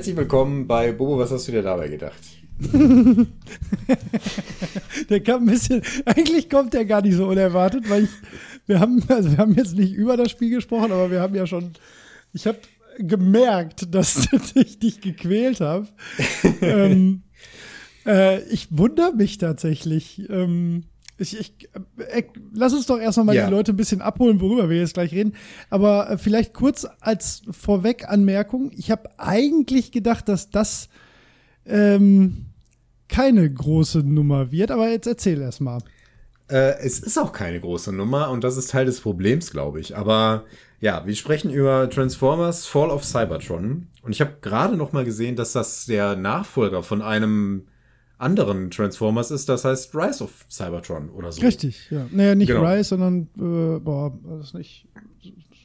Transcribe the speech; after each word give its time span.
Herzlich 0.00 0.16
willkommen 0.16 0.66
bei 0.66 0.92
Bobo, 0.92 1.18
was 1.18 1.30
hast 1.30 1.46
du 1.46 1.52
dir 1.52 1.60
dabei 1.60 1.88
gedacht? 1.88 2.22
der 5.10 5.20
kam 5.20 5.42
ein 5.42 5.46
bisschen, 5.50 5.82
eigentlich 6.06 6.48
kommt 6.48 6.72
der 6.72 6.86
gar 6.86 7.02
nicht 7.02 7.16
so 7.16 7.28
unerwartet, 7.28 7.90
weil 7.90 8.04
ich, 8.04 8.10
wir 8.66 8.80
haben, 8.80 9.04
also 9.08 9.30
wir 9.30 9.36
haben 9.36 9.52
jetzt 9.56 9.76
nicht 9.76 9.92
über 9.92 10.16
das 10.16 10.30
Spiel 10.30 10.48
gesprochen, 10.48 10.90
aber 10.90 11.10
wir 11.10 11.20
haben 11.20 11.34
ja 11.34 11.46
schon, 11.46 11.74
ich 12.32 12.46
habe 12.46 12.60
gemerkt, 12.96 13.94
dass 13.94 14.26
ich 14.54 14.78
dich 14.78 15.02
gequält 15.02 15.60
habe. 15.60 15.86
ähm, 16.62 17.24
äh, 18.06 18.40
ich 18.44 18.68
wundere 18.70 19.14
mich 19.14 19.36
tatsächlich. 19.36 20.22
Ähm, 20.30 20.84
ich, 21.20 21.38
ich, 21.38 21.68
äh, 21.98 22.22
lass 22.54 22.72
uns 22.72 22.86
doch 22.86 22.98
erst 22.98 23.22
mal 23.22 23.34
ja. 23.34 23.46
die 23.46 23.50
Leute 23.50 23.72
ein 23.72 23.76
bisschen 23.76 24.00
abholen, 24.00 24.40
worüber 24.40 24.70
wir 24.70 24.78
jetzt 24.78 24.94
gleich 24.94 25.12
reden. 25.12 25.34
Aber 25.68 26.10
äh, 26.10 26.18
vielleicht 26.18 26.54
kurz 26.54 26.86
als 27.00 27.42
Vorweg-Anmerkung. 27.50 28.72
Ich 28.74 28.90
habe 28.90 29.10
eigentlich 29.18 29.92
gedacht, 29.92 30.28
dass 30.28 30.50
das 30.50 30.88
ähm, 31.66 32.46
keine 33.08 33.50
große 33.52 33.98
Nummer 33.98 34.50
wird, 34.50 34.70
aber 34.70 34.88
jetzt 34.88 35.06
erzähl 35.06 35.40
erst 35.42 35.60
mal. 35.60 35.80
Äh, 36.48 36.78
es 36.80 37.00
ist 37.00 37.18
auch 37.18 37.32
keine 37.32 37.60
große 37.60 37.92
Nummer 37.92 38.30
und 38.30 38.42
das 38.42 38.56
ist 38.56 38.70
Teil 38.70 38.86
des 38.86 39.00
Problems, 39.00 39.50
glaube 39.50 39.78
ich. 39.80 39.96
Aber 39.96 40.44
ja, 40.80 41.06
wir 41.06 41.14
sprechen 41.14 41.50
über 41.50 41.90
Transformers 41.90 42.66
Fall 42.66 42.90
of 42.90 43.04
Cybertron 43.04 43.88
und 44.02 44.12
ich 44.12 44.20
habe 44.20 44.38
gerade 44.40 44.76
noch 44.76 44.92
mal 44.92 45.04
gesehen, 45.04 45.36
dass 45.36 45.52
das 45.52 45.84
der 45.84 46.16
Nachfolger 46.16 46.82
von 46.82 47.02
einem 47.02 47.66
anderen 48.20 48.70
Transformers 48.70 49.30
ist, 49.30 49.48
das 49.48 49.64
heißt 49.64 49.94
Rise 49.94 50.24
of 50.24 50.44
Cybertron 50.50 51.08
oder 51.10 51.32
so. 51.32 51.40
Richtig, 51.42 51.90
ja. 51.90 52.06
Naja, 52.10 52.34
nicht 52.34 52.48
genau. 52.48 52.64
Rise, 52.64 52.90
sondern 52.90 53.28
äh, 53.38 53.80
boah, 53.80 54.12
das 54.38 54.48
ist 54.48 54.54
nicht 54.54 54.86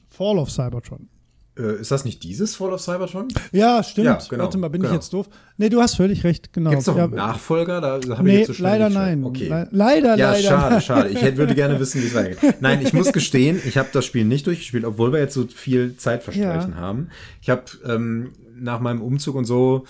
Fall 0.10 0.38
of 0.38 0.50
Cybertron. 0.50 1.10
Äh, 1.58 1.80
ist 1.80 1.92
das 1.92 2.04
nicht 2.04 2.24
dieses 2.24 2.56
Fall 2.56 2.74
of 2.74 2.82
Cybertron? 2.82 3.28
Ja, 3.52 3.82
stimmt. 3.82 4.06
Ja, 4.08 4.20
genau, 4.30 4.44
Warte 4.44 4.58
mal, 4.58 4.70
bin 4.70 4.82
genau. 4.82 4.94
ich 4.94 4.96
jetzt 4.96 5.14
doof? 5.14 5.28
Nee, 5.58 5.70
du 5.70 5.82
hast 5.82 5.96
völlig 5.96 6.24
recht, 6.24 6.52
genau. 6.52 6.70
Gibt 6.70 6.82
es 6.82 6.88
noch 6.88 6.98
ja, 6.98 7.06
einen 7.06 7.16
Nachfolger? 7.16 7.80
Da, 7.80 8.00
da 8.00 8.22
nee, 8.22 8.42
ich 8.42 8.48
jetzt 8.48 8.58
so 8.58 8.64
leider 8.64 8.90
nein. 8.90 9.24
Okay. 9.24 9.48
Le 9.48 9.68
leider, 9.72 10.18
ja, 10.18 10.32
leider. 10.32 10.48
schade, 10.48 10.82
schade. 10.82 11.10
Ich 11.10 11.22
hätte, 11.22 11.38
würde 11.38 11.56
gerne 11.56 11.80
wissen, 11.80 12.02
wie 12.02 12.08
es 12.08 12.14
weitergeht. 12.14 12.62
Nein, 12.62 12.82
ich 12.82 12.92
muss 12.92 13.14
gestehen, 13.14 13.62
ich 13.66 13.78
habe 13.78 13.90
das 13.94 14.06
Spiel 14.06 14.26
nicht 14.26 14.48
durchgespielt, 14.48 14.84
obwohl 14.84 15.14
wir 15.14 15.20
jetzt 15.20 15.34
so 15.34 15.48
viel 15.48 15.96
Zeit 15.96 16.24
verstreichen 16.24 16.72
ja. 16.72 16.78
haben. 16.78 17.10
Ich 17.42 17.50
habe 17.50 17.64
ähm, 17.86 18.32
nach 18.58 18.80
meinem 18.80 19.02
Umzug 19.02 19.36
und 19.36 19.46
so 19.46 19.86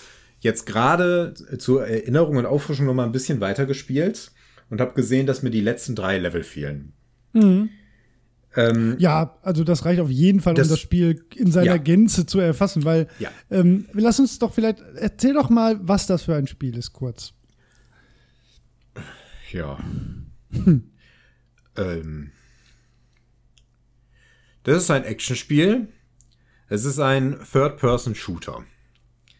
jetzt 0.46 0.64
gerade 0.64 1.34
zur 1.58 1.86
Erinnerung 1.86 2.36
und 2.36 2.46
Auffrischung 2.46 2.86
noch 2.86 2.94
mal 2.94 3.04
ein 3.04 3.12
bisschen 3.12 3.40
weiter 3.40 3.66
gespielt 3.66 4.32
und 4.70 4.80
habe 4.80 4.94
gesehen, 4.94 5.26
dass 5.26 5.42
mir 5.42 5.50
die 5.50 5.60
letzten 5.60 5.94
drei 5.94 6.18
Level 6.18 6.42
fehlen. 6.42 6.94
Mhm. 7.32 7.68
Ähm, 8.54 8.96
ja, 8.98 9.36
also 9.42 9.64
das 9.64 9.84
reicht 9.84 10.00
auf 10.00 10.08
jeden 10.08 10.40
Fall, 10.40 10.54
das, 10.54 10.68
um 10.68 10.70
das 10.70 10.80
Spiel 10.80 11.22
in 11.34 11.52
seiner 11.52 11.66
ja. 11.66 11.76
Gänze 11.76 12.24
zu 12.24 12.38
erfassen, 12.38 12.84
weil 12.84 13.08
ja. 13.18 13.30
ähm, 13.50 13.86
lass 13.92 14.18
uns 14.18 14.38
doch 14.38 14.54
vielleicht, 14.54 14.80
erzähl 14.94 15.34
doch 15.34 15.50
mal, 15.50 15.78
was 15.82 16.06
das 16.06 16.22
für 16.22 16.34
ein 16.34 16.46
Spiel 16.46 16.78
ist, 16.78 16.94
kurz. 16.94 17.34
Ja. 19.52 19.78
Hm. 20.52 20.84
Ähm, 21.78 22.30
das 24.62 24.84
ist 24.84 24.90
ein 24.90 25.04
Actionspiel. 25.04 25.88
Es 26.70 26.86
ist 26.86 26.98
ein 26.98 27.38
Third-Person-Shooter. 27.52 28.64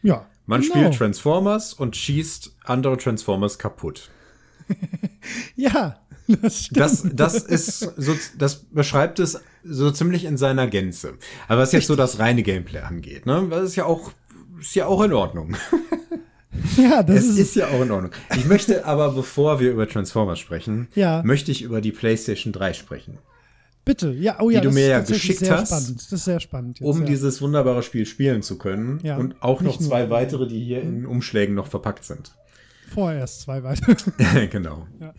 Ja. 0.03 0.29
Man 0.47 0.61
genau. 0.61 0.73
spielt 0.73 0.95
Transformers 0.95 1.73
und 1.73 1.95
schießt 1.95 2.55
andere 2.63 2.97
Transformers 2.97 3.59
kaputt. 3.59 4.09
ja, 5.55 5.99
das 6.27 6.65
stimmt. 6.65 6.79
Das, 6.79 7.03
das 7.03 7.35
ist 7.35 7.79
so, 7.79 8.15
das 8.37 8.63
beschreibt 8.71 9.19
es 9.19 9.41
so 9.63 9.91
ziemlich 9.91 10.23
in 10.23 10.37
seiner 10.37 10.67
Gänze. 10.67 11.15
Aber 11.47 11.61
was 11.61 11.73
jetzt 11.73 11.87
so 11.87 11.95
das 11.95 12.19
reine 12.19 12.43
Gameplay 12.43 12.79
angeht, 12.79 13.25
ne, 13.25 13.45
das 13.49 13.63
ist 13.63 13.75
ja 13.75 13.85
auch, 13.85 14.11
ist 14.59 14.73
ja 14.73 14.87
auch 14.87 15.03
in 15.03 15.13
Ordnung. 15.13 15.55
Ja, 16.75 17.03
das 17.03 17.17
es 17.17 17.25
ist, 17.29 17.37
ist 17.37 17.55
ja 17.55 17.67
auch 17.67 17.81
in 17.81 17.91
Ordnung. 17.91 18.11
Ich 18.35 18.45
möchte 18.45 18.85
aber, 18.85 19.11
bevor 19.11 19.59
wir 19.59 19.71
über 19.71 19.87
Transformers 19.87 20.39
sprechen, 20.39 20.87
ja. 20.95 21.21
möchte 21.23 21.51
ich 21.51 21.61
über 21.61 21.81
die 21.81 21.91
PlayStation 21.91 22.51
3 22.51 22.73
sprechen. 22.73 23.19
Bitte, 23.87 24.11
ja, 24.11 24.37
oh 24.41 24.49
ja, 24.49 24.59
die 24.59 24.67
du 24.67 24.73
mir 24.73 24.87
ja 24.87 24.99
geschickt 24.99 25.49
hast, 25.49 25.69
spannend. 25.69 25.95
das 25.97 26.11
ist 26.11 26.25
sehr 26.25 26.41
spannend. 26.41 26.79
Jetzt, 26.81 26.87
um 26.87 26.99
ja. 26.99 27.05
dieses 27.05 27.41
wunderbare 27.41 27.81
Spiel 27.83 28.05
spielen 28.05 28.41
zu 28.41 28.57
können 28.57 28.99
ja, 29.01 29.15
und 29.15 29.41
auch 29.41 29.61
noch 29.61 29.79
zwei 29.79 30.01
nur. 30.01 30.09
weitere, 30.09 30.45
die 30.45 30.59
hier 30.59 30.81
in 30.81 31.05
Umschlägen 31.05 31.55
noch 31.55 31.67
verpackt 31.67 32.03
sind. 32.03 32.35
Vorerst 32.93 33.41
zwei 33.41 33.63
weitere. 33.63 34.47
genau. 34.51 34.87
Ja. 34.99 35.13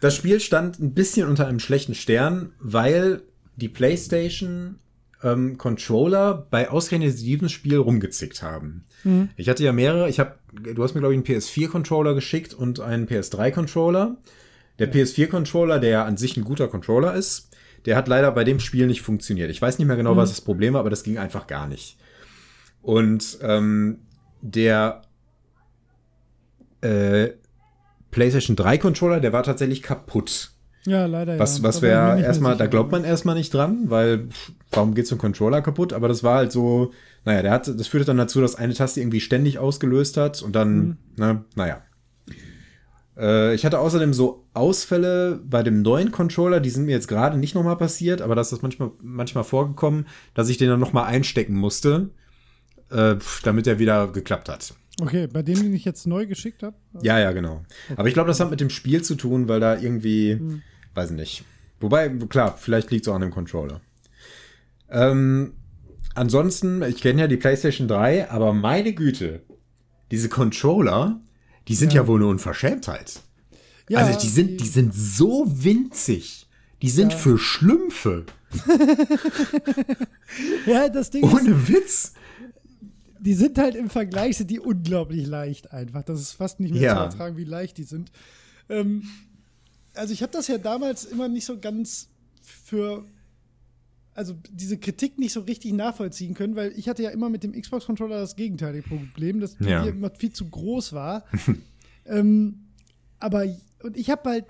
Das 0.00 0.16
Spiel 0.16 0.40
stand 0.40 0.80
ein 0.80 0.94
bisschen 0.94 1.28
unter 1.28 1.46
einem 1.46 1.60
schlechten 1.60 1.94
Stern, 1.94 2.50
weil 2.58 3.22
die 3.54 3.68
PlayStation 3.68 4.80
ähm, 5.22 5.56
Controller 5.56 6.46
bei 6.50 6.70
ausgerechnet 6.70 7.20
diesem 7.20 7.48
Spiel 7.48 7.76
rumgezickt 7.76 8.42
haben. 8.42 8.84
Mhm. 9.04 9.28
Ich 9.36 9.48
hatte 9.48 9.62
ja 9.62 9.72
mehrere, 9.72 10.08
ich 10.08 10.18
habe, 10.18 10.34
du 10.52 10.82
hast 10.82 10.94
mir 10.94 11.00
glaube 11.00 11.14
ich 11.14 11.18
einen 11.18 11.40
PS4 11.40 11.68
Controller 11.68 12.14
geschickt 12.14 12.52
und 12.52 12.80
einen 12.80 13.06
PS3 13.06 13.52
Controller. 13.52 14.16
Der 14.80 14.88
ja. 14.88 14.92
PS4 14.92 15.28
Controller, 15.28 15.78
der 15.78 16.04
an 16.04 16.16
sich 16.16 16.36
ein 16.36 16.44
guter 16.44 16.68
Controller 16.68 17.14
ist, 17.14 17.47
der 17.88 17.96
hat 17.96 18.06
leider 18.06 18.30
bei 18.32 18.44
dem 18.44 18.60
Spiel 18.60 18.86
nicht 18.86 19.00
funktioniert. 19.00 19.50
Ich 19.50 19.62
weiß 19.62 19.78
nicht 19.78 19.88
mehr 19.88 19.96
genau, 19.96 20.12
mhm. 20.12 20.18
was 20.18 20.28
das 20.28 20.42
Problem 20.42 20.74
war, 20.74 20.80
aber 20.80 20.90
das 20.90 21.04
ging 21.04 21.16
einfach 21.16 21.46
gar 21.46 21.66
nicht. 21.66 21.96
Und 22.82 23.38
ähm, 23.40 24.00
der 24.42 25.00
äh, 26.82 27.28
PlayStation 28.10 28.56
3 28.56 28.76
Controller, 28.76 29.20
der 29.20 29.32
war 29.32 29.42
tatsächlich 29.42 29.82
kaputt. 29.82 30.50
Ja, 30.84 31.06
leider. 31.06 31.38
Was, 31.38 31.58
ja. 31.58 31.64
was 31.64 31.80
wäre 31.80 32.20
erstmal, 32.20 32.58
da 32.58 32.66
glaubt 32.66 32.92
man 32.92 33.04
erstmal 33.04 33.34
nicht 33.34 33.54
dran, 33.54 33.84
weil 33.86 34.28
warum 34.70 34.94
geht 34.94 35.06
so 35.06 35.14
ein 35.14 35.18
Controller 35.18 35.62
kaputt? 35.62 35.94
Aber 35.94 36.08
das 36.08 36.22
war 36.22 36.36
halt 36.36 36.52
so, 36.52 36.92
naja, 37.24 37.40
der 37.40 37.52
hat, 37.52 37.68
das 37.68 37.86
führte 37.86 38.04
dann 38.04 38.18
dazu, 38.18 38.42
dass 38.42 38.54
eine 38.54 38.74
Taste 38.74 39.00
irgendwie 39.00 39.20
ständig 39.20 39.58
ausgelöst 39.58 40.18
hat 40.18 40.42
und 40.42 40.52
dann, 40.54 40.76
mhm. 40.76 40.96
ne, 41.16 41.44
naja. 41.54 41.82
Äh, 43.18 43.54
ich 43.54 43.64
hatte 43.66 43.80
außerdem 43.80 44.14
so 44.14 44.46
Ausfälle 44.54 45.40
bei 45.44 45.62
dem 45.62 45.82
neuen 45.82 46.12
Controller, 46.12 46.60
die 46.60 46.70
sind 46.70 46.86
mir 46.86 46.92
jetzt 46.92 47.08
gerade 47.08 47.36
nicht 47.36 47.54
nochmal 47.54 47.76
passiert, 47.76 48.22
aber 48.22 48.34
das 48.34 48.52
ist 48.52 48.62
manchmal, 48.62 48.90
manchmal 49.02 49.44
vorgekommen, 49.44 50.06
dass 50.34 50.48
ich 50.48 50.56
den 50.56 50.68
dann 50.68 50.80
nochmal 50.80 51.04
einstecken 51.04 51.54
musste, 51.54 52.10
äh, 52.90 53.16
damit 53.42 53.66
er 53.66 53.78
wieder 53.78 54.08
geklappt 54.08 54.48
hat. 54.48 54.74
Okay, 55.00 55.28
bei 55.28 55.42
dem, 55.42 55.62
den 55.62 55.74
ich 55.74 55.84
jetzt 55.84 56.06
neu 56.06 56.26
geschickt 56.26 56.62
habe? 56.62 56.76
Ja, 57.02 57.18
ja, 57.20 57.32
genau. 57.32 57.62
Aber 57.96 58.08
ich 58.08 58.14
glaube, 58.14 58.28
das 58.28 58.40
hat 58.40 58.50
mit 58.50 58.60
dem 58.60 58.70
Spiel 58.70 59.02
zu 59.02 59.14
tun, 59.14 59.48
weil 59.48 59.60
da 59.60 59.78
irgendwie, 59.78 60.32
hm. 60.32 60.62
weiß 60.94 61.12
nicht. 61.12 61.44
Wobei, 61.80 62.08
klar, 62.08 62.56
vielleicht 62.58 62.90
liegt 62.90 63.06
es 63.06 63.08
auch 63.08 63.14
an 63.14 63.20
dem 63.20 63.30
Controller. 63.30 63.80
Ähm, 64.90 65.52
ansonsten, 66.16 66.82
ich 66.82 67.00
kenne 67.00 67.20
ja 67.20 67.28
die 67.28 67.36
PlayStation 67.36 67.86
3, 67.86 68.30
aber 68.30 68.52
meine 68.52 68.92
Güte, 68.92 69.42
diese 70.10 70.28
Controller, 70.28 71.20
die 71.68 71.74
sind 71.74 71.92
ja, 71.92 72.02
ja 72.02 72.08
wohl 72.08 72.20
eine 72.20 72.28
Unverschämtheit. 72.28 73.20
Ja, 73.88 74.00
also 74.00 74.18
die 74.18 74.28
sind, 74.28 74.60
die 74.60 74.66
sind 74.66 74.94
so 74.94 75.44
winzig. 75.46 76.46
Die 76.82 76.90
sind 76.90 77.12
ja. 77.12 77.18
für 77.18 77.38
Schlümpfe. 77.38 78.26
ja, 80.66 80.88
das 80.88 81.10
Ding 81.10 81.24
Ohne 81.24 81.50
ist, 81.50 81.68
Witz. 81.68 82.12
Die 83.20 83.34
sind 83.34 83.58
halt 83.58 83.74
im 83.74 83.90
Vergleich, 83.90 84.36
sind 84.36 84.50
die 84.50 84.60
unglaublich 84.60 85.26
leicht 85.26 85.72
einfach. 85.72 86.02
Das 86.04 86.20
ist 86.20 86.32
fast 86.32 86.60
nicht 86.60 86.72
mehr 86.72 86.82
ja. 86.82 86.94
zu 86.94 87.00
ertragen, 87.00 87.36
wie 87.36 87.44
leicht 87.44 87.78
die 87.78 87.82
sind. 87.82 88.12
Ähm, 88.68 89.02
also 89.94 90.12
ich 90.12 90.22
habe 90.22 90.32
das 90.32 90.46
ja 90.46 90.58
damals 90.58 91.04
immer 91.04 91.28
nicht 91.28 91.44
so 91.44 91.58
ganz 91.58 92.08
für 92.40 93.04
also 94.18 94.34
diese 94.50 94.78
Kritik 94.78 95.16
nicht 95.16 95.32
so 95.32 95.42
richtig 95.42 95.72
nachvollziehen 95.74 96.34
können, 96.34 96.56
weil 96.56 96.72
ich 96.76 96.88
hatte 96.88 97.04
ja 97.04 97.10
immer 97.10 97.30
mit 97.30 97.44
dem 97.44 97.52
Xbox-Controller 97.52 98.18
das 98.18 98.34
gegenteilige 98.34 98.82
Problem, 98.82 99.38
dass 99.38 99.56
ja. 99.60 99.84
die 99.84 99.90
immer 99.90 100.10
viel 100.10 100.32
zu 100.32 100.48
groß 100.48 100.92
war. 100.92 101.22
ähm, 102.04 102.66
aber 103.20 103.44
und 103.84 103.96
ich 103.96 104.10
habe 104.10 104.28
halt 104.28 104.44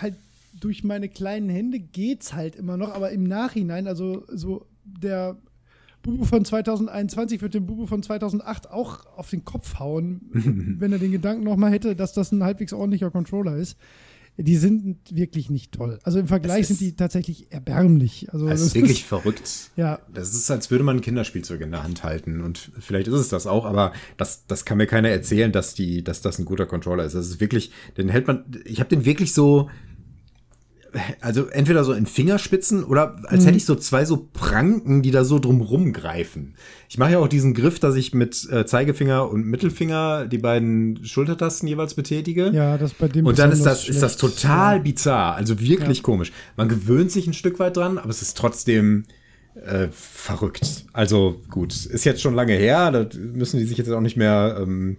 halt 0.00 0.14
durch 0.58 0.82
meine 0.82 1.10
kleinen 1.10 1.50
Hände 1.50 1.78
geht's 1.78 2.32
halt 2.32 2.56
immer 2.56 2.78
noch, 2.78 2.94
aber 2.94 3.10
im 3.10 3.24
Nachhinein, 3.24 3.86
also 3.86 4.24
so 4.28 4.64
der 4.82 5.36
Bubu 6.02 6.24
von 6.24 6.42
2021 6.42 7.42
wird 7.42 7.52
dem 7.52 7.66
Bubu 7.66 7.86
von 7.86 8.02
2008 8.02 8.70
auch 8.70 9.04
auf 9.14 9.28
den 9.28 9.44
Kopf 9.44 9.78
hauen, 9.78 10.22
wenn 10.78 10.90
er 10.90 10.98
den 10.98 11.12
Gedanken 11.12 11.44
noch 11.44 11.56
mal 11.56 11.70
hätte, 11.70 11.94
dass 11.94 12.14
das 12.14 12.32
ein 12.32 12.42
halbwegs 12.42 12.72
ordentlicher 12.72 13.10
Controller 13.10 13.56
ist 13.56 13.76
die 14.40 14.56
sind 14.56 14.98
wirklich 15.10 15.50
nicht 15.50 15.72
toll. 15.72 15.98
Also 16.04 16.20
im 16.20 16.28
Vergleich 16.28 16.68
sind 16.68 16.80
die 16.80 16.94
tatsächlich 16.94 17.50
erbärmlich. 17.50 18.32
Also 18.32 18.48
das 18.48 18.60
ist 18.60 18.74
wirklich 18.76 19.00
ist, 19.00 19.06
verrückt. 19.06 19.70
Ja. 19.76 19.98
Das 20.14 20.32
ist, 20.32 20.48
als 20.48 20.70
würde 20.70 20.84
man 20.84 20.98
ein 20.98 21.00
Kinderspielzeug 21.00 21.60
in 21.60 21.72
der 21.72 21.82
Hand 21.82 22.04
halten. 22.04 22.40
Und 22.40 22.70
vielleicht 22.78 23.08
ist 23.08 23.14
es 23.14 23.28
das 23.28 23.48
auch, 23.48 23.64
aber 23.64 23.92
das, 24.16 24.46
das 24.46 24.64
kann 24.64 24.78
mir 24.78 24.86
keiner 24.86 25.08
erzählen, 25.08 25.50
dass 25.50 25.74
die, 25.74 26.04
dass 26.04 26.20
das 26.20 26.38
ein 26.38 26.44
guter 26.44 26.66
Controller 26.66 27.04
ist. 27.04 27.16
Das 27.16 27.26
ist 27.26 27.40
wirklich, 27.40 27.72
den 27.96 28.08
hält 28.08 28.28
man, 28.28 28.44
ich 28.64 28.78
habe 28.78 28.88
den 28.88 29.04
wirklich 29.04 29.34
so, 29.34 29.68
also 31.20 31.46
entweder 31.46 31.84
so 31.84 31.92
in 31.92 32.06
Fingerspitzen 32.06 32.84
oder 32.84 33.16
als 33.24 33.42
mhm. 33.42 33.46
hätte 33.46 33.56
ich 33.58 33.64
so 33.64 33.74
zwei 33.74 34.04
so 34.04 34.28
Pranken, 34.32 35.02
die 35.02 35.10
da 35.10 35.24
so 35.24 35.38
drumrum 35.38 35.92
greifen. 35.92 36.54
Ich 36.88 36.98
mache 36.98 37.12
ja 37.12 37.18
auch 37.18 37.28
diesen 37.28 37.54
Griff, 37.54 37.78
dass 37.78 37.94
ich 37.96 38.14
mit 38.14 38.48
äh, 38.50 38.64
Zeigefinger 38.64 39.28
und 39.28 39.44
Mittelfinger 39.44 40.26
die 40.26 40.38
beiden 40.38 41.04
Schultertasten 41.04 41.68
jeweils 41.68 41.94
betätige. 41.94 42.50
Ja, 42.50 42.78
das 42.78 42.94
bei 42.94 43.08
dem 43.08 43.26
Und 43.26 43.38
dann 43.38 43.52
ist 43.52 43.64
das, 43.64 43.88
ist 43.88 44.02
das 44.02 44.16
total 44.16 44.76
ja. 44.76 44.82
bizarr, 44.82 45.34
also 45.34 45.60
wirklich 45.60 45.98
ja. 45.98 46.02
komisch. 46.02 46.32
Man 46.56 46.68
gewöhnt 46.68 47.10
sich 47.10 47.26
ein 47.26 47.34
Stück 47.34 47.58
weit 47.58 47.76
dran, 47.76 47.98
aber 47.98 48.10
es 48.10 48.22
ist 48.22 48.36
trotzdem 48.36 49.04
äh, 49.54 49.88
verrückt. 49.90 50.86
Also 50.92 51.40
gut, 51.50 51.72
ist 51.72 52.04
jetzt 52.04 52.22
schon 52.22 52.34
lange 52.34 52.54
her, 52.54 52.90
da 52.90 53.08
müssen 53.18 53.58
die 53.58 53.66
sich 53.66 53.78
jetzt 53.78 53.90
auch 53.90 54.00
nicht 54.00 54.16
mehr 54.16 54.58
ähm, 54.60 54.98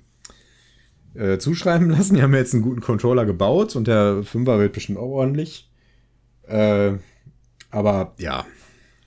äh, 1.16 1.38
zuschreiben 1.38 1.90
lassen. 1.90 2.16
Die 2.16 2.22
haben 2.22 2.34
jetzt 2.34 2.54
einen 2.54 2.64
guten 2.64 2.82
Controller 2.82 3.26
gebaut 3.26 3.76
und 3.76 3.88
der 3.88 4.24
5er 4.24 4.60
wird 4.60 4.74
bestimmt 4.74 5.00
auch 5.00 5.10
ordentlich. 5.10 5.69
Äh, 6.50 6.98
aber 7.72 8.14
ja, 8.18 8.46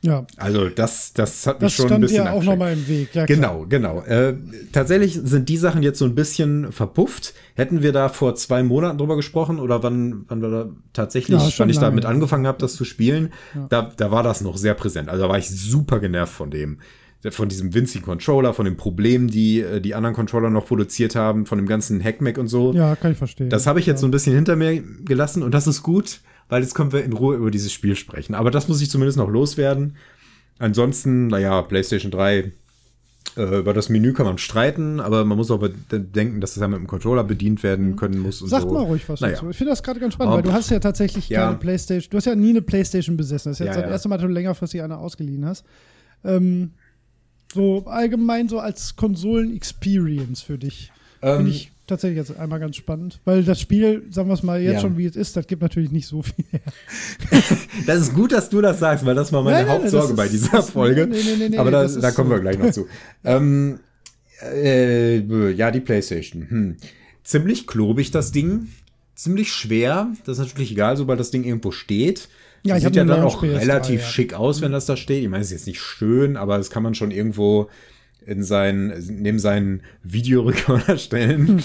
ja. 0.02 0.26
Also 0.36 0.68
das, 0.68 1.12
das 1.12 1.46
hat 1.46 1.62
das 1.62 1.62
mich 1.62 1.74
schon 1.74 1.92
ein 1.92 2.00
bisschen. 2.00 2.24
Das 2.24 2.26
stand 2.26 2.34
ja 2.34 2.40
auch 2.40 2.44
nochmal 2.44 2.72
im 2.72 2.88
Weg. 2.88 3.14
Ja, 3.14 3.24
genau, 3.24 3.66
genau. 3.68 4.00
Äh, 4.02 4.34
tatsächlich 4.72 5.14
sind 5.14 5.48
die 5.48 5.56
Sachen 5.56 5.84
jetzt 5.84 6.00
so 6.00 6.04
ein 6.04 6.16
bisschen 6.16 6.72
verpufft. 6.72 7.34
Hätten 7.54 7.82
wir 7.82 7.92
da 7.92 8.08
vor 8.08 8.34
zwei 8.34 8.64
Monaten 8.64 8.98
drüber 8.98 9.14
gesprochen 9.14 9.60
oder 9.60 9.82
wann, 9.84 10.24
wann 10.26 10.42
wir 10.42 10.50
da 10.50 10.68
tatsächlich, 10.92 11.40
ja, 11.40 11.50
wann 11.56 11.70
ich 11.70 11.76
lange, 11.76 11.86
damit 11.86 12.04
angefangen 12.04 12.48
habe, 12.48 12.58
das 12.58 12.74
zu 12.74 12.84
spielen, 12.84 13.32
ja. 13.54 13.66
da, 13.68 13.92
da 13.96 14.10
war 14.10 14.24
das 14.24 14.40
noch 14.40 14.56
sehr 14.56 14.74
präsent. 14.74 15.08
Also 15.08 15.22
da 15.22 15.28
war 15.28 15.38
ich 15.38 15.48
super 15.48 16.00
genervt 16.00 16.32
von 16.32 16.50
dem 16.50 16.78
von 17.30 17.48
diesem 17.48 17.72
winzigen 17.72 18.04
Controller, 18.04 18.52
von 18.52 18.64
den 18.64 18.76
Problemen, 18.76 19.28
die 19.28 19.60
äh, 19.60 19.80
die 19.80 19.94
anderen 19.94 20.16
Controller 20.16 20.50
noch 20.50 20.66
produziert 20.66 21.14
haben, 21.14 21.46
von 21.46 21.56
dem 21.56 21.68
ganzen 21.68 22.02
Hackmack 22.02 22.36
und 22.36 22.48
so. 22.48 22.72
Ja, 22.72 22.96
kann 22.96 23.12
ich 23.12 23.18
verstehen. 23.18 23.48
Das 23.48 23.68
habe 23.68 23.78
ich 23.78 23.86
jetzt 23.86 24.00
so 24.00 24.08
ein 24.08 24.10
bisschen 24.10 24.34
hinter 24.34 24.56
mir 24.56 24.82
gelassen 25.04 25.44
und 25.44 25.54
das 25.54 25.68
ist 25.68 25.84
gut, 25.84 26.18
weil 26.52 26.60
jetzt 26.60 26.74
können 26.74 26.92
wir 26.92 27.02
in 27.02 27.14
Ruhe 27.14 27.36
über 27.36 27.50
dieses 27.50 27.72
Spiel 27.72 27.96
sprechen. 27.96 28.34
Aber 28.34 28.50
das 28.50 28.68
muss 28.68 28.82
ich 28.82 28.90
zumindest 28.90 29.16
noch 29.16 29.30
loswerden. 29.30 29.96
Ansonsten, 30.58 31.28
naja, 31.28 31.62
PlayStation 31.62 32.10
3, 32.10 32.52
äh, 33.38 33.58
über 33.60 33.72
das 33.72 33.88
Menü 33.88 34.12
kann 34.12 34.26
man 34.26 34.36
streiten, 34.36 35.00
aber 35.00 35.24
man 35.24 35.38
muss 35.38 35.50
auch 35.50 35.60
bedenken, 35.60 36.42
dass 36.42 36.52
das 36.52 36.60
ja 36.60 36.68
mit 36.68 36.78
dem 36.78 36.86
Controller 36.86 37.24
bedient 37.24 37.62
werden 37.62 37.92
mhm. 37.92 37.96
können 37.96 38.18
muss. 38.18 38.42
Und 38.42 38.50
Sag 38.50 38.64
so. 38.64 38.70
mal 38.70 38.82
ruhig 38.82 39.08
was 39.08 39.22
naja. 39.22 39.32
dazu. 39.32 39.48
Ich 39.48 39.56
finde 39.56 39.70
das 39.70 39.82
gerade 39.82 39.98
ganz 39.98 40.12
spannend, 40.12 40.32
um, 40.32 40.36
weil 40.36 40.42
du 40.42 40.52
hast 40.52 40.68
ja 40.68 40.78
tatsächlich 40.78 41.30
ja. 41.30 41.46
keine 41.46 41.56
PlayStation, 41.56 42.10
du 42.10 42.18
hast 42.18 42.26
ja 42.26 42.34
nie 42.34 42.50
eine 42.50 42.60
PlayStation 42.60 43.16
besessen. 43.16 43.52
Das 43.52 43.58
ist 43.58 43.64
jetzt 43.64 43.76
ja, 43.76 43.80
das 43.80 43.90
erste 43.90 44.10
Mal, 44.10 44.18
dass 44.18 44.26
du 44.26 44.32
längerfristig 44.32 44.82
eine 44.82 44.98
ausgeliehen 44.98 45.46
hast. 45.46 45.64
Ähm, 46.22 46.72
so 47.54 47.86
allgemein 47.86 48.50
so 48.50 48.58
als 48.58 48.94
Konsolen-Experience 48.96 50.42
für 50.42 50.58
dich. 50.58 50.92
Ähm, 51.22 51.46
ich 51.46 51.71
tatsächlich 51.92 52.18
jetzt 52.18 52.36
einmal 52.36 52.60
ganz 52.60 52.76
spannend, 52.76 53.20
weil 53.24 53.44
das 53.44 53.60
Spiel, 53.60 54.04
sagen 54.10 54.28
wir 54.28 54.34
es 54.34 54.42
mal 54.42 54.60
jetzt 54.60 54.74
ja. 54.74 54.80
schon, 54.80 54.98
wie 54.98 55.06
es 55.06 55.16
ist, 55.16 55.36
das 55.36 55.46
gibt 55.46 55.62
natürlich 55.62 55.90
nicht 55.90 56.06
so 56.06 56.22
viel. 56.22 56.44
das 57.86 58.00
ist 58.00 58.14
gut, 58.14 58.32
dass 58.32 58.48
du 58.50 58.60
das 58.60 58.78
sagst, 58.78 59.04
weil 59.04 59.14
das 59.14 59.32
war 59.32 59.42
meine 59.42 59.58
nein, 59.58 59.66
nein, 59.66 59.76
Hauptsorge 59.76 60.14
bei 60.14 60.28
dieser 60.28 60.58
ist, 60.58 60.70
Folge. 60.70 61.06
Nee, 61.06 61.56
Aber 61.56 61.70
da, 61.70 61.86
da 61.86 62.10
kommen 62.10 62.30
wir 62.30 62.40
gleich 62.40 62.58
noch 62.58 62.70
zu. 62.70 62.86
ähm, 63.24 63.78
äh, 64.42 65.50
ja, 65.52 65.70
die 65.70 65.80
PlayStation. 65.80 66.46
Hm. 66.48 66.76
Ziemlich 67.22 67.66
klobig 67.66 68.10
das 68.10 68.32
Ding. 68.32 68.68
Ziemlich 69.14 69.52
schwer. 69.52 70.08
Das 70.24 70.38
ist 70.38 70.44
natürlich 70.44 70.72
egal, 70.72 70.96
sobald 70.96 71.20
das 71.20 71.30
Ding 71.30 71.44
irgendwo 71.44 71.70
steht. 71.70 72.28
Ja, 72.64 72.76
ich 72.76 72.84
sieht 72.84 72.96
ja 72.96 73.04
dann 73.04 73.22
auch 73.22 73.42
relativ 73.42 74.00
ja. 74.00 74.06
schick 74.06 74.34
aus, 74.34 74.60
wenn 74.60 74.72
das 74.72 74.86
da 74.86 74.96
steht. 74.96 75.22
Ich 75.22 75.28
meine, 75.28 75.42
es 75.42 75.48
ist 75.48 75.52
jetzt 75.52 75.66
nicht 75.66 75.80
schön, 75.80 76.36
aber 76.36 76.58
das 76.58 76.70
kann 76.70 76.82
man 76.82 76.94
schon 76.94 77.10
irgendwo 77.10 77.68
in 78.26 78.42
seinen, 78.42 78.92
neben 79.20 79.38
seinen 79.38 79.82
Videorekorder 80.02 80.96
stellen. 80.98 81.62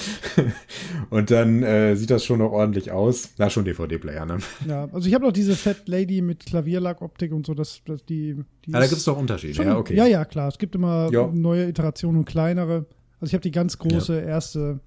Und 1.09 1.31
dann 1.31 1.63
äh, 1.63 1.95
sieht 1.95 2.09
das 2.09 2.25
schon 2.25 2.39
noch 2.39 2.51
ordentlich 2.51 2.91
aus. 2.91 3.35
Da 3.37 3.49
schon 3.49 3.65
DVD-Player, 3.65 4.25
ne? 4.25 4.37
Ja, 4.67 4.89
also 4.91 5.07
ich 5.07 5.13
habe 5.13 5.25
noch 5.25 5.33
diese 5.33 5.55
Fat 5.55 5.87
Lady 5.87 6.21
mit 6.21 6.45
Klavierlackoptik 6.45 7.31
und 7.31 7.45
so, 7.45 7.53
dass, 7.53 7.81
dass 7.85 8.05
die, 8.05 8.35
die 8.65 8.73
ah, 8.73 8.79
da 8.79 8.87
gibt 8.87 8.97
es 8.97 9.05
doch 9.05 9.17
Unterschiede, 9.17 9.53
schon, 9.53 9.65
ja, 9.65 9.77
okay. 9.77 9.95
Ja, 9.95 10.05
ja, 10.05 10.25
klar. 10.25 10.47
Es 10.47 10.57
gibt 10.57 10.75
immer 10.75 11.09
ja. 11.11 11.27
neue 11.27 11.67
Iterationen 11.67 12.19
und 12.19 12.25
kleinere. 12.25 12.85
Also 13.19 13.31
ich 13.31 13.33
habe 13.33 13.41
die 13.41 13.51
ganz 13.51 13.77
große 13.77 14.15
ja. 14.15 14.21
erste 14.21 14.79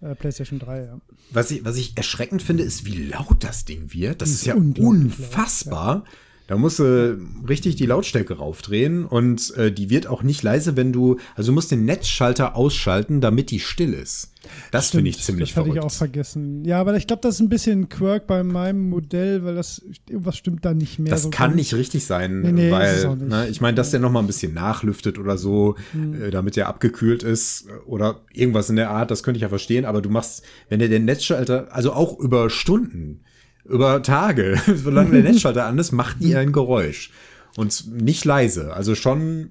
äh, 0.00 0.14
PlayStation 0.14 0.58
3, 0.58 0.84
ja. 0.84 1.00
Was 1.30 1.50
ich, 1.50 1.64
was 1.64 1.76
ich 1.76 1.96
erschreckend 1.96 2.42
finde, 2.42 2.62
ist, 2.62 2.84
wie 2.86 3.08
laut 3.08 3.42
das 3.42 3.64
Ding 3.64 3.92
wird. 3.92 4.22
Das, 4.22 4.30
das 4.30 4.38
ist, 4.38 4.46
ja 4.46 4.54
unfassbar. 4.54 5.94
Laut, 5.96 6.04
ja. 6.04 6.12
Da 6.46 6.56
musst 6.56 6.78
du 6.78 7.18
richtig 7.48 7.76
die 7.76 7.86
Lautstärke 7.86 8.38
raufdrehen 8.38 9.04
und 9.04 9.54
äh, 9.56 9.72
die 9.72 9.90
wird 9.90 10.06
auch 10.06 10.22
nicht 10.22 10.42
leise, 10.42 10.76
wenn 10.76 10.92
du, 10.92 11.18
also 11.34 11.50
du 11.50 11.54
musst 11.54 11.72
den 11.72 11.84
Netzschalter 11.84 12.54
ausschalten, 12.54 13.20
damit 13.20 13.50
die 13.50 13.58
still 13.58 13.92
ist. 13.92 14.32
Das 14.70 14.90
finde 14.90 15.10
ich 15.10 15.20
ziemlich 15.20 15.54
Das 15.54 15.56
hatte 15.56 15.76
ich 15.76 15.80
auch 15.80 15.90
vergessen. 15.90 16.64
Ja, 16.64 16.80
aber 16.80 16.96
ich 16.96 17.08
glaube, 17.08 17.22
das 17.22 17.36
ist 17.36 17.40
ein 17.40 17.48
bisschen 17.48 17.88
Quirk 17.88 18.28
bei 18.28 18.44
meinem 18.44 18.88
Modell, 18.90 19.44
weil 19.44 19.56
das 19.56 19.82
irgendwas 20.08 20.36
stimmt 20.36 20.64
da 20.64 20.72
nicht 20.72 21.00
mehr. 21.00 21.10
Das 21.10 21.22
so 21.22 21.30
kann 21.30 21.50
gut. 21.50 21.56
nicht 21.56 21.74
richtig 21.74 22.06
sein, 22.06 22.42
nee, 22.42 22.52
nee, 22.52 22.70
weil 22.70 23.16
ne, 23.16 23.48
ich 23.48 23.60
meine, 23.60 23.74
dass 23.74 23.90
der 23.90 23.98
noch 23.98 24.12
mal 24.12 24.20
ein 24.20 24.28
bisschen 24.28 24.54
nachlüftet 24.54 25.18
oder 25.18 25.38
so, 25.38 25.74
hm. 25.90 26.22
äh, 26.22 26.30
damit 26.30 26.54
der 26.54 26.68
abgekühlt 26.68 27.24
ist 27.24 27.66
oder 27.86 28.20
irgendwas 28.32 28.70
in 28.70 28.76
der 28.76 28.90
Art, 28.90 29.10
das 29.10 29.24
könnte 29.24 29.38
ich 29.38 29.42
ja 29.42 29.48
verstehen, 29.48 29.84
aber 29.84 30.00
du 30.00 30.10
machst, 30.10 30.44
wenn 30.68 30.78
der 30.78 30.88
den 30.88 31.06
Netzschalter, 31.06 31.68
also 31.70 31.92
auch 31.92 32.18
über 32.20 32.50
Stunden 32.50 33.22
über 33.68 34.02
Tage, 34.02 34.60
solange 34.74 35.10
der 35.10 35.22
Netzschalter 35.22 35.66
an 35.66 35.78
ist, 35.78 35.92
macht 35.92 36.20
die 36.20 36.36
ein 36.36 36.52
Geräusch. 36.52 37.10
Und 37.56 37.90
nicht 37.90 38.24
leise, 38.24 38.74
also 38.74 38.94
schon 38.94 39.50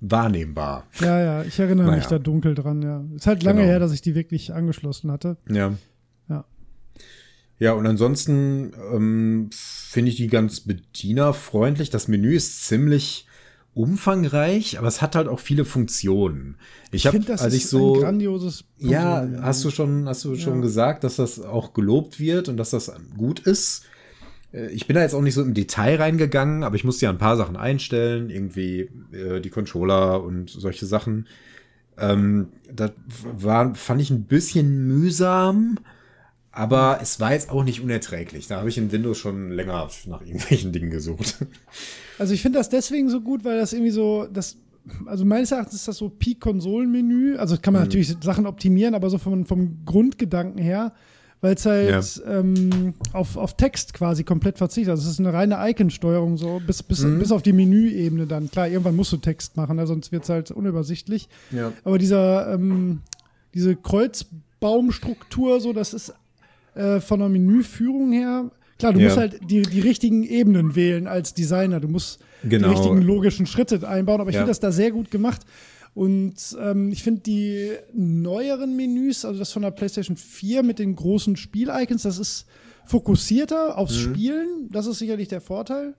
wahrnehmbar. 0.00 0.86
Ja, 1.00 1.20
ja, 1.20 1.42
ich 1.44 1.58
erinnere 1.58 1.86
naja. 1.86 1.98
mich 1.98 2.06
da 2.06 2.18
dunkel 2.18 2.54
dran, 2.54 2.82
ja. 2.82 3.04
Ist 3.14 3.26
halt 3.26 3.42
lange 3.42 3.60
genau. 3.60 3.70
her, 3.70 3.78
dass 3.78 3.92
ich 3.92 4.02
die 4.02 4.14
wirklich 4.14 4.52
angeschlossen 4.52 5.10
hatte. 5.10 5.36
Ja. 5.48 5.74
Ja. 6.28 6.44
Ja, 7.58 7.72
und 7.72 7.86
ansonsten 7.86 8.72
ähm, 8.92 9.50
finde 9.52 10.10
ich 10.10 10.16
die 10.16 10.26
ganz 10.26 10.60
bedienerfreundlich. 10.60 11.90
Das 11.90 12.08
Menü 12.08 12.34
ist 12.34 12.66
ziemlich 12.66 13.26
umfangreich, 13.74 14.78
aber 14.78 14.88
es 14.88 15.02
hat 15.02 15.16
halt 15.16 15.28
auch 15.28 15.40
viele 15.40 15.64
Funktionen. 15.64 16.56
Ich, 16.92 17.04
ich 17.04 17.06
habe, 17.06 17.20
als 17.38 17.54
ich 17.54 17.66
so, 17.66 17.94
ein 17.94 18.00
grandioses. 18.00 18.64
Konsum, 18.78 18.92
ja, 18.92 19.28
hast 19.40 19.64
du 19.64 19.70
schon, 19.70 20.08
hast 20.08 20.24
du 20.24 20.36
schon 20.36 20.62
gesagt, 20.62 21.04
dass 21.04 21.16
das 21.16 21.40
auch 21.40 21.74
gelobt 21.74 22.20
wird 22.20 22.48
und 22.48 22.56
dass 22.56 22.70
das 22.70 22.92
gut 23.16 23.40
ist. 23.40 23.84
Äh, 24.52 24.68
ich 24.68 24.86
bin 24.86 24.94
da 24.94 25.02
jetzt 25.02 25.14
auch 25.14 25.22
nicht 25.22 25.34
so 25.34 25.42
im 25.42 25.54
Detail 25.54 25.96
reingegangen, 25.96 26.62
aber 26.62 26.76
ich 26.76 26.84
musste 26.84 27.06
ja 27.06 27.10
ein 27.10 27.18
paar 27.18 27.36
Sachen 27.36 27.56
einstellen, 27.56 28.30
irgendwie 28.30 28.88
äh, 29.12 29.40
die 29.40 29.50
Controller 29.50 30.22
und 30.22 30.50
solche 30.50 30.86
Sachen. 30.86 31.26
Ähm, 31.98 32.48
das 32.72 32.92
war, 33.36 33.74
fand 33.74 34.00
ich 34.00 34.10
ein 34.10 34.24
bisschen 34.24 34.86
mühsam, 34.86 35.78
aber 36.54 37.00
es 37.02 37.18
war 37.18 37.32
jetzt 37.32 37.50
auch 37.50 37.64
nicht 37.64 37.80
unerträglich. 37.80 38.46
Da 38.46 38.58
habe 38.58 38.68
ich 38.68 38.78
in 38.78 38.92
Windows 38.92 39.18
schon 39.18 39.50
länger 39.50 39.88
nach 40.06 40.20
irgendwelchen 40.20 40.72
Dingen 40.72 40.90
gesucht. 40.90 41.36
Also 42.16 42.32
ich 42.32 42.42
finde 42.42 42.60
das 42.60 42.68
deswegen 42.68 43.10
so 43.10 43.20
gut, 43.20 43.44
weil 43.44 43.58
das 43.58 43.72
irgendwie 43.72 43.90
so, 43.90 44.28
das, 44.32 44.56
also 45.06 45.24
meines 45.24 45.50
Erachtens 45.50 45.74
ist 45.80 45.88
das 45.88 45.96
so 45.96 46.08
Peak-Konsolenmenü. 46.08 47.34
Also 47.38 47.56
kann 47.56 47.72
man 47.72 47.82
mhm. 47.82 47.88
natürlich 47.88 48.16
Sachen 48.22 48.46
optimieren, 48.46 48.94
aber 48.94 49.10
so 49.10 49.18
vom, 49.18 49.44
vom 49.46 49.84
Grundgedanken 49.84 50.62
her, 50.62 50.92
weil 51.40 51.56
es 51.56 51.66
halt 51.66 51.90
ja. 51.90 52.38
ähm, 52.38 52.94
auf, 53.12 53.36
auf 53.36 53.56
Text 53.56 53.94
quasi 53.94 54.22
komplett 54.22 54.58
verzichtet. 54.58 54.92
Also 54.92 55.02
es 55.02 55.14
ist 55.14 55.18
eine 55.18 55.32
reine 55.32 55.58
Icon-Steuerung, 55.68 56.36
so 56.36 56.62
bis, 56.64 56.84
bis, 56.84 57.02
mhm. 57.02 57.18
bis 57.18 57.32
auf 57.32 57.42
die 57.42 57.52
Menüebene 57.52 58.28
dann. 58.28 58.48
Klar, 58.48 58.68
irgendwann 58.68 58.94
musst 58.94 59.10
du 59.10 59.16
Text 59.16 59.56
machen, 59.56 59.80
also 59.80 59.92
sonst 59.92 60.12
wird 60.12 60.22
es 60.22 60.28
halt 60.28 60.52
unübersichtlich. 60.52 61.28
Ja. 61.50 61.72
Aber 61.82 61.98
dieser, 61.98 62.54
ähm, 62.54 63.00
diese 63.54 63.74
Kreuzbaumstruktur, 63.74 65.58
so, 65.60 65.72
das 65.72 65.94
ist 65.94 66.14
äh, 66.74 67.00
von 67.00 67.20
der 67.20 67.28
Menüführung 67.28 68.12
her. 68.12 68.50
Klar, 68.78 68.92
du 68.92 69.00
ja. 69.00 69.06
musst 69.06 69.16
halt 69.16 69.40
die, 69.48 69.62
die 69.62 69.80
richtigen 69.80 70.24
Ebenen 70.24 70.74
wählen 70.74 71.06
als 71.06 71.34
Designer. 71.34 71.80
Du 71.80 71.88
musst 71.88 72.20
genau. 72.42 72.68
die 72.68 72.74
richtigen 72.74 73.02
logischen 73.02 73.46
Schritte 73.46 73.86
einbauen, 73.88 74.20
aber 74.20 74.30
ich 74.30 74.34
ja. 74.34 74.40
finde 74.40 74.50
das 74.50 74.60
da 74.60 74.72
sehr 74.72 74.90
gut 74.90 75.10
gemacht. 75.10 75.42
Und 75.94 76.34
ähm, 76.60 76.90
ich 76.90 77.04
finde 77.04 77.20
die 77.20 77.70
neueren 77.92 78.74
Menüs, 78.76 79.24
also 79.24 79.38
das 79.38 79.52
von 79.52 79.62
der 79.62 79.70
PlayStation 79.70 80.16
4 80.16 80.64
mit 80.64 80.80
den 80.80 80.96
großen 80.96 81.36
Spiel-Icons, 81.36 82.02
das 82.02 82.18
ist 82.18 82.46
fokussierter 82.84 83.78
aufs 83.78 83.94
mhm. 83.94 84.00
Spielen. 84.00 84.68
Das 84.72 84.86
ist 84.86 84.98
sicherlich 84.98 85.28
der 85.28 85.40
Vorteil. 85.40 85.94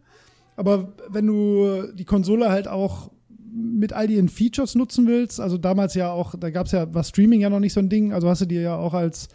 Aber 0.58 0.94
wenn 1.10 1.28
du 1.28 1.94
die 1.94 2.06
Konsole 2.06 2.50
halt 2.50 2.68
auch 2.68 3.12
mit 3.54 3.94
all 3.94 4.10
ihren 4.10 4.28
Features 4.28 4.76
nutzen 4.76 5.08
willst, 5.08 5.40
also 5.40 5.58
damals 5.58 5.94
ja 5.94 6.12
auch, 6.12 6.36
da 6.38 6.50
gab 6.50 6.66
es 6.66 6.74
ja, 6.74 6.94
war 6.94 7.04
Streaming 7.04 7.40
ja 7.40 7.50
noch 7.50 7.62
nicht 7.62 7.74
so 7.74 7.80
ein 7.80 7.88
Ding, 7.90 8.12
also 8.12 8.30
hast 8.30 8.42
du 8.42 8.46
dir 8.46 8.62
ja 8.62 8.76
auch 8.76 8.94
als 8.94 9.30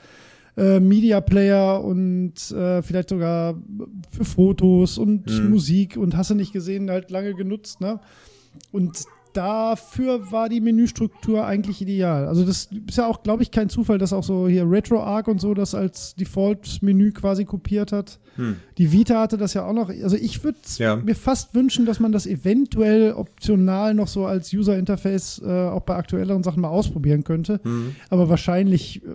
äh, 0.56 0.80
Media 0.80 1.20
Player 1.20 1.82
und 1.82 2.50
äh, 2.50 2.82
vielleicht 2.82 3.10
sogar 3.10 3.54
für 4.10 4.24
Fotos 4.24 4.98
und 4.98 5.26
mhm. 5.26 5.50
Musik 5.50 5.96
und 5.96 6.16
hast 6.16 6.30
du 6.30 6.34
nicht 6.34 6.52
gesehen, 6.52 6.90
halt 6.90 7.10
lange 7.10 7.34
genutzt, 7.34 7.80
ne? 7.80 8.00
Und 8.72 9.04
dafür 9.32 10.32
war 10.32 10.48
die 10.48 10.60
Menüstruktur 10.60 11.46
eigentlich 11.46 11.80
ideal. 11.80 12.26
Also 12.26 12.44
das 12.44 12.68
ist 12.86 12.96
ja 12.98 13.06
auch, 13.06 13.22
glaube 13.22 13.42
ich, 13.42 13.50
kein 13.50 13.68
Zufall, 13.68 13.98
dass 13.98 14.12
auch 14.12 14.24
so 14.24 14.48
hier 14.48 14.68
RetroArch 14.68 15.28
und 15.28 15.40
so 15.40 15.54
das 15.54 15.74
als 15.74 16.14
Default-Menü 16.16 17.12
quasi 17.12 17.44
kopiert 17.44 17.92
hat. 17.92 18.18
Hm. 18.36 18.56
Die 18.78 18.92
Vita 18.92 19.20
hatte 19.20 19.36
das 19.36 19.54
ja 19.54 19.64
auch 19.66 19.72
noch. 19.72 19.88
Also 19.88 20.16
ich 20.16 20.42
würde 20.42 20.58
ja. 20.78 20.96
mir 20.96 21.14
fast 21.14 21.54
wünschen, 21.54 21.86
dass 21.86 22.00
man 22.00 22.12
das 22.12 22.26
eventuell 22.26 23.12
optional 23.12 23.94
noch 23.94 24.08
so 24.08 24.26
als 24.26 24.52
User-Interface 24.52 25.42
äh, 25.44 25.68
auch 25.68 25.82
bei 25.82 25.96
aktuelleren 25.96 26.42
Sachen 26.42 26.60
mal 26.60 26.68
ausprobieren 26.68 27.24
könnte. 27.24 27.60
Hm. 27.62 27.94
Aber 28.08 28.28
wahrscheinlich 28.28 29.04
äh, 29.04 29.08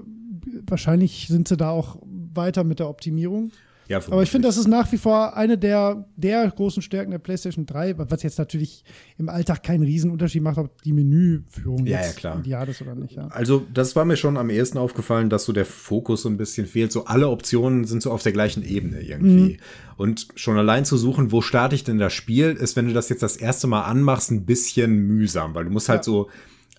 wahrscheinlich 0.68 1.28
sind 1.28 1.48
sie 1.48 1.58
da 1.58 1.70
auch 1.70 1.98
weiter 2.04 2.64
mit 2.64 2.80
der 2.80 2.90
Optimierung. 2.90 3.52
Ja, 3.88 4.00
Aber 4.08 4.24
ich 4.24 4.32
finde, 4.32 4.48
das 4.48 4.58
ist 4.58 4.68
nach 4.68 4.92
wie 4.92 4.98
vor 4.98 5.38
eine 5.38 5.58
der, 5.58 6.08
der 6.16 6.50
großen 6.50 6.82
Stärken 6.82 7.12
der 7.12 7.20
PlayStation 7.20 7.66
3, 7.66 7.98
was 7.98 8.24
jetzt 8.24 8.40
natürlich 8.40 8.84
im 9.18 9.30
Alltag 9.30 9.62
keinen 9.62 9.84
Riesenunterschied 9.84 10.42
macht, 10.42 10.58
ob 10.58 10.82
die 10.82 10.92
Menüführung 10.92 11.86
ja, 11.86 12.02
ja, 12.02 12.12
klar. 12.14 12.40
ideal 12.40 12.68
ist 12.68 12.82
oder 12.82 12.96
nicht. 12.96 13.16
Ja. 13.16 13.28
Also, 13.28 13.66
das 13.74 13.96
war 13.96 14.06
mir 14.06 14.18
schon 14.18 14.38
am 14.38 14.50
ehesten 14.50 14.80
aufgefallen, 14.80 15.30
dass 15.30 15.46
so 15.46 15.54
der 15.54 15.66
Fokus 15.66 16.24
so 16.24 16.30
ein 16.30 16.38
bisschen 16.38 16.66
fehlt. 16.66 16.92
So 16.92 17.06
alle 17.06 17.30
Optionen 17.30 17.86
sind 17.86 18.02
so 18.02 18.12
auf 18.12 18.24
der 18.24 18.32
gleichen 18.32 18.64
Ebene 18.64 19.02
irgendwie. 19.02 19.54
Mhm. 19.54 19.58
Und 19.98 20.28
schon 20.36 20.58
allein 20.58 20.86
zu 20.86 20.98
suchen, 20.98 21.32
wo 21.32 21.42
starte 21.42 21.76
ich 21.76 21.84
denn 21.84 22.00
das 22.00 22.14
Spiel, 22.14 22.54
ist, 22.54 22.76
wenn 22.76 22.88
du 22.88 22.94
das 22.94 23.10
jetzt 23.10 23.22
das 23.22 23.38
erste 23.38 23.68
Mal 23.68 23.84
anmachst, 23.84 24.32
ein 24.32 24.46
bisschen 24.46 24.96
mühsam, 24.96 25.54
weil 25.54 25.66
du 25.66 25.72
musst 25.72 25.90
halt 25.90 26.04
so 26.04 26.30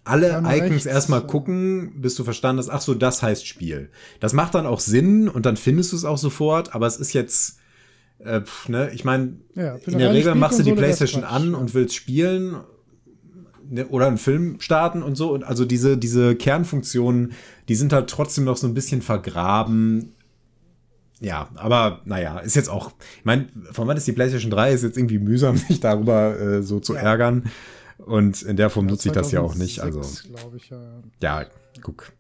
alle 0.07 0.39
Icons 0.39 0.49
rechts, 0.49 0.87
erstmal 0.87 1.27
gucken, 1.27 2.01
bis 2.01 2.15
du 2.15 2.25
verstanden 2.25 2.61
hast, 2.61 2.71
ach 2.71 2.81
so, 2.81 2.95
das 2.95 3.23
heißt 3.23 3.47
Spiel. 3.47 3.91
Das 4.21 4.33
macht 4.33 4.55
dann 4.55 4.67
auch 4.67 4.81
Sinn 4.81 5.29
und 5.29 5.47
dann 5.47 5.57
findest 5.57 5.93
du 5.93 5.97
es 5.97 6.05
auch 6.05 6.19
sofort, 6.19 6.75
aber 6.75 6.87
es 6.87 6.97
ist 6.97 7.13
jetzt, 7.13 7.59
äh, 8.19 8.41
ne, 8.69 8.91
ich 8.95 9.05
meine, 9.05 9.37
ja, 9.55 9.77
in 9.87 9.99
der 9.99 10.13
Regel 10.13 10.35
machst 10.35 10.59
du 10.59 10.63
die 10.63 10.73
Playstation 10.73 11.25
an 11.25 11.55
und 11.55 11.75
willst 11.75 11.95
spielen 11.95 12.57
ne, 13.69 13.87
oder 13.89 14.07
einen 14.07 14.19
Film 14.19 14.61
starten 14.61 15.03
und 15.03 15.17
so. 15.17 15.33
Und 15.33 15.45
also 15.45 15.65
diese, 15.65 15.99
diese 15.99 16.37
Kernfunktionen, 16.37 17.33
die 17.69 17.75
sind 17.75 17.93
halt 17.93 18.09
trotzdem 18.09 18.45
noch 18.45 18.57
so 18.57 18.67
ein 18.67 18.75
bisschen 18.75 19.03
vergraben. 19.03 20.13
Ja, 21.21 21.49
aber 21.57 22.03
naja, 22.05 22.39
ist 22.39 22.57
jetzt 22.57 22.69
auch, 22.69 22.93
ich 23.19 23.25
meine, 23.25 23.49
von 23.73 23.89
wann 23.89 23.97
ist 23.97 24.07
die 24.07 24.13
PlayStation 24.13 24.51
3? 24.51 24.73
Ist 24.73 24.83
jetzt 24.83 24.99
irgendwie 24.99 25.19
mühsam, 25.19 25.57
sich 25.69 25.81
darüber 25.81 26.39
äh, 26.39 26.63
so 26.63 26.81
zu 26.81 26.95
ja. 26.95 27.01
ärgern. 27.01 27.45
Und 27.99 28.43
in 28.43 28.57
der 28.57 28.71
Form 28.71 28.87
ja, 28.87 28.93
nutze 28.93 29.09
ich 29.09 29.15
das 29.15 29.33
ja 29.33 29.41
auch 29.41 29.55
nicht. 29.55 29.81
Also, 29.81 30.01
ich, 30.57 30.71
ja. 30.71 31.03
ja, 31.23 31.47
guck. 31.83 32.13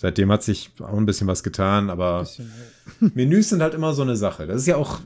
Seitdem 0.00 0.32
hat 0.32 0.42
sich 0.42 0.70
auch 0.80 0.96
ein 0.96 1.04
bisschen 1.04 1.26
was 1.26 1.42
getan, 1.42 1.90
aber 1.90 2.20
bisschen, 2.20 2.50
ja. 3.02 3.10
Menüs 3.14 3.50
sind 3.50 3.60
halt 3.60 3.74
immer 3.74 3.92
so 3.92 4.00
eine 4.00 4.16
Sache. 4.16 4.46
Das 4.46 4.56
ist 4.56 4.66
ja 4.66 4.76
auch 4.76 5.00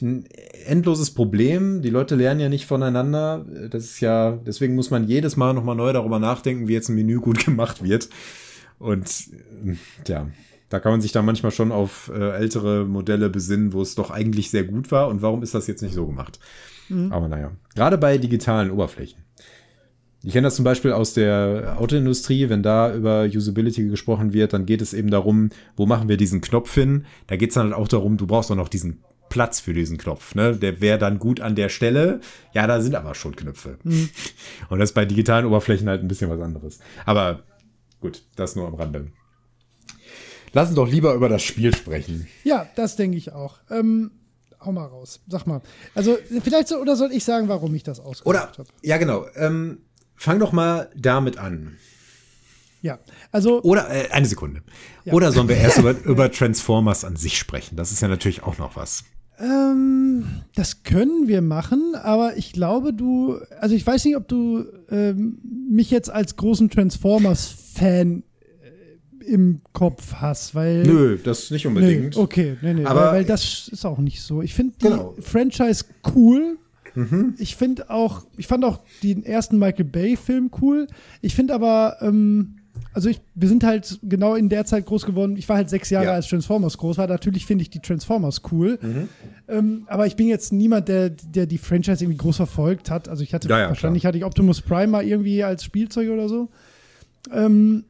ein 0.00 0.26
endloses 0.66 1.12
Problem. 1.12 1.80
Die 1.80 1.90
Leute 1.90 2.16
lernen 2.16 2.40
ja 2.40 2.48
nicht 2.48 2.66
voneinander. 2.66 3.46
Das 3.70 3.84
ist 3.84 4.00
ja, 4.00 4.32
deswegen 4.32 4.74
muss 4.74 4.90
man 4.90 5.06
jedes 5.06 5.36
Mal 5.36 5.54
nochmal 5.54 5.76
neu 5.76 5.92
darüber 5.92 6.18
nachdenken, 6.18 6.66
wie 6.66 6.72
jetzt 6.72 6.88
ein 6.88 6.96
Menü 6.96 7.20
gut 7.20 7.38
gemacht 7.44 7.84
wird. 7.84 8.08
Und 8.80 9.28
ja, 10.08 10.26
da 10.72 10.80
kann 10.80 10.92
man 10.92 11.02
sich 11.02 11.12
dann 11.12 11.26
manchmal 11.26 11.52
schon 11.52 11.70
auf 11.70 12.10
äh, 12.14 12.30
ältere 12.30 12.86
Modelle 12.86 13.28
besinnen, 13.28 13.74
wo 13.74 13.82
es 13.82 13.94
doch 13.94 14.10
eigentlich 14.10 14.50
sehr 14.50 14.64
gut 14.64 14.90
war. 14.90 15.08
Und 15.08 15.20
warum 15.20 15.42
ist 15.42 15.54
das 15.54 15.66
jetzt 15.66 15.82
nicht 15.82 15.92
so 15.92 16.06
gemacht? 16.06 16.40
Mhm. 16.88 17.12
Aber 17.12 17.28
naja, 17.28 17.52
gerade 17.74 17.98
bei 17.98 18.16
digitalen 18.16 18.70
Oberflächen. 18.70 19.22
Ich 20.22 20.32
kenne 20.32 20.46
das 20.46 20.56
zum 20.56 20.64
Beispiel 20.64 20.92
aus 20.92 21.12
der 21.12 21.76
Autoindustrie, 21.78 22.48
wenn 22.48 22.62
da 22.62 22.94
über 22.94 23.24
Usability 23.24 23.88
gesprochen 23.88 24.32
wird, 24.32 24.54
dann 24.54 24.64
geht 24.64 24.80
es 24.80 24.94
eben 24.94 25.10
darum, 25.10 25.50
wo 25.76 25.84
machen 25.84 26.08
wir 26.08 26.16
diesen 26.16 26.40
Knopf 26.40 26.72
hin? 26.72 27.04
Da 27.26 27.36
geht 27.36 27.50
es 27.50 27.54
dann 27.56 27.64
halt 27.64 27.74
auch 27.74 27.88
darum, 27.88 28.16
du 28.16 28.26
brauchst 28.26 28.50
auch 28.50 28.56
noch 28.56 28.68
diesen 28.70 29.02
Platz 29.28 29.60
für 29.60 29.74
diesen 29.74 29.98
Knopf. 29.98 30.34
Ne? 30.34 30.56
Der 30.56 30.80
wäre 30.80 30.98
dann 30.98 31.18
gut 31.18 31.40
an 31.40 31.54
der 31.54 31.68
Stelle. 31.68 32.20
Ja, 32.54 32.66
da 32.66 32.80
sind 32.80 32.94
aber 32.94 33.14
schon 33.14 33.36
Knöpfe. 33.36 33.76
Mhm. 33.82 34.08
Und 34.70 34.78
das 34.78 34.90
ist 34.90 34.94
bei 34.94 35.04
digitalen 35.04 35.44
Oberflächen 35.44 35.88
halt 35.88 36.00
ein 36.00 36.08
bisschen 36.08 36.30
was 36.30 36.40
anderes. 36.40 36.78
Aber 37.04 37.42
gut, 38.00 38.22
das 38.36 38.56
nur 38.56 38.68
am 38.68 38.74
Rande. 38.74 39.08
Lass 40.52 40.68
uns 40.68 40.76
doch 40.76 40.88
lieber 40.88 41.14
über 41.14 41.28
das 41.28 41.42
Spiel 41.42 41.74
sprechen. 41.74 42.26
Ja, 42.44 42.66
das 42.76 42.96
denke 42.96 43.16
ich 43.16 43.32
auch. 43.32 43.58
Ähm, 43.70 44.10
hau 44.60 44.72
mal 44.72 44.86
raus. 44.86 45.20
Sag 45.28 45.46
mal. 45.46 45.62
Also, 45.94 46.18
vielleicht 46.42 46.68
so, 46.68 46.76
oder 46.76 46.96
soll 46.96 47.12
ich 47.12 47.24
sagen, 47.24 47.48
warum 47.48 47.74
ich 47.74 47.82
das 47.82 48.00
ausgesucht 48.00 48.58
habe? 48.58 48.68
Ja, 48.82 48.98
genau. 48.98 49.26
Ähm, 49.34 49.78
fang 50.14 50.38
doch 50.38 50.52
mal 50.52 50.90
damit 50.94 51.38
an. 51.38 51.76
Ja, 52.82 52.98
also. 53.30 53.62
Oder, 53.62 53.88
äh, 53.90 54.10
eine 54.10 54.26
Sekunde. 54.26 54.62
Ja. 55.04 55.12
Oder 55.12 55.32
sollen 55.32 55.48
wir 55.48 55.56
erst 55.56 55.78
über, 55.78 55.92
über 56.04 56.30
Transformers 56.30 57.04
an 57.04 57.16
sich 57.16 57.38
sprechen? 57.38 57.76
Das 57.76 57.92
ist 57.92 58.02
ja 58.02 58.08
natürlich 58.08 58.42
auch 58.42 58.58
noch 58.58 58.76
was. 58.76 59.04
Ähm, 59.38 60.42
das 60.54 60.82
können 60.82 61.26
wir 61.26 61.42
machen, 61.42 61.94
aber 61.94 62.36
ich 62.36 62.52
glaube, 62.52 62.92
du, 62.92 63.38
also 63.60 63.74
ich 63.74 63.86
weiß 63.86 64.04
nicht, 64.04 64.16
ob 64.16 64.28
du 64.28 64.64
ähm, 64.90 65.38
mich 65.70 65.90
jetzt 65.90 66.10
als 66.10 66.36
großen 66.36 66.68
Transformers-Fan 66.70 68.24
im 69.22 69.60
Kopf 69.72 70.14
hast, 70.14 70.54
weil. 70.54 70.82
Nö, 70.82 71.18
das 71.22 71.50
nicht 71.50 71.66
unbedingt. 71.66 72.16
Nee, 72.16 72.22
okay, 72.22 72.56
nee, 72.60 72.74
nee, 72.74 72.84
aber 72.84 73.06
weil, 73.06 73.12
weil 73.12 73.24
das 73.24 73.68
ist 73.68 73.84
auch 73.84 73.98
nicht 73.98 74.20
so. 74.22 74.42
Ich 74.42 74.54
finde 74.54 74.74
die 74.80 74.88
genau. 74.88 75.14
Franchise 75.20 75.84
cool, 76.14 76.58
Mhm. 76.94 77.34
Ich 77.38 77.56
finde 77.56 77.90
auch, 77.90 78.26
ich 78.36 78.46
fand 78.46 78.64
auch 78.64 78.80
den 79.02 79.24
ersten 79.24 79.58
Michael 79.58 79.84
Bay-Film 79.84 80.50
cool. 80.60 80.86
Ich 81.20 81.34
finde 81.34 81.54
aber, 81.54 81.96
ähm, 82.00 82.56
also 82.94 83.08
ich, 83.08 83.20
wir 83.34 83.48
sind 83.48 83.64
halt 83.64 83.98
genau 84.02 84.34
in 84.34 84.48
der 84.48 84.64
Zeit 84.64 84.86
groß 84.86 85.06
geworden. 85.06 85.36
Ich 85.36 85.48
war 85.48 85.56
halt 85.56 85.70
sechs 85.70 85.90
Jahre 85.90 86.06
ja. 86.06 86.12
als 86.12 86.28
Transformers 86.28 86.76
groß 86.78 86.98
war. 86.98 87.06
Natürlich 87.06 87.46
finde 87.46 87.62
ich 87.62 87.70
die 87.70 87.80
Transformers 87.80 88.42
cool. 88.50 88.78
Mhm. 88.80 89.08
Ähm, 89.48 89.82
aber 89.86 90.06
ich 90.06 90.16
bin 90.16 90.28
jetzt 90.28 90.52
niemand, 90.52 90.88
der, 90.88 91.10
der 91.10 91.46
die 91.46 91.58
Franchise 91.58 92.04
irgendwie 92.04 92.18
groß 92.18 92.36
verfolgt 92.36 92.90
hat. 92.90 93.08
Also 93.08 93.22
ich 93.22 93.32
hatte 93.34 93.48
ja, 93.48 93.60
ja, 93.60 93.68
wahrscheinlich 93.68 94.02
klar. 94.02 94.10
hatte 94.10 94.18
ich 94.18 94.24
Optimus 94.24 94.60
Prime 94.60 94.88
mal 94.88 95.04
irgendwie 95.04 95.42
als 95.42 95.64
Spielzeug 95.64 96.10
oder 96.10 96.28
so. 96.28 96.50
Ähm, 97.32 97.84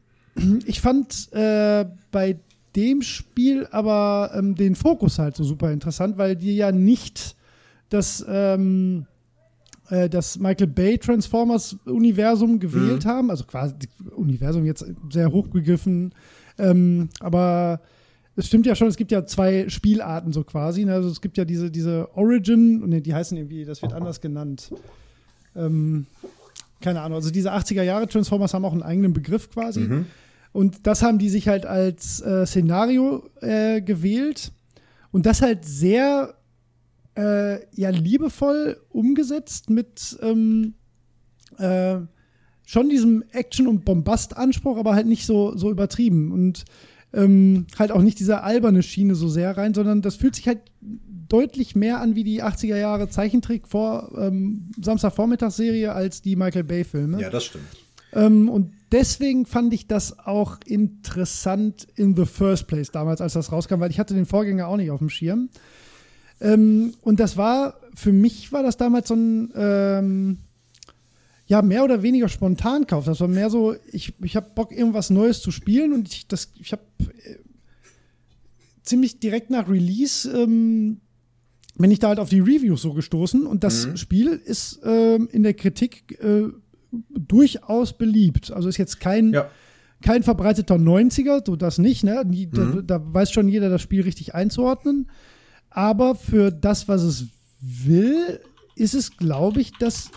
ich 0.67 0.81
fand 0.81 1.33
äh, 1.33 1.85
bei 2.11 2.39
dem 2.75 3.03
Spiel 3.03 3.67
aber 3.71 4.33
ähm, 4.35 4.55
den 4.55 4.75
Fokus 4.75 5.19
halt 5.19 5.37
so 5.37 5.45
super 5.45 5.71
interessant, 5.73 6.17
weil 6.17 6.37
die 6.37 6.57
ja 6.57 6.73
nicht 6.73 7.37
das, 7.91 8.25
ähm, 8.27 9.07
äh, 9.91 10.09
das 10.09 10.39
Michael 10.39 10.69
Bay 10.69 10.97
Transformers 10.99 11.77
Universum 11.85 12.59
gewählt 12.59 13.05
mhm. 13.05 13.09
haben. 13.09 13.31
Also 13.31 13.45
quasi 13.45 13.75
Universum 14.17 14.65
jetzt 14.65 14.85
sehr 15.11 15.31
hochgegriffen. 15.31 16.15
Ähm, 16.59 17.11
aber 17.21 17.81
es 18.37 18.47
stimmt 18.47 18.67
ja 18.67 18.75
schon, 18.75 18.89
es 18.89 18.97
gibt 18.97 19.13
ja 19.13 19.27
zwei 19.27 19.69
Spielarten 19.69 20.33
so 20.33 20.45
quasi. 20.45 20.85
Ne? 20.85 20.95
Also 20.95 21.11
es 21.11 21.21
gibt 21.21 21.37
ja 21.37 21.45
diese, 21.45 21.71
diese 21.71 22.09
Origin, 22.17 22.89
ne, 22.89 23.03
die 23.03 23.15
heißen 23.15 23.37
irgendwie, 23.37 23.65
das 23.65 23.83
wird 23.83 23.93
anders 23.93 24.21
genannt. 24.21 24.73
Ähm, 25.55 26.07
keine 26.83 27.01
Ahnung, 27.01 27.17
also 27.17 27.31
diese 27.31 27.53
80er 27.53 27.83
Jahre 27.83 28.07
Transformers 28.07 28.53
haben 28.53 28.65
auch 28.65 28.73
einen 28.73 28.83
eigenen 28.83 29.13
Begriff 29.13 29.51
quasi. 29.51 29.81
Mhm. 29.81 30.07
Und 30.53 30.87
das 30.87 31.03
haben 31.03 31.19
die 31.19 31.31
sich 31.31 31.49
halt 31.49 31.65
als 31.65 32.21
äh, 32.21 32.45
Szenario 32.47 33.25
äh, 33.41 33.81
gewählt. 33.81 34.53
Und 35.11 35.25
das 35.27 35.41
halt 35.41 35.65
sehr 35.65 36.35
äh, 37.17 37.65
ja 37.75 37.91
liebevoll 37.91 38.79
umgesetzt 38.91 39.71
mit 39.71 40.19
ähm, 40.23 40.75
äh, 41.59 41.99
schon 42.65 42.89
diesem 42.89 43.25
Action- 43.33 43.67
und 43.67 43.85
Bombast-Anspruch, 43.85 44.79
aber 44.79 44.95
halt 44.95 45.07
nicht 45.07 45.27
so, 45.27 45.57
so 45.57 45.71
übertrieben 45.71 46.33
und 46.33 46.65
ähm, 47.15 47.67
halt 47.79 47.93
auch 47.93 48.03
nicht 48.03 48.19
diese 48.19 48.43
alberne 48.43 48.83
Schiene 48.83 49.15
so 49.15 49.29
sehr 49.29 49.57
rein, 49.57 49.75
sondern 49.75 50.03
das 50.03 50.17
fühlt 50.17 50.35
sich 50.35 50.49
halt 50.49 50.61
deutlich 51.29 51.75
mehr 51.75 52.01
an 52.01 52.15
wie 52.15 52.25
die 52.25 52.43
80er 52.43 52.77
Jahre 52.77 53.09
Zeichentrick 53.09 53.67
vor 53.67 54.13
ähm, 54.19 54.71
Samstagvormittagsserie 54.81 55.93
als 55.93 56.21
die 56.23 56.37
Michael 56.37 56.65
Bay-Filme. 56.65 57.21
Ja, 57.21 57.31
das 57.31 57.45
stimmt. 57.45 57.65
Ähm, 58.13 58.49
und 58.49 58.73
deswegen 58.93 59.47
fand 59.47 59.73
ich 59.73 59.87
das 59.87 60.19
auch 60.19 60.59
interessant 60.67 61.87
in 61.97 62.15
the 62.15 62.27
first 62.27 62.67
place 62.67 62.91
damals, 62.91 63.21
als 63.21 63.33
das 63.33 63.51
rauskam, 63.51 63.81
weil 63.81 63.91
ich 63.91 63.99
hatte 63.99 64.15
den 64.15 64.27
Vorgänger 64.27 64.69
auch 64.69 64.77
nicht 64.77 64.91
auf 64.91 64.99
dem 64.99 65.09
Schirm. 65.09 65.49
Ähm, 66.41 66.95
und 67.01 67.21
das 67.21 67.37
war, 67.37 67.77
für 67.95 68.13
mich 68.13 68.53
war 68.53 68.63
das 68.63 68.77
damals 68.77 69.09
so 69.09 69.15
ein, 69.15 69.53
ähm, 69.55 70.39
ja, 71.47 71.63
mehr 71.63 71.85
oder 71.85 72.03
weniger 72.03 72.29
Spontankauf. 72.29 73.05
Das 73.05 73.21
war 73.21 73.29
mehr 73.29 73.51
so, 73.51 73.75
ich, 73.91 74.15
ich 74.23 74.37
habe 74.37 74.51
Bock, 74.55 74.73
irgendwas 74.73 75.11
Neues 75.11 75.41
zu 75.41 75.51
spielen 75.51 75.93
und 75.93 76.09
ich, 76.09 76.27
ich 76.61 76.73
habe 76.73 76.83
äh, 77.01 77.37
ziemlich 78.83 79.21
direkt 79.21 79.51
nach 79.51 79.69
Release 79.69 80.31
ähm, 80.31 81.01
bin 81.77 81.91
ich 81.91 81.99
da 81.99 82.09
halt 82.09 82.19
auf 82.19 82.29
die 82.29 82.41
Reviews 82.41 82.83
so 82.83 82.93
gestoßen 82.93 83.47
und 83.47 83.65
das 83.65 83.87
mhm. 83.87 83.97
Spiel 83.97 84.29
ist 84.45 84.81
ähm, 84.85 85.29
in 85.33 85.43
der 85.43 85.55
Kritik 85.55 86.19
äh, 86.23 86.49
durchaus 87.11 87.97
beliebt. 87.97 88.53
Also 88.53 88.69
ist 88.69 88.77
jetzt 88.77 89.01
kein, 89.01 89.33
ja. 89.33 89.51
kein 90.03 90.23
verbreiteter 90.23 90.77
90er, 90.77 91.43
so 91.45 91.57
das 91.57 91.79
nicht, 91.79 92.05
ne? 92.05 92.23
Die, 92.27 92.47
mhm. 92.47 92.87
da, 92.87 92.99
da, 92.99 93.15
weiß 93.15 93.33
schon 93.33 93.49
jeder, 93.49 93.71
das 93.71 93.81
Spiel 93.81 94.03
richtig 94.03 94.35
einzuordnen. 94.35 95.11
Aber 95.71 96.15
für 96.15 96.51
das, 96.51 96.89
was 96.89 97.03
es 97.03 97.29
will, 97.61 98.41
ist 98.77 98.95
es, 98.95 99.17
glaube 99.17 99.61
ich, 99.61 99.73
das 99.79 100.11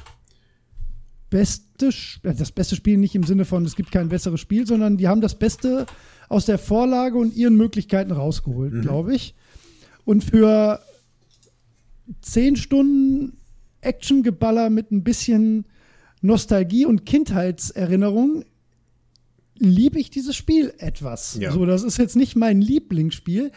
beste, 1.35 1.89
äh, 2.23 2.33
das 2.33 2.53
beste 2.53 2.77
Spiel 2.77 2.97
nicht 2.97 3.13
im 3.13 3.23
Sinne 3.23 3.43
von, 3.43 3.65
es 3.65 3.75
gibt 3.75 3.91
kein 3.91 4.07
besseres 4.07 4.39
Spiel, 4.39 4.65
sondern 4.65 4.95
die 4.95 5.09
haben 5.09 5.19
das 5.19 5.37
Beste 5.37 5.85
aus 6.29 6.45
der 6.45 6.57
Vorlage 6.57 7.17
und 7.17 7.35
ihren 7.35 7.57
Möglichkeiten 7.57 8.13
rausgeholt, 8.13 8.73
mhm. 8.73 8.81
glaube 8.81 9.15
ich. 9.15 9.35
Und 10.05 10.23
für 10.23 10.79
zehn 12.21 12.55
Stunden 12.55 13.37
Actiongeballer 13.81 14.69
mit 14.69 14.91
ein 14.91 15.03
bisschen 15.03 15.65
Nostalgie 16.21 16.85
und 16.85 17.05
Kindheitserinnerung 17.05 18.45
liebe 19.57 19.99
ich 19.99 20.09
dieses 20.09 20.37
Spiel 20.37 20.73
etwas. 20.77 21.37
Ja. 21.39 21.51
So, 21.51 21.65
das 21.65 21.83
ist 21.83 21.97
jetzt 21.97 22.15
nicht 22.15 22.37
mein 22.37 22.61
Lieblingsspiel, 22.61 23.51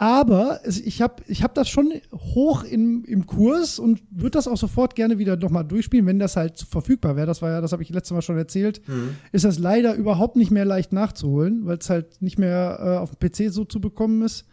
aber 0.00 0.60
ich 0.64 1.02
habe 1.02 1.22
ich 1.26 1.42
hab 1.42 1.54
das 1.54 1.68
schon 1.68 1.92
hoch 2.14 2.64
im, 2.64 3.04
im 3.04 3.26
Kurs 3.26 3.78
und 3.78 4.00
würde 4.10 4.30
das 4.30 4.48
auch 4.48 4.56
sofort 4.56 4.94
gerne 4.94 5.18
wieder 5.18 5.36
nochmal 5.36 5.66
durchspielen, 5.66 6.06
wenn 6.06 6.18
das 6.18 6.36
halt 6.36 6.58
verfügbar 6.58 7.16
wäre. 7.16 7.26
Das 7.26 7.42
war 7.42 7.50
ja, 7.50 7.60
das 7.60 7.72
habe 7.72 7.82
ich 7.82 7.90
letztes 7.90 8.14
Mal 8.14 8.22
schon 8.22 8.38
erzählt. 8.38 8.80
Mhm. 8.88 9.10
Ist 9.30 9.44
das 9.44 9.58
leider 9.58 9.94
überhaupt 9.94 10.36
nicht 10.36 10.50
mehr 10.50 10.64
leicht 10.64 10.94
nachzuholen, 10.94 11.66
weil 11.66 11.76
es 11.76 11.90
halt 11.90 12.22
nicht 12.22 12.38
mehr 12.38 12.78
äh, 12.80 12.96
auf 12.96 13.10
dem 13.14 13.18
PC 13.18 13.52
so 13.52 13.66
zu 13.66 13.78
bekommen 13.78 14.22
ist. 14.22 14.46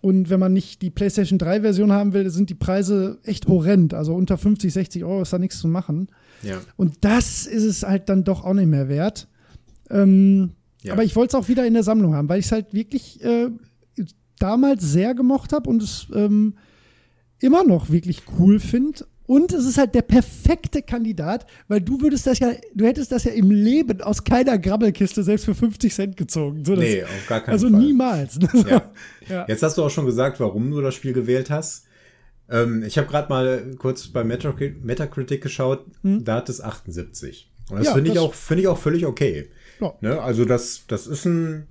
Und 0.00 0.30
wenn 0.30 0.40
man 0.40 0.52
nicht 0.52 0.82
die 0.82 0.90
PlayStation 0.90 1.38
3-Version 1.38 1.92
haben 1.92 2.12
will, 2.12 2.28
sind 2.30 2.50
die 2.50 2.54
Preise 2.54 3.20
echt 3.22 3.46
horrend. 3.46 3.94
Also 3.94 4.16
unter 4.16 4.36
50, 4.36 4.72
60 4.72 5.04
Euro 5.04 5.22
ist 5.22 5.32
da 5.32 5.38
nichts 5.38 5.60
zu 5.60 5.68
machen. 5.68 6.08
Ja. 6.42 6.58
Und 6.74 7.04
das 7.04 7.46
ist 7.46 7.62
es 7.62 7.84
halt 7.84 8.08
dann 8.08 8.24
doch 8.24 8.44
auch 8.44 8.54
nicht 8.54 8.66
mehr 8.66 8.88
wert. 8.88 9.28
Ähm, 9.90 10.54
ja. 10.82 10.92
Aber 10.92 11.04
ich 11.04 11.14
wollte 11.14 11.36
es 11.36 11.40
auch 11.40 11.48
wieder 11.48 11.64
in 11.64 11.74
der 11.74 11.84
Sammlung 11.84 12.16
haben, 12.16 12.28
weil 12.28 12.40
ich 12.40 12.46
es 12.46 12.52
halt 12.52 12.74
wirklich 12.74 13.22
äh, 13.24 13.50
damals 14.38 14.82
sehr 14.82 15.14
gemocht 15.14 15.52
habe 15.52 15.68
und 15.68 15.82
es 15.82 16.06
ähm, 16.14 16.54
immer 17.40 17.64
noch 17.64 17.90
wirklich 17.90 18.22
cool 18.38 18.60
finde. 18.60 19.06
Und 19.26 19.52
es 19.52 19.66
ist 19.66 19.76
halt 19.76 19.94
der 19.94 20.02
perfekte 20.02 20.82
Kandidat, 20.82 21.46
weil 21.66 21.80
du 21.80 22.00
würdest 22.00 22.28
das 22.28 22.38
ja, 22.38 22.52
du 22.74 22.86
hättest 22.86 23.10
das 23.10 23.24
ja 23.24 23.32
im 23.32 23.50
Leben 23.50 24.00
aus 24.02 24.22
keiner 24.22 24.56
Grabbelkiste 24.56 25.24
selbst 25.24 25.44
für 25.46 25.54
50 25.54 25.92
Cent 25.92 26.16
gezogen. 26.16 26.64
So, 26.64 26.76
nee, 26.76 27.02
auf 27.02 27.26
gar 27.28 27.40
keinen 27.40 27.52
also 27.52 27.66
Fall. 27.66 27.74
Also 27.74 27.86
niemals. 27.86 28.38
Ja. 28.68 28.92
ja. 29.28 29.44
Jetzt 29.48 29.64
hast 29.64 29.78
du 29.78 29.84
auch 29.84 29.90
schon 29.90 30.06
gesagt, 30.06 30.38
warum 30.38 30.70
du 30.70 30.80
das 30.80 30.94
Spiel 30.94 31.12
gewählt 31.12 31.50
hast. 31.50 31.86
Ähm, 32.48 32.84
ich 32.84 32.98
habe 32.98 33.08
gerade 33.08 33.28
mal 33.28 33.74
kurz 33.78 34.06
bei 34.06 34.22
Metacritic 34.22 35.42
geschaut, 35.42 35.84
hm? 36.02 36.24
da 36.24 36.36
hat 36.36 36.48
es 36.48 36.60
78. 36.60 37.50
Und 37.70 37.78
das 37.78 37.86
ja, 37.86 37.94
finde 37.94 38.12
ich, 38.12 38.18
auch, 38.20 38.32
ich 38.50 38.68
auch 38.68 38.78
völlig 38.78 39.06
okay. 39.06 39.50
Ne? 40.00 40.20
Also 40.20 40.44
das, 40.44 40.84
das 40.86 41.08
ist 41.08 41.24
ein 41.24 41.66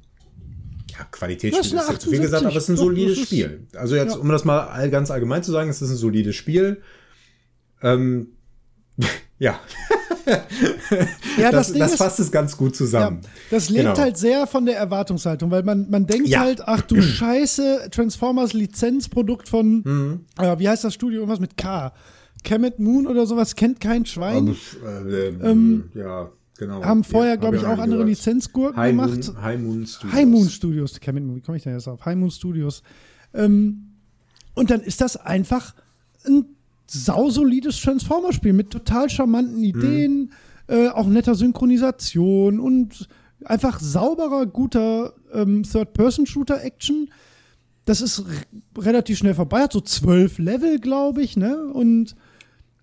ja, 0.98 1.06
Qualitätsspiel 1.12 1.80
ist, 1.80 1.90
ist 1.90 2.02
zu 2.02 2.10
viel 2.10 2.20
gesagt, 2.20 2.46
aber 2.46 2.56
es 2.56 2.64
ist 2.64 2.70
ein 2.70 2.78
solides 2.78 3.18
ist, 3.18 3.26
Spiel. 3.26 3.68
Also 3.76 3.96
jetzt, 3.96 4.16
ja. 4.16 4.20
um 4.20 4.30
das 4.30 4.46
mal 4.46 4.90
ganz 4.90 5.12
allgemein 5.12 5.44
zu 5.44 5.52
sagen, 5.52 5.70
es 5.70 5.82
ist 5.82 5.90
ein 5.90 5.98
solides 5.98 6.36
Spiel. 6.36 6.82
Ähm, 7.82 8.30
ja. 9.40 9.60
ja, 11.38 11.52
das, 11.52 11.72
das, 11.72 11.92
das 11.92 11.96
fasst 11.96 12.20
ist, 12.20 12.28
es 12.28 12.32
ganz 12.32 12.58
gut 12.58 12.76
zusammen. 12.76 13.22
Ja, 13.24 13.30
das 13.52 13.70
lebt 13.70 13.86
genau. 13.86 13.98
halt 13.98 14.18
sehr 14.18 14.48
von 14.48 14.66
der 14.66 14.78
Erwartungshaltung, 14.78 15.52
weil 15.52 15.64
man, 15.64 15.90
man 15.90 16.08
denkt 16.08 16.30
ja. 16.30 16.40
halt, 16.40 16.62
ach 16.66 16.82
du 16.82 17.02
Scheiße, 17.02 17.90
Transformers 17.92 18.54
Lizenzprodukt 18.54 19.48
von, 19.48 19.84
mhm. 19.84 20.26
äh, 20.40 20.58
wie 20.60 20.68
heißt 20.68 20.84
das 20.84 20.94
Studio, 20.94 21.20
irgendwas 21.20 21.40
mit 21.40 21.58
K. 21.58 21.94
Kemet 22.44 22.80
Moon 22.80 23.08
oder 23.08 23.26
sowas, 23.26 23.56
kennt 23.56 23.80
kein 23.80 24.06
Schwein. 24.06 24.56
Ähm, 24.86 25.10
äh, 25.10 25.28
ähm, 25.28 25.90
ja, 25.96 26.32
genau. 26.58 26.84
Haben 26.84 27.04
vorher, 27.04 27.34
ja, 27.34 27.40
glaube 27.40 27.58
ich, 27.58 27.66
auch 27.66 27.80
andere 27.80 28.04
Lizenzgurken 28.04 28.78
High 28.78 28.92
gemacht. 28.92 29.28
Moon, 29.28 29.42
High 29.42 29.60
Moon 29.60 29.88
Studios. 29.88 30.16
High 30.16 30.26
Moon 30.26 30.50
Studios, 30.50 31.00
wie 31.02 31.42
komme 31.42 31.58
ich 31.58 31.64
denn 31.64 31.74
jetzt 31.74 31.88
auf? 31.88 32.06
High 32.06 32.16
Moon 32.16 32.32
Studios. 32.32 32.84
Ähm, 33.34 33.92
und 34.54 34.70
dann 34.70 34.82
ist 34.82 35.02
das 35.02 35.18
einfach 35.18 35.76
ein 36.26 36.46
sausolides 36.88 37.82
Transformer-Spiel 37.82 38.54
mit 38.54 38.72
total 38.72 39.10
charmanten 39.10 39.64
Ideen, 39.64 40.32
mhm. 40.68 40.74
äh, 40.74 40.88
auch 40.90 41.08
netter 41.08 41.36
Synchronisation 41.36 42.60
und 42.60 43.08
einfach 43.44 43.80
sauberer, 43.80 44.46
guter 44.46 45.14
ähm, 45.34 45.64
Third-Person-Shooter-Action. 45.64 47.10
Das 47.86 48.02
ist 48.02 48.24
relativ 48.78 49.18
schnell 49.18 49.36
vorbei, 49.36 49.62
hat 49.62 49.74
so 49.74 49.82
zwölf 49.82 50.40
Level, 50.40 50.80
glaube 50.80 51.22
ich, 51.22 51.38
ne? 51.38 51.66
Und 51.72 52.16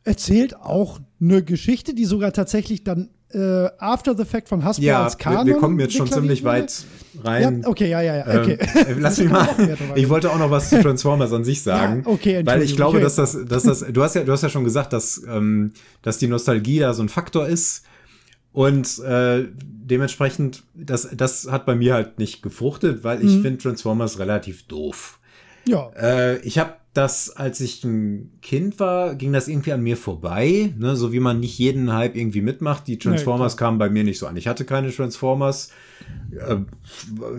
erzählt 0.04 0.56
auch 0.56 1.00
eine 1.20 1.42
Geschichte, 1.42 1.94
die 1.94 2.04
sogar 2.04 2.32
tatsächlich 2.32 2.84
dann 2.84 3.08
äh, 3.34 3.70
After 3.78 4.16
the 4.16 4.24
Fact 4.24 4.48
von 4.48 4.64
Hasbro 4.64 4.84
ja, 4.84 5.04
als 5.04 5.18
Kanon 5.18 5.46
wir, 5.46 5.54
wir 5.54 5.60
kommen 5.60 5.78
jetzt 5.80 5.94
schon 5.94 6.10
ziemlich 6.10 6.44
weit 6.44 6.84
rein. 7.22 7.62
Ja, 7.62 7.68
okay, 7.68 7.88
ja, 7.88 8.00
ja, 8.00 8.16
ja. 8.16 8.40
Okay. 8.40 8.58
Ähm, 8.88 9.00
lass 9.00 9.18
mich 9.18 9.30
mal. 9.30 9.48
ich 9.94 10.08
wollte 10.08 10.30
auch 10.30 10.38
noch 10.38 10.50
was 10.50 10.70
zu 10.70 10.80
Transformers 10.80 11.32
an 11.32 11.44
sich 11.44 11.62
sagen. 11.62 12.02
Ja, 12.04 12.10
okay, 12.10 12.42
weil 12.44 12.62
ich 12.62 12.74
glaube, 12.76 13.00
dass 13.00 13.16
das, 13.16 13.38
dass 13.46 13.62
das, 13.64 13.80
du 13.80 14.02
hast 14.02 14.14
ja, 14.14 14.24
du 14.24 14.32
hast 14.32 14.42
ja 14.42 14.48
schon 14.48 14.64
gesagt, 14.64 14.92
dass, 14.92 15.22
ähm, 15.28 15.72
dass 16.02 16.18
die 16.18 16.26
Nostalgie 16.26 16.78
da 16.78 16.94
so 16.94 17.02
ein 17.02 17.08
Faktor 17.08 17.46
ist. 17.46 17.84
Und 18.52 18.98
äh, 18.98 19.46
dementsprechend, 19.54 20.64
das, 20.74 21.08
das 21.14 21.50
hat 21.50 21.64
bei 21.64 21.74
mir 21.74 21.94
halt 21.94 22.18
nicht 22.18 22.42
gefruchtet, 22.42 23.02
weil 23.02 23.24
ich 23.24 23.36
mhm. 23.36 23.42
finde 23.42 23.58
Transformers 23.58 24.18
relativ 24.18 24.66
doof. 24.66 25.18
Ja. 25.66 25.90
Äh, 25.90 26.38
ich 26.40 26.58
habe 26.58 26.74
das, 26.94 27.30
als 27.30 27.60
ich 27.60 27.84
ein 27.84 28.30
Kind 28.42 28.78
war, 28.78 29.14
ging 29.14 29.32
das 29.32 29.48
irgendwie 29.48 29.72
an 29.72 29.82
mir 29.82 29.96
vorbei, 29.96 30.74
ne? 30.78 30.94
so 30.94 31.12
wie 31.12 31.20
man 31.20 31.40
nicht 31.40 31.58
jeden 31.58 31.92
Hype 31.92 32.16
irgendwie 32.16 32.42
mitmacht. 32.42 32.86
Die 32.86 32.98
Transformers 32.98 33.54
nee, 33.54 33.58
kamen 33.58 33.78
bei 33.78 33.88
mir 33.88 34.04
nicht 34.04 34.18
so 34.18 34.26
an. 34.26 34.36
Ich 34.36 34.46
hatte 34.46 34.66
keine 34.66 34.92
Transformers. 34.92 35.70
Äh, 36.36 36.56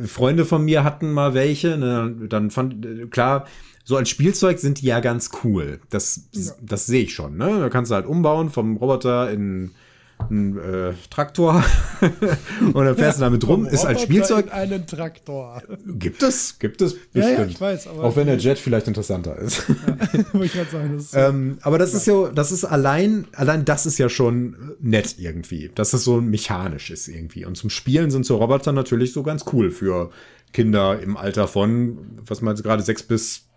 Freunde 0.07 0.45
von 0.45 0.65
mir 0.65 0.83
hatten 0.83 1.11
mal 1.11 1.35
welche. 1.35 1.77
Ne? 1.77 2.27
Dann 2.29 2.49
fand, 2.49 3.11
klar, 3.11 3.45
so 3.83 3.95
als 3.95 4.09
Spielzeug 4.09 4.57
sind 4.57 4.81
die 4.81 4.87
ja 4.87 5.01
ganz 5.01 5.29
cool. 5.43 5.79
Das, 5.91 6.29
ja. 6.31 6.53
das 6.59 6.87
sehe 6.87 7.03
ich 7.03 7.13
schon. 7.13 7.37
Ne? 7.37 7.59
Da 7.59 7.69
kannst 7.69 7.91
du 7.91 7.95
halt 7.95 8.07
umbauen 8.07 8.49
vom 8.49 8.77
Roboter 8.77 9.29
in 9.29 9.71
ein 10.29 10.57
äh, 10.57 10.93
Traktor 11.09 11.63
und 12.73 12.85
dann 12.85 12.95
fährst 12.95 13.19
du 13.19 13.21
damit 13.21 13.47
rum. 13.47 13.65
Ist 13.65 13.85
als 13.85 14.01
Spielzeug. 14.01 14.53
einen 14.53 14.85
Traktor. 14.87 15.61
Gibt 15.85 16.23
es, 16.23 16.59
gibt 16.59 16.81
es 16.81 16.93
bestimmt. 16.93 17.37
Ja, 17.37 17.43
ja, 17.43 17.45
ich 17.45 17.59
weiß, 17.59 17.87
Auch 17.87 18.15
wenn 18.15 18.27
der 18.27 18.37
Jet 18.37 18.59
vielleicht 18.59 18.87
interessanter 18.87 19.37
ist. 19.37 19.63
Ja, 20.33 20.41
ich 20.41 20.51
sagen, 20.51 20.95
das 20.95 21.13
ähm, 21.13 21.57
aber 21.61 21.77
das 21.77 21.93
ist 21.93 22.07
ja, 22.07 22.29
das 22.29 22.51
ist 22.51 22.65
allein, 22.65 23.27
allein 23.33 23.65
das 23.65 23.85
ist 23.85 23.97
ja 23.97 24.09
schon 24.09 24.75
nett 24.79 25.15
irgendwie, 25.17 25.71
dass 25.73 25.93
es 25.93 26.03
so 26.03 26.21
mechanisch 26.21 26.91
ist 26.91 27.07
irgendwie. 27.07 27.45
Und 27.45 27.55
zum 27.55 27.69
Spielen 27.69 28.11
sind 28.11 28.25
so 28.25 28.37
Roboter 28.37 28.71
natürlich 28.71 29.13
so 29.13 29.23
ganz 29.23 29.45
cool 29.53 29.71
für 29.71 30.11
Kinder 30.53 30.99
im 31.01 31.17
Alter 31.17 31.47
von, 31.47 31.97
was 32.25 32.41
meinst 32.41 32.59
du 32.59 32.67
gerade, 32.67 32.83
sechs 32.83 33.03
bis 33.03 33.47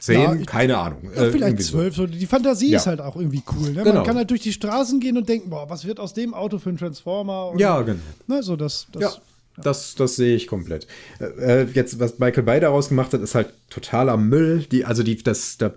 Zehn? 0.00 0.20
Ja, 0.20 0.34
keine 0.46 0.78
Ahnung. 0.78 1.10
Ja, 1.14 1.30
vielleicht 1.30 1.62
zwölf. 1.62 1.94
So. 1.94 2.06
Die 2.06 2.26
Fantasie 2.26 2.70
ja. 2.70 2.78
ist 2.78 2.86
halt 2.86 3.00
auch 3.00 3.16
irgendwie 3.16 3.42
cool. 3.52 3.70
Ne? 3.70 3.82
Genau. 3.82 3.96
Man 3.96 4.04
kann 4.04 4.16
halt 4.16 4.30
durch 4.30 4.42
die 4.42 4.52
Straßen 4.52 5.00
gehen 5.00 5.16
und 5.16 5.28
denken, 5.28 5.50
boah, 5.50 5.68
was 5.68 5.84
wird 5.84 6.00
aus 6.00 6.14
dem 6.14 6.34
Auto 6.34 6.58
für 6.58 6.70
ein 6.70 6.76
Transformer? 6.76 7.48
Und, 7.50 7.58
ja, 7.58 7.80
genau. 7.82 8.00
Ne, 8.26 8.42
so 8.42 8.56
das, 8.56 8.86
das, 8.92 9.02
ja. 9.02 9.12
Das, 9.62 9.94
das 9.94 10.16
sehe 10.16 10.36
ich 10.36 10.46
komplett. 10.46 10.86
Äh, 11.20 11.64
jetzt, 11.72 11.98
was 11.98 12.18
Michael 12.18 12.44
Bay 12.44 12.60
daraus 12.60 12.88
gemacht 12.88 13.12
hat, 13.12 13.20
ist 13.20 13.34
halt 13.34 13.52
totaler 13.70 14.16
Müll. 14.16 14.64
Die, 14.70 14.84
also 14.84 15.02
die, 15.02 15.16
das, 15.22 15.58
da, 15.58 15.74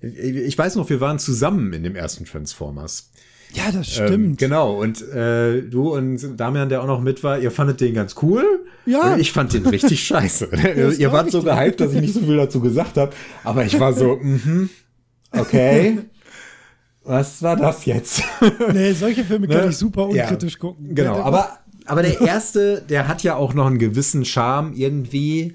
ich 0.00 0.58
weiß 0.58 0.74
noch, 0.76 0.90
wir 0.90 1.00
waren 1.00 1.18
zusammen 1.18 1.72
in 1.72 1.84
dem 1.84 1.94
ersten 1.94 2.24
Transformers. 2.24 3.10
Ja, 3.54 3.70
das 3.72 3.98
ähm, 3.98 4.06
stimmt. 4.06 4.12
Ähm, 4.12 4.36
genau. 4.36 4.80
Und 4.80 5.02
äh, 5.10 5.62
du 5.62 5.94
und 5.94 6.38
Damian, 6.38 6.68
der 6.68 6.82
auch 6.82 6.86
noch 6.86 7.00
mit 7.00 7.22
war, 7.22 7.38
ihr 7.38 7.50
fandet 7.50 7.80
den 7.80 7.94
ganz 7.94 8.14
cool. 8.22 8.44
Ja. 8.86 9.16
Ich 9.16 9.32
fand 9.32 9.52
den 9.52 9.66
richtig 9.66 10.02
scheiße. 10.06 10.50
ihr 10.98 11.12
wart 11.12 11.30
so 11.30 11.42
gehypt, 11.42 11.80
dass 11.80 11.92
ich 11.92 12.00
nicht 12.00 12.14
so 12.14 12.20
viel 12.20 12.36
dazu 12.36 12.60
gesagt 12.60 12.96
habe. 12.96 13.12
Aber 13.44 13.64
ich 13.64 13.78
war 13.78 13.92
so, 13.92 14.16
mhm, 14.22 14.70
okay. 15.30 15.98
Was 17.04 17.42
war 17.42 17.56
das 17.56 17.84
jetzt? 17.84 18.22
nee, 18.72 18.92
solche 18.92 19.24
Filme 19.24 19.48
kann 19.48 19.64
ne? 19.64 19.70
ich 19.70 19.76
super 19.76 20.06
unkritisch 20.06 20.54
ja, 20.54 20.58
gucken. 20.58 20.94
Genau, 20.94 21.20
aber, 21.20 21.58
aber 21.84 22.02
der 22.02 22.20
erste, 22.20 22.80
der 22.88 23.08
hat 23.08 23.22
ja 23.22 23.34
auch 23.34 23.54
noch 23.54 23.66
einen 23.66 23.78
gewissen 23.78 24.24
Charme 24.24 24.72
irgendwie. 24.74 25.54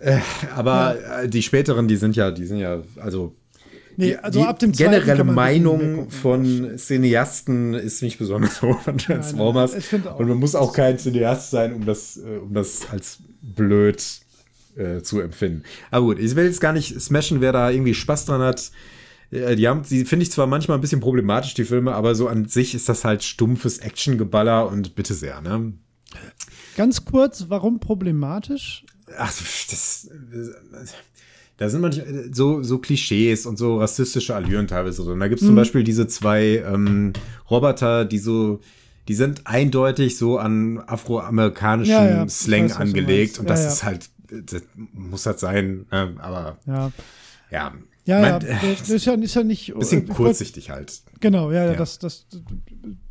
Äh, 0.00 0.18
aber 0.54 0.96
ja. 1.00 1.26
die 1.26 1.42
späteren, 1.42 1.88
die 1.88 1.96
sind 1.96 2.16
ja, 2.16 2.30
die 2.30 2.44
sind 2.44 2.58
ja, 2.58 2.82
also 2.96 3.34
Nee, 3.98 4.14
also 4.14 4.38
die 4.38 4.46
ab 4.46 4.60
dem 4.60 4.70
generelle 4.70 5.24
Meinung 5.24 6.08
von 6.08 6.78
Cineasten 6.78 7.74
ist 7.74 8.00
nicht 8.00 8.16
besonders 8.16 8.62
hoch 8.62 8.80
von 8.80 8.96
Transformers. 8.96 9.72
Nein, 9.72 10.02
nein, 10.04 10.14
und 10.14 10.28
man 10.28 10.38
muss 10.38 10.54
auch 10.54 10.72
kein 10.72 10.98
Cineast 11.00 11.50
sein, 11.50 11.74
um 11.74 11.84
das, 11.84 12.16
äh, 12.16 12.38
um 12.38 12.54
das 12.54 12.88
als 12.92 13.18
blöd 13.42 14.00
äh, 14.76 15.02
zu 15.02 15.18
empfinden. 15.18 15.64
Aber 15.90 16.06
gut, 16.06 16.20
ich 16.20 16.36
will 16.36 16.44
jetzt 16.44 16.60
gar 16.60 16.72
nicht 16.72 17.00
smashen, 17.00 17.40
wer 17.40 17.50
da 17.50 17.70
irgendwie 17.70 17.92
Spaß 17.92 18.26
dran 18.26 18.40
hat. 18.40 18.70
Äh, 19.32 19.56
die 19.56 19.66
haben, 19.66 19.82
die 19.82 20.04
finde 20.04 20.22
ich 20.22 20.30
zwar 20.30 20.46
manchmal 20.46 20.78
ein 20.78 20.80
bisschen 20.80 21.00
problematisch, 21.00 21.54
die 21.54 21.64
Filme, 21.64 21.92
aber 21.92 22.14
so 22.14 22.28
an 22.28 22.46
sich 22.46 22.76
ist 22.76 22.88
das 22.88 23.04
halt 23.04 23.24
stumpfes 23.24 23.78
Actiongeballer 23.78 24.68
und 24.68 24.94
bitte 24.94 25.14
sehr, 25.14 25.40
ne? 25.40 25.72
Ganz 26.76 27.04
kurz, 27.04 27.46
warum 27.48 27.80
problematisch? 27.80 28.84
Ach, 29.16 29.34
das, 29.70 30.08
da 31.58 31.68
sind 31.68 31.80
manchmal 31.80 32.32
so, 32.32 32.62
so 32.62 32.78
Klischees 32.78 33.44
und 33.44 33.58
so 33.58 33.78
rassistische 33.78 34.34
Allüren 34.34 34.68
teilweise 34.68 35.04
drin. 35.04 35.18
Da 35.18 35.26
gibt 35.26 35.40
es 35.40 35.42
mhm. 35.42 35.48
zum 35.48 35.56
Beispiel 35.56 35.84
diese 35.84 36.06
zwei 36.06 36.62
ähm, 36.64 37.12
Roboter, 37.50 38.04
die 38.04 38.18
so, 38.18 38.60
die 39.08 39.14
sind 39.14 39.42
eindeutig 39.44 40.16
so 40.16 40.38
an 40.38 40.78
afroamerikanischen 40.86 41.92
ja, 41.92 42.08
ja. 42.08 42.28
Slang 42.28 42.66
weiß, 42.66 42.76
angelegt. 42.76 43.40
Und 43.40 43.50
das 43.50 43.66
ist 43.66 43.82
halt, 43.82 44.08
das 44.30 44.62
muss 44.92 45.26
halt 45.26 45.40
sein, 45.40 45.86
ne? 45.90 46.14
aber 46.18 46.58
ja. 46.66 46.92
ja. 47.50 47.74
Ja, 48.08 48.20
mein, 48.22 48.40
ja, 48.40 48.58
das 48.78 48.88
ist 48.88 49.04
ja, 49.04 49.12
ist 49.12 49.34
ja 49.34 49.44
nicht. 49.44 49.74
Bisschen 49.74 50.08
kurzsichtig 50.08 50.70
halt. 50.70 51.02
Genau, 51.20 51.52
ja, 51.52 51.66
ja, 51.66 51.74
Das, 51.74 51.98
das 51.98 52.26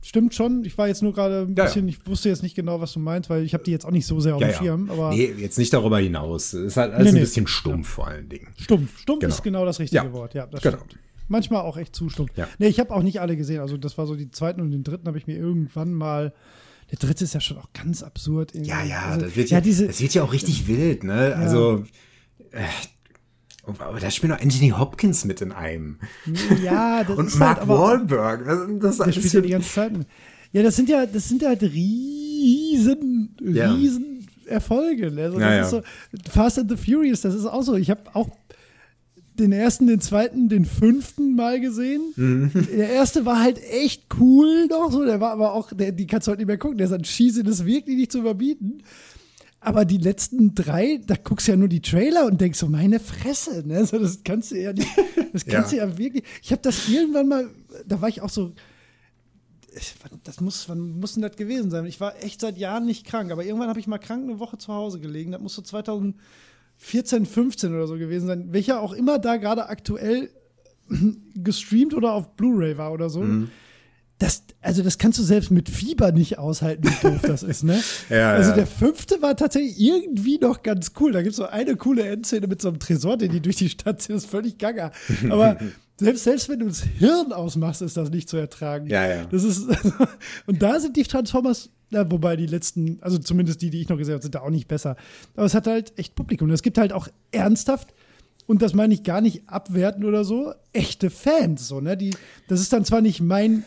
stimmt 0.01 0.33
schon. 0.33 0.65
Ich 0.65 0.75
war 0.79 0.88
jetzt 0.88 1.03
nur 1.03 1.13
gerade 1.13 1.41
ein 1.41 1.53
bisschen, 1.53 1.88
ich 1.88 2.07
wusste 2.07 2.29
jetzt 2.29 2.41
nicht 2.41 2.55
genau, 2.55 2.81
was 2.81 2.93
du 2.93 2.99
meinst, 2.99 3.29
weil 3.29 3.43
ich 3.43 3.53
habe 3.53 3.63
die 3.63 3.69
jetzt 3.69 3.86
auch 3.86 3.91
nicht 3.91 4.07
so 4.07 4.19
sehr 4.19 4.36
auf 4.36 4.41
dem 4.41 4.53
Schirm. 4.53 4.89
Aber 4.89 5.12
nee, 5.12 5.31
jetzt 5.38 5.60
nicht 5.60 5.71
darüber 5.71 5.99
hinaus. 5.99 6.53
Es 6.53 6.65
ist 6.65 6.77
halt 6.77 6.93
alles 6.93 7.05
nee, 7.05 7.12
nee. 7.12 7.19
ein 7.19 7.25
bisschen 7.25 7.45
stumpf 7.45 7.88
vor 7.88 8.07
allen 8.07 8.27
Dingen. 8.27 8.47
Stumpf. 8.57 8.97
Stumpf 8.97 9.19
genau. 9.19 9.36
ist 9.36 9.43
genau 9.43 9.65
das 9.65 9.79
richtige 9.79 10.12
Wort, 10.13 10.33
ja. 10.33 10.47
Das 10.47 10.63
genau. 10.63 10.77
stimmt. 10.77 10.97
Manchmal 11.27 11.62
auch 11.62 11.77
echt 11.77 11.95
zu 11.95 12.10
stumpf. 12.10 12.31
Ja. 12.36 12.47
Nee, 12.57 12.67
ich 12.67 12.79
habe 12.79 12.91
auch 12.91 13.03
nicht 13.03 13.21
alle 13.21 13.38
gesehen. 13.38 13.60
Also 13.60 13.77
das 13.77 13.99
war 13.99 14.07
so 14.07 14.15
die 14.15 14.31
zweiten 14.31 14.62
und 14.62 14.71
den 14.71 14.83
dritten 14.83 15.07
habe 15.07 15.19
ich 15.19 15.27
mir 15.27 15.38
irgendwann 15.38 15.93
mal 15.93 16.33
der 16.89 16.97
dritte 16.99 17.25
ist 17.25 17.33
ja 17.33 17.41
schon 17.41 17.57
auch 17.57 17.67
ganz 17.73 18.01
absurd. 18.01 18.55
Irgendwie. 18.55 18.71
Ja, 18.71 18.83
ja, 18.83 19.01
also, 19.07 19.25
das, 19.25 19.36
wird 19.36 19.49
ja, 19.49 19.57
ja 19.57 19.62
diese, 19.62 19.88
das 19.88 20.01
wird 20.01 20.13
ja 20.13 20.23
auch 20.23 20.31
richtig 20.31 20.67
wild, 20.67 21.03
ne? 21.03 21.31
Ja. 21.31 21.36
Also, 21.36 21.83
äh, 22.51 22.63
aber 23.80 23.99
da 23.99 24.10
spielt 24.12 24.32
noch 24.32 24.41
Anthony 24.41 24.69
Hopkins 24.69 25.25
mit 25.25 25.41
in 25.41 25.51
einem. 25.51 25.97
Ja, 26.63 27.03
das 27.03 27.17
Und 27.17 27.27
ist 27.27 27.39
Mark 27.39 27.60
halt, 27.60 27.67
Wahlberg. 27.67 28.45
Das, 28.45 28.97
das 28.97 29.06
der 29.06 29.12
spielt 29.12 29.34
ja 29.34 29.41
die 29.41 29.49
ganze 29.49 29.69
Zeit 29.69 29.97
mit. 29.97 30.08
Ja, 30.53 30.63
das 30.63 30.75
sind 30.75 30.89
ja, 30.89 31.06
das 31.06 31.27
sind 31.27 31.43
halt 31.45 31.62
riesen, 31.62 33.36
riesen 33.41 34.27
Erfolgen. 34.45 35.19
Also 35.19 35.39
Ja, 35.39 35.56
ja. 35.56 35.63
so, 35.65 35.82
Fast 36.30 36.60
and 36.60 36.69
the 36.69 36.77
Furious, 36.77 37.21
das 37.21 37.36
ist 37.36 37.45
auch 37.45 37.63
so. 37.63 37.75
Ich 37.75 37.89
habe 37.89 38.01
auch 38.13 38.30
den 39.38 39.51
ersten, 39.51 39.88
den 39.88 39.99
zweiten, 39.99 40.49
den 40.49 40.65
fünften 40.65 41.36
Mal 41.36 41.60
gesehen. 41.60 42.01
Mhm. 42.15 42.51
Der 42.75 42.89
erste 42.89 43.25
war 43.25 43.41
halt 43.41 43.60
echt 43.71 44.06
cool 44.19 44.67
noch 44.67 44.91
so, 44.91 45.06
der 45.06 45.19
war 45.19 45.32
aber 45.32 45.53
auch, 45.53 45.71
der, 45.73 45.91
die 45.91 46.08
kannst 46.08 46.27
du 46.27 46.32
heute 46.32 46.39
nicht 46.39 46.47
mehr 46.47 46.58
gucken, 46.58 46.77
der 46.77 46.88
ist 46.88 46.93
an 46.93 47.03
Schieße, 47.03 47.43
das 47.43 47.60
ist 47.60 47.65
wirklich 47.65 47.97
nicht 47.97 48.12
zu 48.12 48.19
überbieten. 48.19 48.82
Aber 49.59 49.85
die 49.85 49.97
letzten 49.97 50.53
drei, 50.53 50.99
da 51.05 51.15
guckst 51.15 51.47
du 51.47 51.51
ja 51.51 51.57
nur 51.57 51.67
die 51.67 51.81
Trailer 51.81 52.25
und 52.25 52.39
denkst 52.39 52.59
so, 52.59 52.67
meine 52.67 52.99
Fresse, 52.99 53.67
ne? 53.67 53.85
So, 53.85 53.97
das 53.97 54.23
kannst 54.23 54.51
du 54.51 54.55
ja 54.61 54.71
nicht, 54.71 54.87
das 55.33 55.45
kannst 55.45 55.73
Ja. 55.73 55.85
du 55.85 55.91
ja 55.91 55.97
wirklich. 55.97 56.23
Ich 56.43 56.51
habe 56.51 56.61
das 56.61 56.87
irgendwann 56.87 57.27
mal, 57.27 57.49
da 57.85 57.99
war 57.99 58.07
ich 58.09 58.21
auch 58.21 58.29
so, 58.29 58.53
das 60.23 60.41
muss, 60.41 60.69
wann 60.69 60.99
muss 60.99 61.13
denn 61.13 61.21
das 61.23 61.35
gewesen 61.35 61.69
sein? 61.71 61.85
Ich 61.85 61.99
war 61.99 62.23
echt 62.23 62.41
seit 62.41 62.57
Jahren 62.57 62.85
nicht 62.85 63.05
krank, 63.05 63.31
aber 63.31 63.43
irgendwann 63.45 63.69
habe 63.69 63.79
ich 63.79 63.87
mal 63.87 63.97
krank 63.97 64.23
eine 64.23 64.39
Woche 64.39 64.57
zu 64.57 64.73
Hause 64.73 64.99
gelegen. 64.99 65.31
Das 65.31 65.41
muss 65.41 65.53
so 65.55 65.61
2014, 65.61 67.25
15 67.25 67.73
oder 67.73 67.87
so 67.87 67.97
gewesen 67.97 68.27
sein. 68.27 68.53
Welcher 68.53 68.81
auch 68.81 68.93
immer 68.93 69.19
da 69.19 69.37
gerade 69.37 69.69
aktuell 69.69 70.29
gestreamt 71.35 71.93
oder 71.93 72.13
auf 72.13 72.35
Blu-ray 72.35 72.77
war 72.77 72.91
oder 72.93 73.09
so. 73.09 73.21
Mhm. 73.21 73.49
Das, 74.19 74.43
also 74.62 74.82
das 74.82 74.97
kannst 74.97 75.19
du 75.19 75.23
selbst 75.23 75.51
mit 75.51 75.69
Fieber 75.69 76.12
nicht 76.12 76.39
aushalten, 76.39 76.84
wie 76.89 77.08
doof 77.08 77.21
das 77.21 77.43
ist, 77.43 77.63
ne? 77.63 77.80
Ja, 78.10 78.32
also 78.32 78.49
ja. 78.49 78.56
der 78.56 78.67
fünfte 78.67 79.21
war 79.21 79.36
tatsächlich 79.36 79.80
irgendwie 79.80 80.39
noch 80.39 80.63
ganz 80.63 80.93
cool. 80.99 81.12
Da 81.12 81.21
gibt 81.21 81.32
es 81.32 81.38
so 81.38 81.45
eine 81.45 81.75
coole 81.75 82.08
Endszene 82.08 82.47
mit 82.47 82.62
so 82.62 82.69
einem 82.69 82.80
Tresor, 82.80 83.17
den 83.17 83.32
die 83.32 83.41
durch 83.41 83.58
die 83.58 83.69
Stadt 83.69 84.01
ziehen, 84.01 84.15
das 84.15 84.23
ist 84.23 84.32
völlig 84.32 84.58
gaga. 84.58 84.91
Aber 85.30 85.58
selbst, 85.99 86.23
selbst 86.23 86.49
wenn 86.49 86.60
du 86.60 86.65
das 86.65 86.82
Hirn 86.82 87.32
ausmachst, 87.32 87.84
ist 87.84 87.95
das 87.95 88.10
nicht 88.10 88.27
zu 88.27 88.38
ertragen. 88.38 88.88
Ja, 88.88 89.08
ja. 89.08 89.25
Das 89.25 89.43
ist, 89.43 89.67
und 90.47 90.63
da 90.63 90.80
sind 90.80 90.97
die 90.97 91.03
Transformers, 91.03 91.69
ja, 91.91 92.10
wobei 92.10 92.36
die 92.36 92.47
letzten, 92.47 92.97
also 93.01 93.19
zumindest 93.19 93.62
die, 93.62 93.69
die 93.69 93.82
ich 93.82 93.89
noch 93.89 93.97
gesehen 93.97 94.13
habe, 94.13 94.23
sind 94.23 94.34
da 94.34 94.41
auch 94.41 94.49
nicht 94.49 94.67
besser. 94.67 94.95
Aber 95.36 95.45
es 95.45 95.53
hat 95.53 95.67
halt 95.67 95.93
echt 95.97 96.15
Publikum. 96.15 96.49
Es 96.49 96.63
gibt 96.63 96.80
halt 96.80 96.91
auch 96.91 97.08
ernsthaft, 97.32 97.93
und 98.47 98.62
das 98.62 98.73
meine 98.73 98.93
ich 98.93 99.03
gar 99.03 99.21
nicht 99.21 99.47
abwerten 99.47 100.06
oder 100.06 100.23
so, 100.23 100.53
echte 100.71 101.10
Fans. 101.10 101.67
So, 101.67 101.82
ne? 101.82 101.97
die, 101.97 102.15
das 102.47 102.62
ist 102.62 102.73
dann 102.73 102.86
zwar 102.86 103.01
nicht 103.01 103.19
mein, 103.19 103.65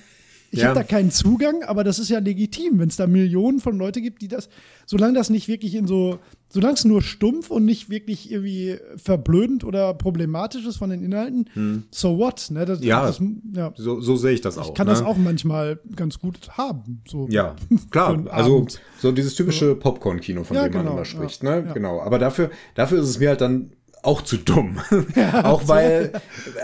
ich 0.51 0.61
Ja. 0.61 0.69
habe 0.69 0.81
da 0.81 0.85
keinen 0.85 1.11
Zugang, 1.11 1.63
aber 1.63 1.85
das 1.85 1.99
ist 1.99 2.09
ja 2.09 2.19
legitim, 2.19 2.79
wenn 2.81 2.89
es 2.89 2.97
da 2.97 3.07
Millionen 3.07 3.61
von 3.61 3.79
Leute 3.79 4.01
gibt, 4.01 4.21
die 4.23 4.29
das, 4.29 4.49
solange 4.87 5.15
das 5.15 5.31
nicht 5.31 5.47
wirklich 5.49 5.75
in 5.77 5.87
so, 5.87 6.19
solange 6.49 6.75
es 6.75 6.85
nur 6.85 7.03
stumpf 7.03 7.51
und 7.51 7.65
nicht 7.65 7.89
wirklich 7.91 8.33
irgendwie 8.33 8.77
verblödend 8.97 9.63
oder 9.65 9.95
problematisch 9.95 10.67
ist 10.67 10.77
von 10.79 10.91
den 10.91 11.03
Inhalten, 11.05 11.87
so 11.93 12.19
what? 12.19 12.49
Ne? 12.51 12.65
Das, 12.67 12.81
Hm. 12.81 12.87
Ja. 12.87 13.07
das, 13.07 13.21
ja. 13.55 13.73
So, 13.77 14.01
so 14.01 14.17
sehe 14.17 14.33
ich 14.33 14.41
das 14.41 14.59
auch. 14.59 14.69
Ich 14.69 14.75
kann 14.75 14.87
ne? 14.89 14.93
das 14.93 15.03
auch 15.03 15.17
manchmal 15.17 15.79
ganz 15.95 16.19
gut 16.19 16.39
haben. 16.59 17.03
So. 17.09 17.29
Ja, 17.31 17.55
klar. 17.91 18.25
Also 18.31 18.57
Abend. 18.59 18.81
so 18.99 19.13
dieses 19.13 19.35
typische 19.37 19.75
Popcorn-Kino, 19.77 20.43
von 20.45 20.57
Ja, 20.57 20.65
dem 20.65 20.73
man 20.75 20.83
genau, 20.83 20.95
immer 20.97 21.05
spricht. 21.05 21.43
ne? 21.45 21.71
Genau. 21.75 22.01
Aber 22.01 22.19
dafür, 22.19 22.51
dafür 22.75 23.01
ist 23.01 23.09
es 23.09 23.19
mir 23.21 23.29
halt 23.29 23.41
dann 23.41 23.71
auch 24.03 24.23
zu 24.23 24.37
dumm. 24.37 24.79
auch 25.43 25.69
weil, 25.69 26.13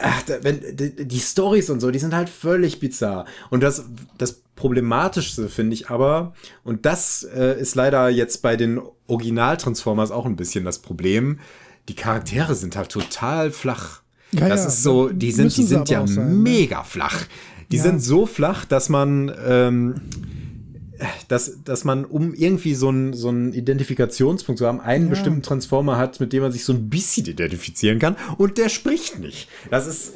ach, 0.02 0.22
wenn, 0.42 0.60
die, 0.76 1.04
die 1.06 1.20
Stories 1.20 1.70
und 1.70 1.80
so, 1.80 1.90
die 1.90 1.98
sind 1.98 2.14
halt 2.14 2.28
völlig 2.28 2.80
bizarr. 2.80 3.26
Und 3.50 3.62
das, 3.62 3.84
das 4.18 4.40
Problematischste 4.56 5.48
finde 5.48 5.74
ich 5.74 5.90
aber, 5.90 6.34
und 6.64 6.86
das 6.86 7.24
äh, 7.24 7.60
ist 7.60 7.74
leider 7.74 8.08
jetzt 8.08 8.42
bei 8.42 8.56
den 8.56 8.80
Original-Transformers 9.06 10.10
auch 10.10 10.26
ein 10.26 10.36
bisschen 10.36 10.64
das 10.64 10.78
Problem, 10.78 11.38
die 11.88 11.94
Charaktere 11.94 12.54
sind 12.54 12.76
halt 12.76 12.90
total 12.90 13.50
flach. 13.50 14.00
Ja, 14.32 14.48
das 14.48 14.62
ja, 14.62 14.68
ist 14.68 14.82
so, 14.82 15.08
die 15.08 15.30
sind, 15.30 15.56
die 15.56 15.62
sind 15.62 15.88
ja 15.88 16.06
sein, 16.06 16.28
ne? 16.28 16.34
mega 16.34 16.82
flach. 16.82 17.24
Die 17.70 17.76
Ja. 17.76 17.82
sind 17.82 18.00
so 18.00 18.26
flach, 18.26 18.64
dass 18.64 18.88
man, 18.88 19.32
ähm, 19.46 20.00
dass, 21.28 21.62
dass 21.64 21.84
man, 21.84 22.04
um 22.04 22.34
irgendwie 22.34 22.74
so 22.74 22.88
einen 22.88 23.12
so 23.12 23.28
einen 23.28 23.52
Identifikationspunkt 23.52 24.58
zu 24.58 24.66
haben, 24.66 24.80
einen 24.80 25.04
Ja. 25.04 25.10
bestimmten 25.10 25.42
Transformer 25.42 25.96
hat, 25.98 26.20
mit 26.20 26.32
dem 26.32 26.42
man 26.42 26.52
sich 26.52 26.64
so 26.64 26.72
ein 26.72 26.88
bisschen 26.88 27.26
identifizieren 27.26 27.98
kann 27.98 28.16
und 28.38 28.58
der 28.58 28.68
spricht 28.68 29.18
nicht. 29.18 29.48
Das 29.70 29.86
ist 29.86 30.12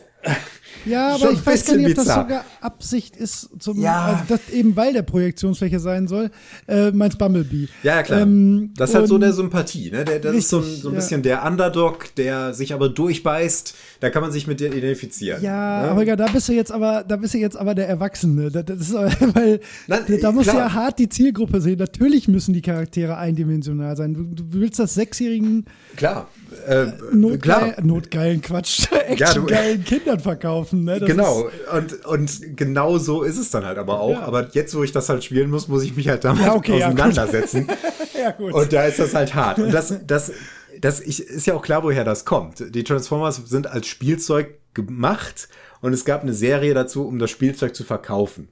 Ja, 0.86 1.14
aber 1.14 1.32
ich 1.32 1.44
weiß 1.44 1.66
gar 1.66 1.76
nicht, 1.76 1.90
ob 1.90 1.94
das 1.94 2.04
bizarr. 2.04 2.22
sogar 2.22 2.44
Absicht 2.60 3.16
ist, 3.16 3.50
zum, 3.58 3.80
Ja. 3.80 4.04
also 4.04 4.24
das 4.28 4.50
eben 4.52 4.76
weil 4.76 4.92
der 4.92 5.02
Projektionsfläche 5.02 5.80
sein 5.80 6.08
soll, 6.08 6.30
äh, 6.68 6.90
meins 6.90 7.16
Bumblebee. 7.16 7.68
Ja, 7.82 7.96
ja, 7.96 8.02
klar. 8.02 8.20
Ähm, 8.20 8.72
das 8.76 8.90
ist 8.90 8.96
halt 8.96 9.08
so 9.08 9.18
der 9.18 9.32
Sympathie, 9.32 9.90
ne? 9.90 10.04
Der, 10.04 10.18
das 10.18 10.34
ist 10.34 10.48
so 10.48 10.58
ein, 10.58 10.62
Richtig, 10.64 10.82
so 10.82 10.88
ein 10.88 10.94
ja. 10.94 11.00
bisschen 11.00 11.22
der 11.22 11.44
Underdog, 11.44 12.14
der 12.16 12.54
sich 12.54 12.72
aber 12.72 12.88
durchbeißt. 12.88 13.74
Da 14.00 14.10
kann 14.10 14.22
man 14.22 14.32
sich 14.32 14.46
mit 14.46 14.60
dir 14.60 14.72
identifizieren. 14.72 15.42
Ja, 15.42 15.82
ne? 15.82 15.90
aber 15.90 16.04
da 16.16 16.26
bist 16.26 16.48
du 16.48 16.52
jetzt 16.52 16.72
aber, 16.72 17.04
da 17.06 17.16
bist 17.16 17.34
du 17.34 17.38
jetzt 17.38 17.56
aber 17.56 17.74
der 17.74 17.88
Erwachsene. 17.88 18.50
Das, 18.50 18.64
das 18.64 18.80
ist 18.80 18.94
weil 19.34 19.60
Nein, 19.86 20.00
da, 20.20 20.32
du 20.32 20.40
klar. 20.40 20.56
ja 20.56 20.72
hart 20.72 20.98
die 20.98 21.08
Zielgruppe 21.08 21.60
sehen. 21.60 21.78
Natürlich 21.78 22.28
müssen 22.28 22.54
die 22.54 22.62
Charaktere 22.62 23.16
eindimensional 23.16 23.96
sein. 23.96 24.14
Du, 24.14 24.22
du 24.24 24.44
willst 24.52 24.78
das 24.78 24.94
sechsjährigen 24.94 25.66
Klar. 25.96 26.28
Äh, 26.66 26.86
Notgeil, 27.12 27.76
notgeilen 27.82 28.40
Quatsch, 28.42 28.86
Ja, 28.92 28.98
actiongeilen 28.98 29.84
Kindern 29.84 30.20
verkaufen. 30.20 30.84
Ne? 30.84 31.00
Genau, 31.00 31.48
und, 31.74 32.04
und 32.04 32.56
genau 32.56 32.98
so 32.98 33.22
ist 33.22 33.38
es 33.38 33.50
dann 33.50 33.64
halt 33.64 33.78
aber 33.78 34.00
auch. 34.00 34.12
Ja. 34.12 34.22
Aber 34.22 34.48
jetzt, 34.52 34.74
wo 34.74 34.82
ich 34.82 34.92
das 34.92 35.08
halt 35.08 35.24
spielen 35.24 35.50
muss, 35.50 35.68
muss 35.68 35.82
ich 35.84 35.96
mich 35.96 36.08
halt 36.08 36.24
damit 36.24 36.44
Ja, 36.44 36.54
okay, 36.54 36.78
ja, 36.78 36.90
gut. 36.90 37.00
auseinandersetzen. 37.00 37.68
ja, 38.20 38.30
gut. 38.32 38.52
Und 38.52 38.72
da 38.72 38.84
ist 38.84 38.98
das 38.98 39.14
halt 39.14 39.34
hart. 39.34 39.58
Und 39.58 39.72
das, 39.72 39.94
das, 40.06 40.32
das 40.80 41.00
ich, 41.00 41.20
ist 41.20 41.46
ja 41.46 41.54
auch 41.54 41.62
klar, 41.62 41.82
woher 41.82 42.04
das 42.04 42.24
kommt. 42.24 42.74
Die 42.74 42.84
Transformers 42.84 43.36
sind 43.46 43.66
als 43.66 43.86
Spielzeug 43.86 44.58
gemacht 44.74 45.48
und 45.80 45.92
es 45.92 46.04
gab 46.04 46.22
eine 46.22 46.34
Serie 46.34 46.74
dazu, 46.74 47.06
um 47.06 47.18
das 47.18 47.30
Spielzeug 47.30 47.74
zu 47.74 47.84
verkaufen. 47.84 48.48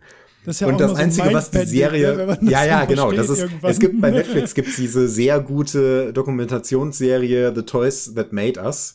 Das 0.48 0.56
ist 0.56 0.60
ja 0.60 0.68
und 0.68 0.80
das 0.80 0.92
immer 0.92 0.96
so 0.96 1.04
Einzige, 1.04 1.34
was 1.34 1.50
die 1.50 1.66
Serie. 1.66 2.16
ne, 2.16 2.26
das 2.26 2.38
ja, 2.40 2.64
ja, 2.64 2.78
dann 2.78 2.88
genau. 2.88 3.12
Das 3.12 3.28
ist, 3.28 3.40
irgendwann. 3.40 3.70
es 3.70 3.78
gibt 3.78 4.00
bei 4.00 4.10
Netflix 4.18 4.54
gibt's 4.54 4.76
diese 4.76 5.06
sehr 5.06 5.40
gute 5.40 6.10
Dokumentationsserie 6.14 7.52
The 7.54 7.62
Toys 7.64 8.14
That 8.14 8.32
Made 8.32 8.58
Us. 8.58 8.94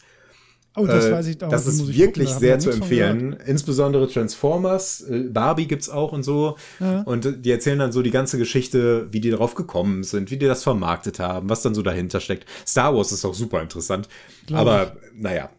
oh, 0.75 0.87
das 0.87 1.05
Äh, 1.05 1.11
weiß 1.11 1.27
ich 1.27 1.43
auch. 1.43 1.49
Das 1.49 1.67
ist 1.67 1.95
wirklich 1.95 2.29
gucken, 2.29 2.39
sehr 2.39 2.57
zu 2.57 2.71
empfehlen. 2.71 3.37
Insbesondere 3.45 4.09
Transformers, 4.09 5.01
äh, 5.01 5.25
Barbie 5.29 5.67
gibt's 5.67 5.91
auch 5.91 6.11
und 6.11 6.23
so. 6.23 6.57
Und 7.05 7.27
äh, 7.27 7.37
die 7.37 7.51
erzählen 7.51 7.77
dann 7.77 7.91
so 7.91 8.01
die 8.01 8.09
ganze 8.09 8.39
Geschichte, 8.39 9.09
wie 9.11 9.19
die 9.19 9.29
darauf 9.29 9.53
gekommen 9.53 10.03
sind, 10.03 10.31
wie 10.31 10.37
die 10.37 10.47
das 10.47 10.63
vermarktet 10.63 11.19
haben, 11.19 11.49
was 11.49 11.61
dann 11.61 11.75
so 11.75 11.83
dahinter 11.83 12.19
steckt. 12.19 12.47
Star 12.65 12.95
Wars 12.95 13.11
ist 13.11 13.25
auch 13.25 13.35
super 13.35 13.61
interessant. 13.61 14.09
Aber 14.51 14.93
naja. 15.15 15.51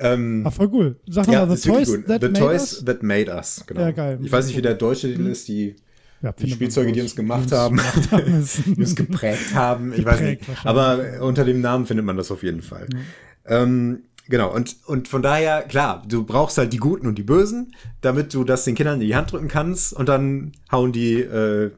Ähm, 0.00 0.42
Ah, 0.46 0.50
voll 0.50 0.68
cool. 0.72 0.96
Sag 1.06 1.28
ja, 1.28 1.46
The 1.46 1.68
Toys 1.68 1.88
gut. 1.88 2.06
That 2.06 2.20
The 2.22 2.28
Made 2.28 2.40
Toys 2.40 2.60
Us? 2.78 2.84
That 2.84 3.02
Made 3.02 3.30
Us. 3.34 3.64
Genau. 3.66 3.80
Ja, 3.82 3.90
geil. 3.90 4.18
Ich 4.22 4.32
weiß 4.32 4.46
nicht, 4.46 4.56
wie 4.56 4.62
der 4.62 4.74
deutsche 4.74 5.08
Titel 5.08 5.26
ist, 5.26 5.46
die 5.48 5.76
Ja, 6.22 6.32
die 6.32 6.50
Spielzeuge, 6.50 6.92
die 6.92 7.00
uns 7.02 7.14
gemacht 7.14 7.44
uns 7.44 7.52
haben, 7.52 7.76
gemacht 7.76 8.10
haben, 8.10 8.24
die 8.66 8.80
uns 8.80 8.96
geprägt 8.96 9.54
haben. 9.54 9.92
Ich 9.94 10.04
weiß 10.04 10.20
nicht. 10.20 10.42
Aber 10.64 10.98
unter 11.20 11.44
dem 11.44 11.60
Namen 11.60 11.86
findet 11.86 12.04
man 12.06 12.16
das 12.16 12.30
auf 12.30 12.42
jeden 12.42 12.62
Fall. 12.62 12.86
Ähm, 13.46 14.02
genau. 14.28 14.54
Und, 14.54 14.76
und 14.86 15.08
von 15.08 15.22
daher, 15.22 15.62
klar, 15.62 16.02
du 16.08 16.24
brauchst 16.24 16.58
halt 16.58 16.72
die 16.72 16.78
Guten 16.78 17.06
und 17.06 17.16
die 17.16 17.22
Bösen, 17.22 17.74
damit 18.00 18.32
du 18.34 18.44
das 18.44 18.64
den 18.64 18.74
Kindern 18.74 19.00
in 19.00 19.06
die 19.06 19.14
Hand 19.16 19.32
drücken 19.32 19.48
kannst 19.48 19.92
und 19.92 20.08
dann 20.08 20.52
hauen 20.70 20.92
die 20.92 21.20
äh, 21.20 21.70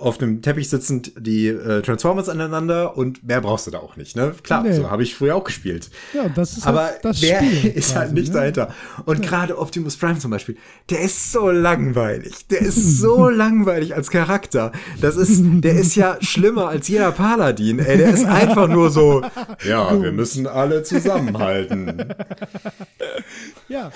auf 0.00 0.20
einem 0.20 0.42
Teppich 0.42 0.68
sitzend 0.70 1.12
die 1.18 1.48
äh, 1.48 1.82
Transformers 1.82 2.28
aneinander 2.28 2.96
und 2.96 3.26
mehr 3.26 3.40
brauchst 3.40 3.66
du 3.66 3.70
da 3.70 3.78
auch 3.78 3.96
nicht. 3.96 4.16
Ne? 4.16 4.32
Klar, 4.42 4.62
Nee. 4.62 4.72
so 4.74 4.90
habe 4.90 5.02
ich 5.02 5.14
früher 5.14 5.34
auch 5.36 5.44
gespielt. 5.44 5.90
Ja, 6.14 6.28
das 6.28 6.56
ist 6.56 6.66
Aber 6.66 6.84
halt 6.84 7.04
das 7.04 7.20
der 7.20 7.38
Spiel 7.42 7.70
ist 7.74 7.94
halt 7.94 8.10
quasi, 8.10 8.20
nicht 8.20 8.32
ne? 8.32 8.38
dahinter. 8.38 8.74
Und 9.04 9.22
gerade 9.22 9.58
Optimus 9.58 9.96
Prime 9.96 10.18
zum 10.18 10.30
Beispiel, 10.30 10.56
der 10.90 11.00
ist 11.00 11.32
so 11.32 11.50
langweilig. 11.50 12.46
Der 12.48 12.60
ist 12.60 12.98
so 12.98 13.28
langweilig 13.28 13.94
als 13.94 14.10
Charakter. 14.10 14.72
Das 15.00 15.16
ist, 15.16 15.40
der 15.42 15.74
ist 15.74 15.94
ja 15.96 16.16
schlimmer 16.20 16.68
als 16.68 16.88
jeder 16.88 17.12
Paladin. 17.12 17.78
Ey, 17.78 17.98
der 17.98 18.10
ist 18.14 18.24
einfach 18.24 18.68
nur 18.68 18.90
so, 18.90 19.22
ja, 19.68 20.00
wir 20.02 20.12
müssen 20.12 20.46
alle 20.46 20.82
zusammenhalten. 20.82 22.04
Ja. 23.68 23.90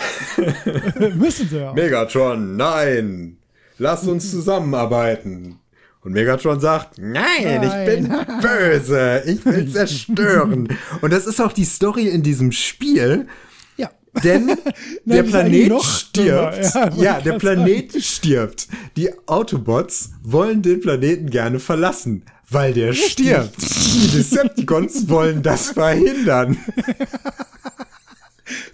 Müssen 1.15 1.49
sie 1.49 1.59
ja. 1.59 1.71
auch. 1.71 1.75
Megatron, 1.75 2.57
nein, 2.57 3.37
lasst 3.79 4.07
uns 4.07 4.31
zusammenarbeiten. 4.31 5.59
Und 6.05 6.12
Megatron 6.15 6.59
sagt, 6.59 6.99
nein, 6.99 7.62
ich 7.62 7.87
bin 7.87 8.09
böse, 8.43 9.23
ich 9.25 9.45
will 9.45 9.69
zerstören. 9.73 10.69
Und 11.01 11.12
das 11.12 11.27
ist 11.27 11.41
auch 11.41 11.53
die 11.53 11.65
Story 11.65 12.09
in 12.09 12.23
diesem 12.25 12.51
Spiel. 12.51 13.29
Ja. 13.77 13.88
Denn 14.25 14.51
der 15.05 15.23
Planet 15.23 15.81
stirbt. 15.83 16.75
Ja, 16.75 16.91
Ja, 16.97 17.21
der 17.21 17.38
Planet 17.38 18.03
stirbt. 18.03 18.67
Die 18.97 19.11
Autobots 19.29 20.11
wollen 20.23 20.61
den 20.62 20.81
Planeten 20.81 21.31
gerne 21.31 21.61
verlassen, 21.61 22.25
weil 22.51 22.73
der 22.75 22.93
stirbt. 22.95 23.55
Die 23.61 24.09
Decepticons 24.17 25.09
wollen 25.09 25.43
das 25.43 25.71
verhindern. 25.71 26.59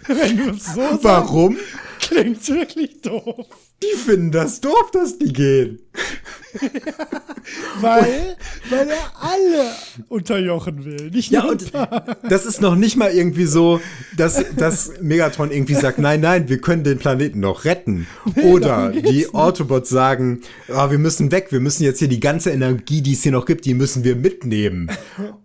Wenn 0.07 0.37
du 0.37 0.49
es 0.49 0.65
so 0.65 0.81
sagst, 0.81 1.03
Warum? 1.03 1.57
klingt 1.99 2.47
wirklich 2.49 3.01
doof. 3.01 3.45
Die 3.83 3.97
finden 3.97 4.31
das 4.31 4.59
doof, 4.59 4.89
dass 4.91 5.17
die 5.19 5.31
gehen. 5.31 5.79
Weil 7.81 8.35
Weil 8.69 8.87
er 8.89 9.11
alle 9.19 9.71
unterjochen 10.07 10.85
will. 10.85 11.09
Nicht 11.09 11.31
nur 11.31 11.41
ja, 11.41 11.49
und 11.49 11.71
das 12.29 12.45
ist 12.45 12.61
noch 12.61 12.75
nicht 12.75 12.97
mal 12.97 13.11
irgendwie 13.11 13.45
so, 13.45 13.81
dass, 14.15 14.43
dass 14.55 14.93
Megatron 15.01 15.51
irgendwie 15.51 15.75
sagt, 15.75 15.99
nein, 15.99 16.21
nein, 16.21 16.49
wir 16.49 16.59
können 16.59 16.83
den 16.83 16.97
Planeten 16.97 17.39
noch 17.39 17.65
retten. 17.65 18.07
Nee, 18.35 18.43
Oder 18.43 18.91
die 18.91 19.33
Autobots 19.33 19.89
sagen, 19.89 20.41
oh, 20.69 20.91
wir 20.91 20.97
müssen 20.97 21.31
weg, 21.31 21.47
wir 21.49 21.59
müssen 21.59 21.83
jetzt 21.83 21.99
hier 21.99 22.07
die 22.07 22.19
ganze 22.19 22.51
Energie, 22.51 23.01
die 23.01 23.13
es 23.13 23.23
hier 23.23 23.31
noch 23.31 23.45
gibt, 23.45 23.65
die 23.65 23.73
müssen 23.73 24.03
wir 24.03 24.15
mitnehmen. 24.15 24.89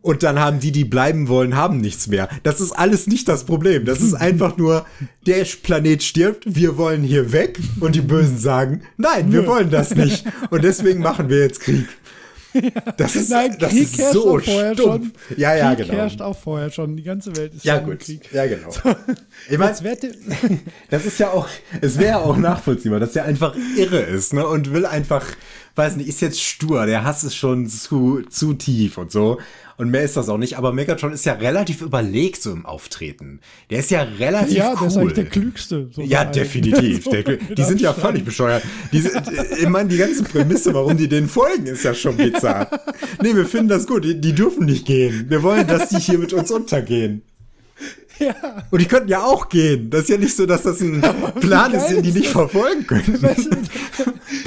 Und 0.03 0.23
dann 0.23 0.39
haben 0.39 0.61
die, 0.61 0.71
die 0.71 0.85
bleiben 0.85 1.29
wollen, 1.29 1.57
haben 1.57 1.81
nichts 1.81 2.07
mehr. 2.07 2.29
Das 2.43 2.61
ist 2.61 2.73
alles 2.73 3.07
nicht 3.07 3.27
das 3.27 3.45
Problem. 3.45 3.85
Das 3.85 4.01
ist 4.01 4.15
einfach 4.15 4.57
nur, 4.59 4.87
der 5.27 5.45
Planet 5.63 6.03
stirbt, 6.03 6.45
wir 6.47 6.77
wollen 6.77 7.03
hier 7.03 7.33
weg. 7.33 7.59
Und 7.81 7.95
die 7.95 8.01
Bösen 8.01 8.39
sagen, 8.39 8.83
nein, 8.97 9.33
wir 9.33 9.47
wollen 9.47 9.71
das 9.71 9.95
nicht. 9.95 10.25
Und 10.51 10.65
deswegen 10.65 11.01
machen 11.01 11.29
wir 11.29 11.41
jetzt 11.41 11.61
Krieg. 11.61 11.87
Das 12.97 13.17
ist, 13.17 13.31
Nein, 13.31 13.57
das 13.59 13.71
Krieg 13.71 13.83
ist 13.83 13.99
herrscht 13.99 14.13
so 14.13 14.37
auch 14.37 14.41
vorher 14.41 14.75
stumpf. 14.75 15.11
schon. 15.29 15.39
Ja, 15.39 15.57
ja, 15.57 15.75
Krieg 15.75 15.87
genau. 15.89 15.99
herrscht 15.99 16.21
auch 16.23 16.39
vorher 16.39 16.71
schon. 16.71 16.97
Die 16.97 17.03
ganze 17.03 17.35
Welt 17.37 17.53
ist 17.53 17.65
Ja, 17.65 17.79
gut. 17.81 17.99
Krieg. 17.99 18.33
Ja, 18.33 18.47
genau. 18.47 18.71
Ich 19.51 19.59
meine, 19.59 19.75
das 20.89 21.05
ist 21.05 21.19
ja 21.19 21.31
auch, 21.31 21.49
es 21.81 21.99
wäre 21.99 22.19
auch 22.19 22.37
nachvollziehbar, 22.37 23.01
dass 23.01 23.13
der 23.13 23.25
einfach 23.25 23.57
irre 23.77 23.99
ist, 23.99 24.35
ne, 24.35 24.47
und 24.47 24.73
will 24.73 24.87
einfach, 24.87 25.27
weiß 25.75 25.97
nicht, 25.97 26.07
ist 26.09 26.21
jetzt 26.21 26.41
stur, 26.41 26.87
der 26.87 27.03
Hass 27.03 27.25
ist 27.25 27.35
schon 27.35 27.67
zu, 27.67 28.23
zu 28.31 28.55
tief 28.55 28.99
und 28.99 29.11
so. 29.11 29.41
Und 29.77 29.91
mehr 29.91 30.03
ist 30.03 30.17
das 30.17 30.29
auch 30.29 30.39
nicht, 30.39 30.57
aber 30.57 30.73
Megatron 30.73 31.13
ist 31.13 31.25
ja 31.25 31.33
relativ 31.33 31.83
überlegt 31.83 32.43
so 32.43 32.53
im 32.53 32.65
Auftreten. 32.65 33.41
Der 33.71 33.81
ist 33.81 33.91
ja 33.91 34.03
relativ 34.03 34.57
ja, 34.57 34.71
cool. 34.73 34.79
der 34.79 34.89
ist 34.89 34.97
eigentlich 34.97 35.15
der 35.15 35.25
Klügste. 35.27 35.89
so 35.91 36.03
Ja, 36.03 36.25
definitiv. 36.25 37.05
Der, 37.15 37.23
die 37.23 37.63
sind 37.63 37.81
ja 37.81 37.93
völlig 37.93 38.25
bescheuert. 38.25 38.63
Die, 38.93 39.09
ich 39.61 39.69
meine, 39.69 39.89
die 39.89 39.97
ganze 39.97 40.23
Prämisse, 40.25 40.75
warum 40.75 40.97
die 40.97 41.09
denen 41.09 41.29
folgen, 41.29 41.67
ist 41.67 41.85
ja 41.85 41.95
schon 41.95 42.17
bizarr. 42.17 42.69
Nee, 43.23 43.35
wir 43.35 43.47
finden 43.47 43.69
das 43.69 43.87
gut. 43.87 44.05
Die, 44.05 44.21
die 44.21 44.33
dürfen 44.33 44.67
nicht 44.67 44.87
gehen. 44.87 45.27
Wir 45.29 45.43
wollen, 45.43 45.67
dass 45.67 45.89
die 45.89 45.99
hier 45.99 46.19
mit 46.19 46.33
uns 46.33 46.51
untergehen. 46.51 47.23
Ja, 48.19 48.35
Und 48.71 48.81
die 48.81 48.87
könnten 48.87 49.09
ja 49.09 49.25
auch 49.25 49.49
gehen. 49.49 49.91
Das 49.91 50.03
ist 50.03 50.09
ja 50.09 50.19
nicht 50.19 50.37
so, 50.37 50.47
dass 50.47 50.63
das 50.63 50.81
ein 50.81 51.03
Plan 51.41 51.73
ist, 51.75 51.89
den 51.89 52.03
die 52.03 52.13
nicht 52.13 52.29
verfolgen 52.29 52.87
können. 52.87 53.19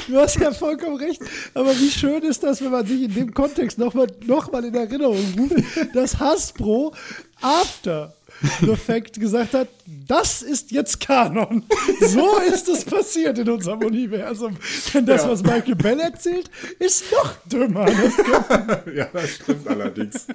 Du, 0.08 0.16
hast 0.18 0.36
ja 0.36 0.52
vollkommen 0.52 0.96
recht. 0.96 1.20
Aber 1.54 1.72
wie 1.78 1.90
schön 1.90 2.22
ist 2.22 2.42
das, 2.42 2.62
wenn 2.62 2.70
man 2.70 2.86
sich 2.86 3.02
in 3.02 3.14
dem 3.14 3.34
Kontext 3.34 3.78
nochmal 3.78 4.06
noch 4.26 4.50
mal 4.52 4.64
in 4.64 4.74
Erinnerung 4.74 5.24
ruft, 5.38 5.56
dass 5.94 6.18
Hasbro 6.18 6.94
After 7.40 8.14
the 8.60 8.76
Fact 8.76 9.18
gesagt 9.18 9.54
hat, 9.54 9.68
das 10.06 10.42
ist 10.42 10.70
jetzt 10.70 11.00
Kanon. 11.00 11.64
So 12.00 12.38
ist 12.38 12.68
es 12.68 12.84
passiert 12.84 13.38
in 13.38 13.48
unserem 13.48 13.80
Universum. 13.80 14.56
Denn 14.94 15.06
das, 15.06 15.22
Ja. 15.24 15.30
was 15.30 15.42
Michael 15.42 15.74
Bell 15.74 16.00
erzählt, 16.00 16.50
ist 16.78 17.04
noch 17.12 17.34
dümmer. 17.46 17.86
Das 17.86 18.78
Ja, 18.94 19.08
das 19.12 19.30
stimmt 19.30 19.66
allerdings. 19.66 20.26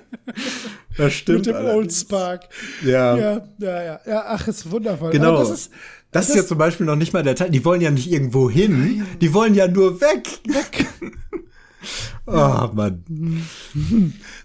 Das 0.97 1.13
stimmt 1.13 1.39
mit 1.39 1.47
dem 1.47 1.55
Old 1.55 1.65
allerdings. 1.65 2.01
Spark. 2.01 2.49
Ja. 2.83 3.17
Ja, 3.17 3.41
ja, 3.59 3.83
ja. 3.83 3.99
ja 4.05 4.23
ach, 4.27 4.47
ist 4.47 4.69
wundervoll. 4.69 5.11
Genau. 5.11 5.29
Aber 5.29 5.39
das 5.39 5.51
ist, 5.51 5.71
Das 6.13 6.29
ist 6.29 6.35
ja 6.35 6.45
zum 6.45 6.57
Beispiel 6.57 6.85
noch 6.85 6.95
nicht 6.95 7.11
mal 7.13 7.23
der 7.23 7.35
Teil. 7.35 7.49
Die 7.49 7.65
wollen 7.65 7.81
ja 7.81 7.91
nicht 7.91 8.11
irgendwo 8.11 8.49
hin. 8.49 9.05
Die 9.21 9.33
wollen 9.33 9.55
ja 9.55 9.67
nur 9.67 9.99
weg. 9.99 10.27
weg. 10.47 10.85
Oh, 12.25 12.31
Mann. 12.73 13.03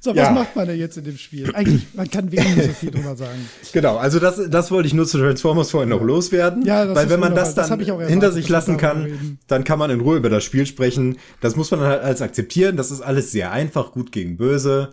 So, 0.00 0.10
was 0.10 0.16
Ja. 0.16 0.30
macht 0.32 0.56
man 0.56 0.66
denn 0.66 0.78
jetzt 0.78 0.96
in 0.96 1.04
dem 1.04 1.16
Spiel? 1.16 1.54
Eigentlich, 1.54 1.86
man 1.94 2.10
kann 2.10 2.24
nicht 2.26 2.42
so 2.42 2.72
viel 2.72 2.90
drüber 2.90 3.14
sagen. 3.14 3.48
Genau, 3.72 3.96
also 3.96 4.18
das, 4.18 4.40
das 4.50 4.70
wollte 4.72 4.88
ich 4.88 4.94
nur 4.94 5.06
zu 5.06 5.18
Transformers 5.18 5.70
vorhin 5.70 5.90
noch 5.90 6.02
loswerden. 6.02 6.64
Ja, 6.64 6.84
das 6.86 6.96
weil 6.96 7.10
wenn 7.10 7.20
man 7.20 7.36
das 7.36 7.54
Das 7.54 7.68
dann 7.68 7.80
auch 7.80 7.86
erwartet, 7.86 8.10
hinter 8.10 8.32
sich 8.32 8.48
lassen 8.48 8.76
kann, 8.76 9.38
dann 9.46 9.62
kann 9.62 9.78
man 9.78 9.90
in 9.90 10.00
Ruhe 10.00 10.16
über 10.16 10.30
das 10.30 10.42
Spiel 10.42 10.66
sprechen. 10.66 11.18
Das 11.40 11.54
muss 11.54 11.70
man 11.70 11.80
dann 11.80 11.88
halt 11.90 12.02
als 12.02 12.20
akzeptieren. 12.22 12.76
Das 12.76 12.90
ist 12.90 13.00
alles 13.02 13.30
sehr 13.30 13.52
einfach, 13.52 13.92
gut 13.92 14.10
gegen 14.10 14.36
böse. 14.36 14.90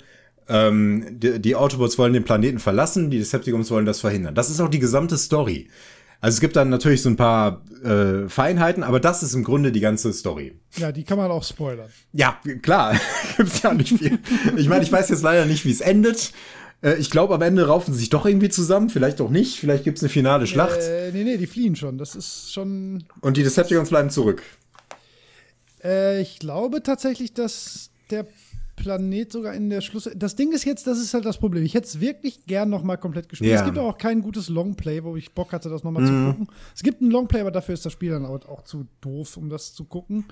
Ähm, 0.48 1.06
die, 1.10 1.40
die 1.40 1.56
Autobots 1.56 1.98
wollen 1.98 2.14
den 2.14 2.24
Planeten 2.24 2.60
verlassen, 2.60 3.10
die 3.10 3.18
Decepticons 3.18 3.72
wollen 3.72 3.88
das 3.88 4.02
verhindern. 4.02 4.36
Das 4.36 4.52
ist 4.52 4.60
auch 4.60 4.70
die 4.70 4.78
gesamte 4.78 5.18
Story. 5.18 5.70
Also 6.22 6.36
es 6.36 6.42
gibt 6.42 6.56
dann 6.56 6.70
natürlich 6.70 7.02
so 7.02 7.10
ein 7.10 7.16
paar 7.18 7.62
äh, 7.84 8.28
Feinheiten, 8.30 8.84
aber 8.84 9.00
das 9.00 9.22
ist 9.24 9.34
im 9.34 9.44
Grunde 9.44 9.72
die 9.72 9.80
ganze 9.80 10.12
Story. 10.14 10.58
Ja, 10.78 10.92
die 10.92 11.04
kann 11.04 11.18
man 11.18 11.30
auch 11.32 11.44
spoilern. 11.44 11.90
Ja, 12.14 12.40
klar, 12.62 12.96
gibt's 13.38 13.62
ja 13.62 13.74
nicht 13.74 13.98
viel. 13.98 14.18
Ich 14.58 14.68
meine, 14.68 14.84
ich 14.84 14.92
weiß 14.92 15.10
jetzt 15.10 15.22
leider 15.24 15.46
nicht, 15.46 15.66
wie 15.66 15.72
es 15.72 15.82
endet. 15.82 16.32
Äh, 16.82 16.96
Ich 16.96 17.12
glaube, 17.12 17.36
am 17.36 17.42
Ende 17.42 17.68
raufen 17.68 17.94
sie 17.94 18.00
sich 18.00 18.10
doch 18.10 18.26
irgendwie 18.26 18.50
zusammen, 18.50 18.90
vielleicht 18.90 19.22
auch 19.22 19.30
nicht. 19.30 19.60
Vielleicht 19.60 19.84
gibt's 19.84 20.02
eine 20.02 20.10
finale 20.10 20.48
Schlacht 20.48 20.80
Äh, 20.82 21.12
nee, 21.14 21.24
nee, 21.24 21.38
die 21.38 21.48
fliehen 21.48 21.76
schon. 21.76 21.98
Das 21.98 22.16
ist 22.16 22.52
schon. 22.54 23.04
und 23.22 23.38
die 23.38 23.44
Decepticons 23.44 23.90
bleiben 23.90 24.10
zurück. 24.10 24.42
Äh, 25.84 26.22
ich 26.22 26.40
glaube 26.40 26.82
tatsächlich, 26.84 27.34
dass 27.34 27.90
der 28.10 28.26
Planet 28.76 29.32
sogar 29.32 29.54
in 29.54 29.70
der 29.70 29.82
Schluss. 29.82 30.10
Das 30.16 30.36
Ding 30.36 30.52
ist 30.52 30.66
jetzt, 30.66 30.86
das 30.88 31.00
ist 31.00 31.14
halt 31.14 31.26
das 31.26 31.38
Problem. 31.38 31.64
Ich 31.64 31.74
hätte 31.74 31.88
es 31.88 32.00
wirklich 32.00 32.46
gern 32.46 32.70
noch 32.70 32.84
mal 32.84 32.98
komplett 32.98 33.30
gespielt. 33.30 33.52
Ja. 33.52 33.60
Es 33.60 33.66
gibt 33.66 33.78
auch 33.78 33.98
kein 33.98 34.22
gutes 34.22 34.50
Longplay, 34.50 35.04
wo 35.04 35.16
ich 35.16 35.34
Bock 35.34 35.54
hatte, 35.54 35.70
das 35.70 35.84
noch 35.84 35.92
mal 35.92 36.02
Mhm. 36.02 36.08
zu 36.08 36.32
gucken. 36.38 36.56
Es 36.76 36.84
gibt 36.84 37.02
ein 37.02 37.10
Longplay, 37.12 37.42
aber 37.42 37.52
dafür 37.52 37.74
ist 37.74 37.86
das 37.86 37.94
Spiel 37.94 38.12
dann 38.12 38.26
auch, 38.26 38.46
auch 38.48 38.64
zu 38.64 38.86
doof, 39.02 39.38
um 39.38 39.50
das 39.50 39.74
zu 39.74 39.86
gucken. 39.86 40.26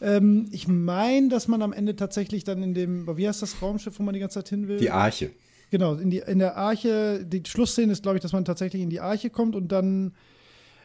Ähm, 0.00 0.48
ich 0.50 0.68
meine, 0.68 1.28
dass 1.28 1.48
man 1.48 1.62
am 1.62 1.72
Ende 1.72 1.94
tatsächlich 1.96 2.44
dann 2.44 2.62
in 2.62 2.74
dem, 2.74 3.06
wie 3.16 3.28
heißt 3.28 3.42
das 3.42 3.60
Raumschiff, 3.62 3.98
wo 3.98 4.02
man 4.02 4.14
die 4.14 4.20
ganze 4.20 4.34
Zeit 4.40 4.48
hin 4.48 4.68
will? 4.68 4.78
Die 4.78 4.90
Arche. 4.90 5.30
Genau, 5.70 5.94
in, 5.94 6.10
die, 6.10 6.18
in 6.18 6.38
der 6.38 6.56
Arche, 6.56 7.24
die 7.24 7.42
Schlussszene 7.46 7.92
ist, 7.92 8.02
glaube 8.02 8.18
ich, 8.18 8.22
dass 8.22 8.32
man 8.32 8.44
tatsächlich 8.44 8.82
in 8.82 8.90
die 8.90 9.00
Arche 9.00 9.30
kommt 9.30 9.56
und 9.56 9.68
dann, 9.72 10.12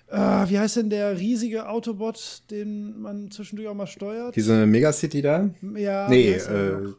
äh, 0.09 0.17
wie 0.49 0.59
heißt 0.59 0.77
denn 0.77 0.89
der 0.89 1.17
riesige 1.19 1.67
Autobot, 1.69 2.43
den 2.51 2.99
man 2.99 3.31
zwischendurch 3.31 3.67
auch 3.69 3.75
mal 3.75 3.87
steuert? 3.87 4.35
Diese 4.35 4.65
Megacity 4.65 5.21
da? 5.21 5.49
ja, 5.75 6.07
nee, 6.09 6.31
äh, 6.31 6.93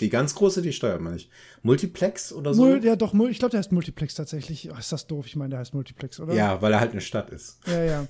die 0.00 0.08
ganz 0.08 0.34
große, 0.34 0.62
die 0.62 0.72
steuert 0.72 1.00
man 1.00 1.12
nicht. 1.14 1.30
Multiplex 1.62 2.32
oder 2.32 2.54
so? 2.54 2.64
Mul 2.64 2.84
ja, 2.84 2.96
doch, 2.96 3.12
ich 3.28 3.38
glaube, 3.38 3.50
der 3.50 3.58
heißt 3.58 3.72
Multiplex 3.72 4.14
tatsächlich. 4.14 4.70
Oh, 4.72 4.76
ist 4.78 4.92
das 4.92 5.06
doof? 5.06 5.26
Ich 5.26 5.36
meine, 5.36 5.50
der 5.50 5.58
heißt 5.58 5.74
Multiplex, 5.74 6.20
oder? 6.20 6.32
ja, 6.34 6.60
weil 6.62 6.72
er 6.72 6.80
halt 6.80 6.92
eine 6.92 7.02
Stadt 7.02 7.30
ist. 7.30 7.58
Ja, 7.66 7.84
ja. 7.84 8.06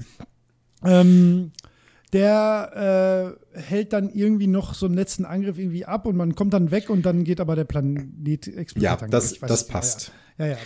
ähm, 0.85 1.51
der 2.13 3.37
äh, 3.55 3.59
hält 3.61 3.93
dann 3.93 4.11
irgendwie 4.11 4.47
noch 4.47 4.75
so 4.75 4.87
einen 4.87 4.95
letzten 4.95 5.25
Angriff 5.25 5.59
irgendwie 5.59 5.85
ab 5.85 6.07
und 6.07 6.17
man 6.17 6.35
kommt 6.35 6.53
dann 6.53 6.71
weg 6.71 6.91
und 6.91 7.03
dann 7.03 7.25
geht 7.25 7.41
aber 7.41 7.55
der 7.57 7.65
Planet 7.65 8.49
explodiert. 8.49 9.01
Ja, 9.03 9.09
das- 9.09 9.39
das 9.39 9.67
passt. 9.67 10.13
Ja, 10.39 10.47
ja. 10.47 10.53
ja. 10.53 10.59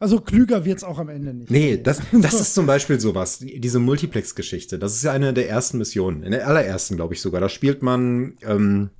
Also 0.00 0.20
klüger 0.20 0.64
wird's 0.64 0.84
auch 0.84 0.98
am 0.98 1.08
Ende 1.08 1.34
nicht. 1.34 1.50
Nee, 1.50 1.80
das, 1.82 2.00
das 2.12 2.40
ist 2.40 2.54
zum 2.54 2.66
Beispiel 2.66 3.00
sowas. 3.00 3.38
Die- 3.40 3.60
Diese 3.60 3.78
Multiplex-Geschichte. 3.80 4.78
Das 4.78 4.94
ist 4.94 5.02
ja 5.02 5.12
eine 5.12 5.32
der 5.34 5.48
ersten 5.48 5.78
Missionen. 5.78 6.22
In 6.22 6.30
der 6.32 6.46
allerersten, 6.46 6.96
glaube 6.96 7.14
ich 7.14 7.20
sogar. 7.20 7.40
Da 7.40 7.48
spielt 7.48 7.82
man 7.82 8.34
ähm, 8.42 8.90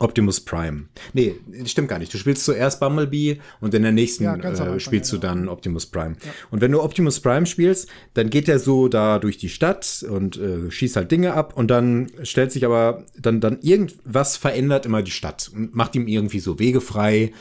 Optimus 0.00 0.40
Prime. 0.40 0.86
Nee, 1.12 1.36
stimmt 1.66 1.88
gar 1.88 1.98
nicht. 1.98 2.12
Du 2.12 2.18
spielst 2.18 2.44
zuerst 2.44 2.80
Bumblebee 2.80 3.38
und 3.60 3.74
in 3.74 3.82
der 3.82 3.92
nächsten 3.92 4.24
Ja, 4.24 4.34
äh, 4.34 4.80
spielst 4.80 5.12
ja, 5.12 5.18
du 5.18 5.26
dann 5.26 5.48
Optimus 5.48 5.86
Prime. 5.86 6.16
Und 6.50 6.60
wenn 6.60 6.72
du 6.72 6.82
Optimus 6.82 7.20
Prime 7.20 7.46
spielst, 7.46 7.88
dann 8.14 8.30
geht 8.30 8.48
er 8.48 8.58
so 8.58 8.88
da 8.88 9.18
durch 9.20 9.36
die 9.38 9.48
Stadt 9.50 10.04
und 10.08 10.36
äh, 10.38 10.70
schießt 10.70 10.96
halt 10.96 11.12
Dinge 11.12 11.34
ab 11.34 11.56
und 11.56 11.70
dann 11.70 12.10
stellt 12.22 12.50
sich 12.50 12.64
aber 12.64 13.04
dann, 13.16 13.40
dann 13.40 13.60
irgendwas 13.60 14.36
verändert 14.36 14.84
immer 14.86 15.02
die 15.02 15.10
Stadt 15.12 15.50
und 15.54 15.74
macht 15.76 15.94
ihm 15.94 16.08
irgendwie 16.08 16.40
so 16.40 16.58
Wege 16.58 16.80
frei 16.80 17.32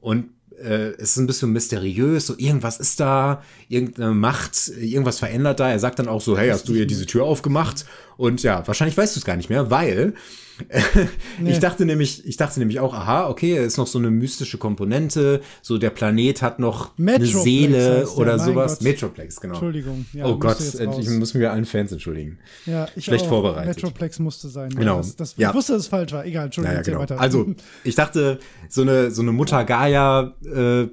und 0.00 0.28
äh, 0.62 0.92
es 0.98 1.10
ist 1.10 1.16
ein 1.18 1.26
bisschen 1.26 1.52
mysteriös, 1.52 2.26
so 2.26 2.34
irgendwas 2.36 2.78
ist 2.78 3.00
da, 3.00 3.42
irgendeine 3.68 4.14
Macht, 4.14 4.68
irgendwas 4.68 5.18
verändert 5.18 5.60
da. 5.60 5.70
Er 5.70 5.78
sagt 5.78 5.98
dann 5.98 6.08
auch 6.08 6.20
so, 6.20 6.36
hey, 6.38 6.50
hast 6.50 6.68
du 6.68 6.74
hier 6.74 6.86
diese 6.86 7.06
Tür 7.06 7.24
aufgemacht? 7.24 7.84
Und 8.16 8.42
ja, 8.42 8.66
wahrscheinlich 8.66 8.96
weißt 8.96 9.16
du 9.16 9.20
es 9.20 9.24
gar 9.24 9.36
nicht 9.36 9.50
mehr, 9.50 9.70
weil 9.70 10.14
ich 11.44 11.58
dachte 11.58 11.84
nämlich, 11.84 12.26
ich 12.26 12.36
dachte 12.36 12.58
nämlich 12.60 12.80
auch, 12.80 12.94
aha, 12.94 13.28
okay, 13.28 13.52
er 13.56 13.64
ist 13.64 13.76
noch 13.76 13.86
so 13.86 13.98
eine 13.98 14.10
mystische 14.10 14.58
Komponente, 14.58 15.40
so 15.62 15.78
der 15.78 15.90
Planet 15.90 16.42
hat 16.42 16.58
noch 16.58 16.96
Metroplex 16.96 17.34
eine 17.34 17.42
Seele 17.42 18.08
oder 18.16 18.38
sowas. 18.38 18.78
Gott. 18.78 18.82
Metroplex, 18.82 19.40
genau. 19.40 19.54
Entschuldigung. 19.54 20.06
Ja, 20.12 20.26
oh 20.26 20.38
Gott, 20.38 20.58
ich 20.60 21.08
muss 21.10 21.34
mir 21.34 21.52
allen 21.52 21.66
Fans 21.66 21.92
entschuldigen. 21.92 22.38
Ja, 22.64 22.88
ich 22.96 23.04
Schlecht 23.04 23.24
auch. 23.24 23.28
vorbereitet. 23.28 23.76
Metroplex 23.76 24.18
musste 24.18 24.48
sein. 24.48 24.70
Genau. 24.70 24.98
Das, 24.98 25.16
das, 25.16 25.34
Ja. 25.36 25.50
Ich 25.50 25.54
wusste, 25.54 25.74
dass 25.74 25.82
es 25.82 25.88
falsch 25.88 26.12
war. 26.12 26.24
Egal, 26.24 26.46
Entschuldigung, 26.46 26.74
Naja, 26.74 26.82
genau. 26.84 27.00
weiter. 27.00 27.20
Also, 27.20 27.54
ich 27.84 27.94
dachte, 27.94 28.38
so 28.68 28.82
eine, 28.82 29.10
so 29.10 29.22
eine 29.22 29.32
Mutter 29.32 29.64
Gaia, 29.64 30.34
äh, 30.42 30.88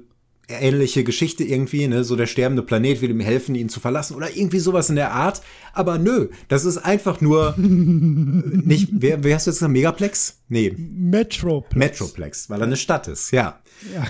ähnliche 0.48 1.04
Geschichte 1.04 1.44
irgendwie, 1.44 1.86
ne, 1.88 2.04
so 2.04 2.16
der 2.16 2.26
sterbende 2.26 2.62
Planet 2.62 3.00
will 3.00 3.10
ihm 3.10 3.20
helfen, 3.20 3.54
ihn 3.54 3.68
zu 3.68 3.80
verlassen 3.80 4.14
oder 4.14 4.34
irgendwie 4.36 4.58
sowas 4.58 4.90
in 4.90 4.96
der 4.96 5.12
Art. 5.12 5.40
Aber 5.72 5.98
nö, 5.98 6.28
das 6.48 6.64
ist 6.64 6.78
einfach 6.78 7.20
nur 7.20 7.54
nicht, 7.58 8.88
wer, 8.92 9.22
wer 9.24 9.34
hast 9.36 9.46
du 9.46 9.50
jetzt 9.50 9.58
gesagt? 9.58 9.72
Megaplex? 9.72 10.38
Nee, 10.48 10.74
Metroplex. 10.76 11.74
Metroplex, 12.00 12.50
weil 12.50 12.60
er 12.60 12.66
eine 12.66 12.76
Stadt 12.76 13.08
ist, 13.08 13.30
ja. 13.30 13.60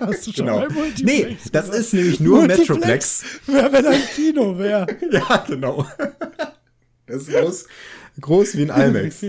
Hast 0.00 0.26
du 0.26 0.32
schon 0.32 0.46
Genau. 0.46 0.58
Multiplex 0.68 1.02
Nee, 1.02 1.36
das 1.52 1.66
gesagt? 1.66 1.74
ist 1.78 1.94
nämlich 1.94 2.20
nur 2.20 2.46
Metroplex. 2.46 3.22
Wäre, 3.46 3.72
wenn 3.72 3.86
ein 3.86 4.00
Kino 4.14 4.58
wäre. 4.58 4.86
Ja, 5.12 5.44
genau. 5.46 5.86
Das 7.06 7.28
ist 7.28 7.30
groß, 7.32 7.66
groß 8.20 8.56
wie 8.56 8.70
ein 8.70 8.94
IMAX. 8.96 9.24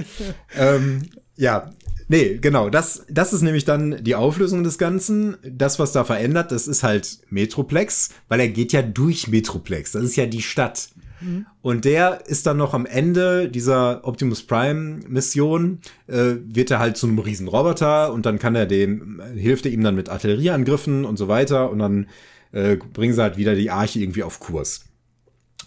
ähm, 0.58 1.04
ja, 1.38 1.72
nee, 2.08 2.38
genau. 2.38 2.70
Das, 2.70 3.06
das 3.10 3.34
ist 3.34 3.42
nämlich 3.42 3.66
dann 3.66 4.04
die 4.04 4.16
Auflösung 4.16 4.64
des 4.64 4.78
Ganzen. 4.78 5.38
Das, 5.44 5.80
was 5.80 5.92
da 5.92 6.04
verändert, 6.04 6.52
das 6.52 6.68
ist 6.68 6.84
halt 6.84 7.20
Metroplex, 7.30 8.10
weil 8.28 8.40
er 8.40 8.50
geht 8.50 8.74
ja 8.74 8.82
durch 8.82 9.28
Metroplex. 9.28 9.92
Das 9.92 10.04
ist 10.04 10.16
ja 10.16 10.26
die 10.26 10.42
Stadt. 10.42 10.90
Mhm. 11.22 11.46
Und 11.62 11.86
der 11.86 12.28
ist 12.28 12.46
dann 12.46 12.58
noch 12.58 12.74
am 12.74 12.86
Ende 12.86 13.50
dieser 13.50 14.06
Optimus 14.06 14.44
Prime 14.44 15.00
Mission, 15.08 15.80
äh, 16.08 16.36
wird 16.46 16.72
er 16.72 16.80
halt 16.80 16.98
zu 16.98 17.08
einem 17.08 17.20
riesen 17.20 17.48
Roboter 17.48 18.12
und 18.14 18.26
dann 18.26 18.40
kann 18.40 18.56
er 18.56 18.66
dem, 18.66 19.22
hilft 19.36 19.66
er 19.66 19.72
ihm 19.72 19.84
dann 19.84 19.96
mit 19.96 20.10
Artillerieangriffen 20.10 21.06
und 21.06 21.18
so 21.18 21.28
weiter 21.28 21.70
und 21.70 21.80
dann 21.80 22.08
äh, 22.52 22.76
bringen 22.76 23.14
sie 23.14 23.22
halt 23.22 23.38
wieder 23.38 23.56
die 23.56 23.72
Arche 23.72 24.00
irgendwie 24.00 24.24
auf 24.24 24.40
Kurs. 24.40 24.86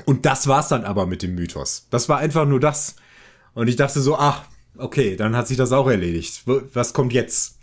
Und 0.05 0.27
das 0.27 0.47
war's 0.47 0.69
dann 0.69 0.85
aber 0.85 1.07
mit 1.07 1.23
dem 1.23 1.35
Mythos. 1.35 1.89
Das 1.91 2.09
war 2.09 2.19
einfach 2.19 2.47
nur 2.47 2.61
das. 2.61 2.97
Und 3.55 3.69
ich 3.69 3.77
dachte 3.77 4.01
so, 4.01 4.17
ach, 4.17 4.45
okay, 4.79 5.17
dann 5.17 5.37
hat 5.37 5.49
sich 5.49 5.57
das 5.57 5.73
auch 5.73 5.89
erledigt. 5.89 6.43
Was 6.47 6.93
kommt 6.93 7.13
jetzt? 7.13 7.59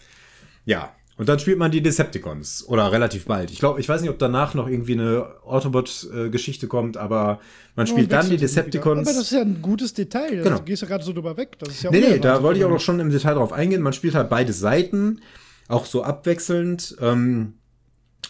Ja, 0.65 0.93
und 1.17 1.29
dann 1.29 1.39
spielt 1.39 1.57
man 1.57 1.71
die 1.71 1.81
Decepticons. 1.81 2.65
Oder 2.67 2.91
relativ 2.91 3.25
bald. 3.25 3.49
Ich 3.49 3.59
glaube, 3.59 3.79
ich 3.79 3.87
weiß 3.87 4.01
nicht, 4.01 4.09
ob 4.09 4.19
danach 4.19 4.53
noch 4.53 4.67
irgendwie 4.67 4.93
eine 4.93 5.27
Autobot-Geschichte 5.45 6.67
kommt, 6.67 6.97
aber 6.97 7.39
man 7.75 7.87
spielt 7.87 8.11
dann 8.11 8.29
die 8.29 8.37
Decepticons. 8.37 9.07
Aber 9.07 9.17
das 9.17 9.17
ist 9.17 9.31
ja 9.31 9.41
ein 9.41 9.61
gutes 9.61 9.93
Detail. 9.93 10.43
Genau. 10.43 10.57
Du 10.57 10.63
gehst 10.63 10.81
ja 10.81 10.87
gerade 10.87 11.03
so 11.03 11.13
drüber 11.13 11.37
weg. 11.37 11.57
Das 11.59 11.69
ist 11.69 11.83
ja 11.83 11.91
nee, 11.91 12.01
nee, 12.01 12.19
da 12.19 12.43
wollte 12.43 12.59
ich 12.59 12.65
auch 12.65 12.69
noch 12.69 12.81
schon 12.81 12.99
im 12.99 13.09
Detail 13.09 13.35
drauf 13.35 13.53
eingehen. 13.53 13.81
Man 13.81 13.93
spielt 13.93 14.13
halt 14.13 14.29
beide 14.29 14.51
Seiten, 14.51 15.21
auch 15.69 15.85
so 15.85 16.03
abwechselnd. 16.03 16.97
Ähm, 16.99 17.53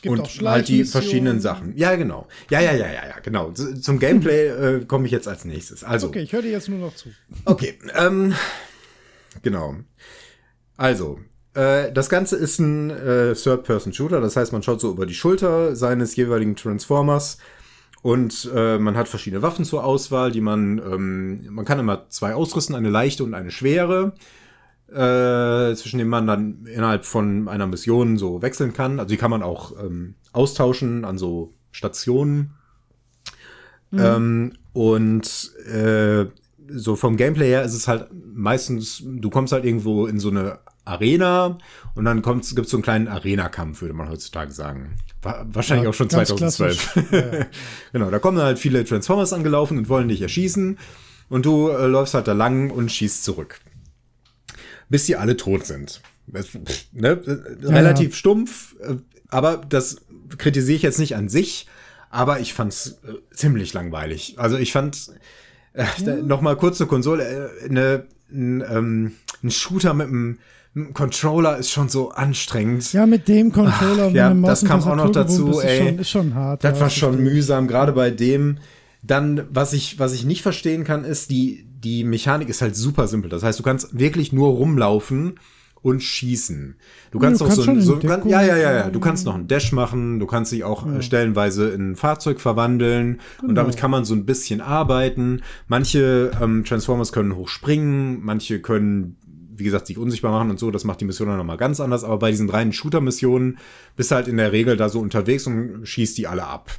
und 0.06 0.22
halt 0.44 0.68
die 0.68 0.84
verschiedenen 0.84 1.40
Sachen. 1.40 1.76
Ja, 1.76 1.96
genau. 1.96 2.28
Ja, 2.52 2.60
ja, 2.60 2.74
ja, 2.74 2.86
ja, 2.86 3.08
ja, 3.08 3.20
genau. 3.24 3.52
Zum 3.52 3.98
Gameplay 3.98 4.48
äh, 4.48 4.86
komme 4.86 5.08
ich 5.08 5.12
jetzt 5.12 5.28
als 5.28 5.46
nächstes. 5.46 5.84
Also. 5.84 6.08
Okay, 6.08 6.20
ich 6.20 6.34
höre 6.34 6.44
dir 6.44 6.52
jetzt 6.52 6.70
nur 6.70 6.78
noch 6.78 6.96
zu. 6.96 7.10
Okay, 7.46 7.80
ähm, 7.98 8.36
genau. 9.42 9.76
Also, 10.78 11.20
äh, 11.54 11.92
das 11.92 12.10
Ganze 12.10 12.36
ist 12.36 12.60
ein 12.60 12.90
äh, 12.90 13.34
Third-Person-Shooter, 13.34 14.22
das 14.22 14.36
heißt, 14.36 14.52
man 14.52 14.64
schaut 14.64 14.82
so 14.82 14.92
über 14.92 15.06
die 15.06 15.14
Schulter 15.14 15.76
seines 15.76 16.16
jeweiligen 16.16 16.56
Transformers 16.56 17.38
und 18.02 18.52
äh, 18.54 18.78
man 18.78 18.96
hat 18.96 19.08
verschiedene 19.08 19.42
Waffen 19.42 19.66
zur 19.66 19.84
Auswahl, 19.84 20.32
die 20.32 20.42
man, 20.42 20.78
ähm, 20.78 21.48
man 21.50 21.66
kann 21.66 21.80
immer 21.80 22.08
zwei 22.10 22.36
ausrüsten, 22.36 22.76
eine 22.76 22.90
leichte 22.90 23.24
und 23.24 23.34
eine 23.34 23.50
schwere, 23.50 24.14
äh, 24.90 25.74
zwischen 25.74 25.98
denen 25.98 26.12
man 26.12 26.28
dann 26.28 26.66
innerhalb 26.66 27.06
von 27.06 27.48
einer 27.48 27.66
Mission 27.66 28.18
so 28.18 28.42
wechseln 28.44 28.74
kann. 28.74 29.00
Also 29.00 29.10
die 29.10 29.18
kann 29.18 29.32
man 29.32 29.42
auch 29.42 29.72
ähm, 29.84 30.14
austauschen 30.34 31.04
an 31.04 31.18
so 31.18 31.56
Stationen. 31.72 32.54
Mhm. 33.90 34.00
Ähm, 34.00 34.54
und 34.74 35.52
äh, 35.66 36.26
so 36.68 36.96
vom 36.96 37.18
Gameplay 37.18 37.50
her 37.50 37.64
ist 37.64 37.74
es 37.74 37.88
halt 37.88 38.10
meistens, 38.34 39.04
du 39.06 39.30
kommst 39.30 39.54
halt 39.54 39.66
irgendwo 39.66 40.08
in 40.08 40.20
so 40.20 40.30
eine 40.30 40.60
Arena 40.86 41.58
und 41.96 42.06
dann 42.06 42.22
gibt 42.22 42.44
es 42.44 42.70
so 42.70 42.78
einen 42.78 42.84
kleinen 42.84 43.08
Arena-Kampf, 43.08 43.82
würde 43.82 43.94
man 43.94 44.10
heutzutage 44.10 44.52
sagen. 44.52 44.96
War 45.22 45.46
wahrscheinlich 45.52 45.86
ja, 45.86 45.90
auch 45.90 45.94
schon 45.94 46.10
2012. 46.10 46.96
Ja, 47.12 47.46
genau, 47.92 48.12
da 48.12 48.20
kommen 48.20 48.38
halt 48.38 48.60
viele 48.60 48.86
Transformers 48.86 49.34
angelaufen 49.34 49.78
und 49.80 49.90
wollen 49.90 50.08
dich 50.08 50.22
erschießen 50.22 50.78
und 51.30 51.46
du 51.46 51.70
äh, 51.70 51.88
läufst 51.88 52.14
halt 52.14 52.28
da 52.28 52.34
lang 52.34 52.70
und 52.70 52.92
schießt 52.92 53.24
zurück. 53.24 53.60
Bis 54.90 55.06
die 55.06 55.16
alle 55.16 55.36
tot 55.36 55.66
sind. 55.66 56.02
Das, 56.28 56.50
ne? 56.92 57.22
Relativ 57.64 58.16
stumpf, 58.16 58.76
äh, 58.82 58.96
aber 59.30 59.58
das 59.58 59.98
kritisiere 60.38 60.76
ich 60.76 60.84
jetzt 60.84 61.00
nicht 61.00 61.16
an 61.16 61.30
sich, 61.30 61.68
aber 62.10 62.40
ich 62.40 62.54
fand's 62.54 63.00
äh, 63.04 63.14
ziemlich 63.34 63.74
langweilig. 63.74 64.36
Also 64.38 64.58
ich 64.58 64.72
fand 64.72 65.12
äh, 65.76 65.86
ja. 66.06 66.16
noch 66.18 66.42
mal 66.42 66.56
kurz 66.56 66.78
zur 66.78 66.88
Konsole 66.88 67.52
äh, 67.68 68.04
ein, 68.32 68.64
ähm, 68.70 69.12
ein 69.44 69.52
Shooter 69.52 69.94
mit 69.94 70.08
einem 70.08 70.38
Controller 70.94 71.58
ist 71.58 71.72
schon 71.72 71.88
so 71.88 72.10
anstrengend. 72.10 72.92
Ja, 72.92 73.06
mit 73.06 73.28
dem 73.30 73.54
Controller. 73.54 74.08
Ach, 74.10 74.14
ja, 74.14 74.34
das 74.34 74.66
kam 74.66 74.84
auch 74.84 74.96
noch 74.96 75.12
dazu, 75.12 75.62
ey. 75.62 75.80
Ist 75.80 75.86
schon, 75.88 76.00
ist 76.00 76.10
schon 76.10 76.36
hart. 76.36 76.64
Das 76.64 76.80
war 76.82 76.90
schon 76.90 77.24
mühsam, 77.24 77.68
gerade 77.68 77.94
bei 77.94 78.12
dem. 78.12 78.58
Dann, 79.02 79.44
was 79.52 79.72
ich, 79.72 80.00
was 80.00 80.14
ich 80.14 80.26
nicht 80.26 80.42
verstehen 80.42 80.84
kann, 80.84 81.06
ist, 81.06 81.30
die, 81.30 81.66
die 81.66 82.04
Mechanik 82.04 82.50
ist 82.50 82.62
halt 82.62 82.76
super 82.76 83.08
simpel. 83.08 83.30
Das 83.30 83.44
heißt, 83.44 83.60
du 83.60 83.64
kannst 83.64 83.98
wirklich 83.98 84.34
nur 84.34 84.50
rumlaufen 84.50 85.40
und 85.86 86.02
schießen. 86.02 86.78
Du 87.12 87.20
kannst 87.20 87.42
ja, 87.42 87.48
auch 87.48 87.52
so, 87.52 87.80
so 87.80 88.00
kann, 88.00 88.28
ja, 88.28 88.42
ja, 88.42 88.58
ja, 88.58 88.74
ja. 88.74 88.90
Du 88.90 89.00
kannst 89.00 89.24
noch 89.28 89.36
einen 89.36 89.48
Dash 89.48 89.72
machen. 89.72 90.20
Du 90.20 90.26
kannst 90.26 90.52
dich 90.52 90.64
auch 90.64 90.84
ja. 90.84 91.00
stellenweise 91.04 91.70
in 91.70 91.92
ein 91.92 91.96
Fahrzeug 91.96 92.42
verwandeln. 92.42 93.20
Genau. 93.38 93.50
Und 93.50 93.56
damit 93.56 93.78
kann 93.78 93.92
man 93.92 94.04
so 94.04 94.16
ein 94.16 94.26
bisschen 94.26 94.62
arbeiten. 94.62 95.44
Manche 95.68 96.32
ähm, 96.42 96.66
Transformers 96.66 97.12
können 97.12 97.36
hochspringen. 97.36 98.20
Manche 98.24 98.62
können 98.62 99.18
wie 99.58 99.64
gesagt, 99.64 99.88
sich 99.88 99.98
unsichtbar 99.98 100.32
machen 100.32 100.50
und 100.50 100.60
so, 100.60 100.70
das 100.70 100.84
macht 100.84 101.00
die 101.00 101.06
Mission 101.06 101.30
dann 101.30 101.38
nochmal 101.38 101.56
ganz 101.56 101.80
anders. 101.80 102.04
Aber 102.04 102.18
bei 102.18 102.32
diesen 102.32 102.50
reinen 102.50 102.74
Shooter-Missionen 102.74 103.60
bist 103.96 104.12
du 104.12 104.16
halt 104.16 104.28
in 104.28 104.36
der 104.36 104.52
Regel 104.52 104.76
da 104.76 104.90
so 104.90 105.00
unterwegs 105.00 105.48
und 105.48 105.86
schießt 105.86 106.18
die 106.18 106.28
alle 106.28 106.46
ab. 106.46 106.72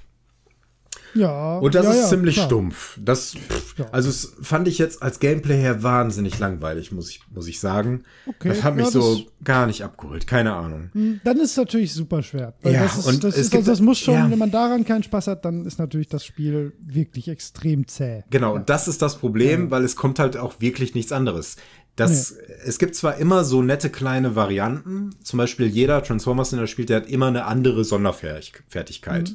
Ja. 1.16 1.58
Und 1.58 1.74
das 1.74 1.84
ja, 1.84 1.92
ist 1.92 1.98
ja, 1.98 2.08
ziemlich 2.08 2.34
klar. 2.34 2.46
stumpf. 2.46 2.98
Das, 3.02 3.34
ja. 3.76 3.86
also 3.92 4.08
es 4.08 4.34
fand 4.42 4.68
ich 4.68 4.78
jetzt 4.78 5.02
als 5.02 5.18
Gameplay 5.18 5.58
her 5.58 5.82
wahnsinnig 5.82 6.38
langweilig, 6.38 6.92
muss 6.92 7.10
ich, 7.10 7.20
muss 7.34 7.48
ich 7.48 7.60
sagen. 7.60 8.04
Okay. 8.26 8.50
Das 8.50 8.62
hat 8.62 8.76
mich 8.76 8.86
so 8.86 9.22
gar 9.42 9.66
nicht 9.66 9.82
abgeholt. 9.82 10.26
Keine 10.26 10.54
Ahnung. 10.54 10.90
Hm, 10.92 11.20
Dann 11.24 11.38
ist 11.38 11.52
es 11.52 11.56
natürlich 11.56 11.92
super 11.92 12.22
schwer. 12.22 12.54
Ja, 12.62 12.82
das, 12.84 12.98
ist, 12.98 13.06
und 13.06 13.24
das, 13.24 13.34
es 13.36 13.46
ist, 13.46 13.54
also 13.54 13.70
das 13.70 13.80
muss 13.80 13.98
schon, 13.98 14.30
wenn 14.30 14.38
man 14.38 14.50
daran 14.50 14.84
keinen 14.84 15.02
Spaß 15.02 15.28
hat, 15.28 15.44
dann 15.44 15.64
ist 15.64 15.78
natürlich 15.78 16.08
das 16.08 16.24
Spiel 16.24 16.72
wirklich 16.80 17.28
extrem 17.28 17.86
zäh. 17.88 18.24
Genau, 18.30 18.54
und 18.54 18.68
das 18.68 18.88
ist 18.88 19.02
das 19.02 19.16
Problem, 19.16 19.70
weil 19.70 19.84
es 19.84 19.96
kommt 19.96 20.18
halt 20.18 20.36
auch 20.36 20.60
wirklich 20.60 20.94
nichts 20.94 21.12
anderes. 21.12 21.56
Das, 21.96 22.36
Es 22.64 22.78
gibt 22.78 22.94
zwar 22.94 23.16
immer 23.16 23.42
so 23.42 23.62
nette 23.62 23.88
kleine 23.88 24.36
Varianten, 24.36 25.14
zum 25.22 25.38
Beispiel 25.38 25.66
jeder 25.66 26.02
Transformers, 26.02 26.50
den 26.50 26.58
er 26.58 26.66
spielt, 26.66 26.90
der 26.90 26.98
hat 26.98 27.08
immer 27.08 27.28
eine 27.28 27.46
andere 27.46 27.84
Sonderfertigkeit. 27.84 29.34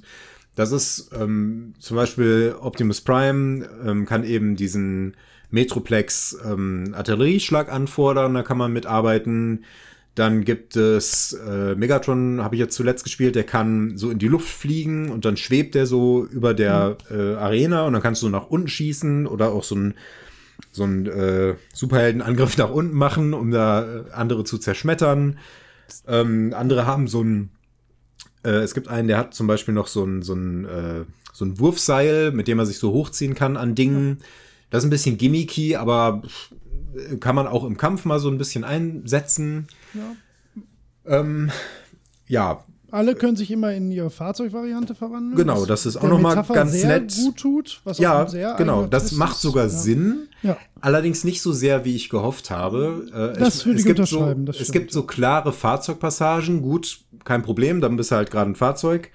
Das 0.56 0.72
ist 0.72 1.12
ähm, 1.18 1.74
zum 1.80 1.98
Beispiel 1.98 2.56
Optimus 2.60 3.02
Prime 3.02 3.68
ähm, 3.86 4.06
kann 4.06 4.24
eben 4.24 4.56
diesen 4.56 5.16
Metroplex 5.50 6.38
ähm, 6.46 6.94
Artillerieschlag 6.96 7.72
anfordern, 7.72 8.34
da 8.34 8.44
kann 8.44 8.58
man 8.58 8.74
mitarbeiten. 8.74 9.66
Dann 10.16 10.44
gibt 10.44 10.76
es 10.76 11.32
äh, 11.34 11.74
Megatron, 11.76 12.44
habe 12.44 12.56
ich 12.56 12.60
jetzt 12.60 12.76
zuletzt 12.76 13.06
gespielt, 13.06 13.36
der 13.36 13.46
kann 13.46 13.98
so 13.98 14.10
in 14.10 14.20
die 14.20 14.28
Luft 14.28 14.50
fliegen 14.50 15.10
und 15.10 15.24
dann 15.24 15.38
schwebt 15.38 15.74
der 15.74 15.86
so 15.86 16.26
über 16.26 16.54
der 16.54 16.98
äh, 17.10 17.36
Arena 17.36 17.86
und 17.86 17.94
dann 17.94 18.02
kannst 18.02 18.22
du 18.22 18.28
nach 18.28 18.48
unten 18.48 18.68
schießen 18.68 19.26
oder 19.26 19.52
auch 19.52 19.64
so 19.64 19.76
ein 19.76 19.94
so 20.72 20.84
einen 20.84 21.08
äh, 21.08 21.56
Superheldenangriff 21.74 22.58
nach 22.58 22.70
unten 22.70 22.96
machen, 22.96 23.34
um 23.34 23.52
da 23.52 23.84
äh, 23.84 24.04
andere 24.12 24.44
zu 24.44 24.58
zerschmettern. 24.58 25.40
Ähm, 26.08 26.54
andere 26.56 26.86
haben 26.86 27.08
so 27.08 27.24
ein, 27.24 27.50
äh, 28.44 28.50
es 28.50 28.74
gibt 28.74 28.88
einen, 28.88 29.08
der 29.08 29.18
hat 29.18 29.34
zum 29.34 29.48
Beispiel 29.48 29.74
noch 29.74 29.88
so 29.88 30.04
ein, 30.04 30.22
so 30.22 30.34
ein, 30.34 30.66
äh, 30.66 31.06
so 31.34 31.46
ein 31.46 31.60
Wurfseil, 31.60 32.32
mit 32.32 32.48
dem 32.48 32.60
er 32.60 32.66
sich 32.66 32.80
so 32.80 32.92
hochziehen 32.92 33.36
kann 33.36 33.58
an 33.58 33.76
Dingen. 33.76 34.20
Das 34.70 34.84
ist 34.84 34.88
ein 34.88 34.92
bisschen 34.92 35.18
gimmicky, 35.18 35.76
aber 35.76 36.22
äh, 36.96 37.18
kann 37.18 37.36
man 37.36 37.48
auch 37.48 37.64
im 37.64 37.78
Kampf 37.78 38.06
mal 38.06 38.20
so 38.20 38.30
ein 38.30 38.38
bisschen 38.38 38.64
einsetzen. 38.64 39.68
Ja. 39.94 41.20
Ähm, 41.20 41.52
ja, 42.28 42.64
Alle 42.92 43.16
können 43.16 43.36
sich 43.36 43.52
immer 43.52 43.74
in 43.74 43.92
ihre 43.92 44.10
Fahrzeugvariante 44.10 44.96
verwandeln. 44.96 45.36
Genau, 45.36 45.66
das 45.66 45.86
ist 45.86 45.98
auch 45.98 46.02
der 46.02 46.10
noch 46.10 46.20
mal 46.20 46.30
Metapher 46.30 46.54
ganz 46.54 46.72
sehr 46.74 47.00
nett. 47.00 47.16
gut 47.16 47.38
tut. 47.38 47.82
Was 47.84 47.98
Ja, 47.98 48.56
genau. 48.56 48.86
Das 48.86 49.12
macht 49.14 49.38
sogar 49.38 49.64
ja. 49.66 49.70
Sinn. 49.70 50.28
Ja. 50.42 50.58
Allerdings 50.80 51.24
nicht 51.24 51.42
so 51.42 51.52
sehr, 51.54 51.86
wie 51.86 51.96
ich 51.96 52.10
gehofft 52.10 52.50
habe. 52.50 53.34
Äh, 53.36 53.40
Das 53.40 53.66
würde 53.66 53.76
es 53.76 53.82
ich 53.82 53.88
gibt 53.88 54.00
unterschreiben, 54.00 54.46
So, 54.48 54.60
es 54.60 54.72
gibt 54.72 54.92
so 54.92 55.04
klare 55.04 55.54
Fahrzeugpassagen. 55.54 56.62
Gut, 56.62 57.02
kein 57.24 57.44
Problem, 57.44 57.82
dann 57.82 57.96
bist 57.98 58.12
du 58.12 58.16
halt 58.16 58.32
gerade 58.32 58.52
ein 58.52 58.56
Fahrzeug. 58.56 59.12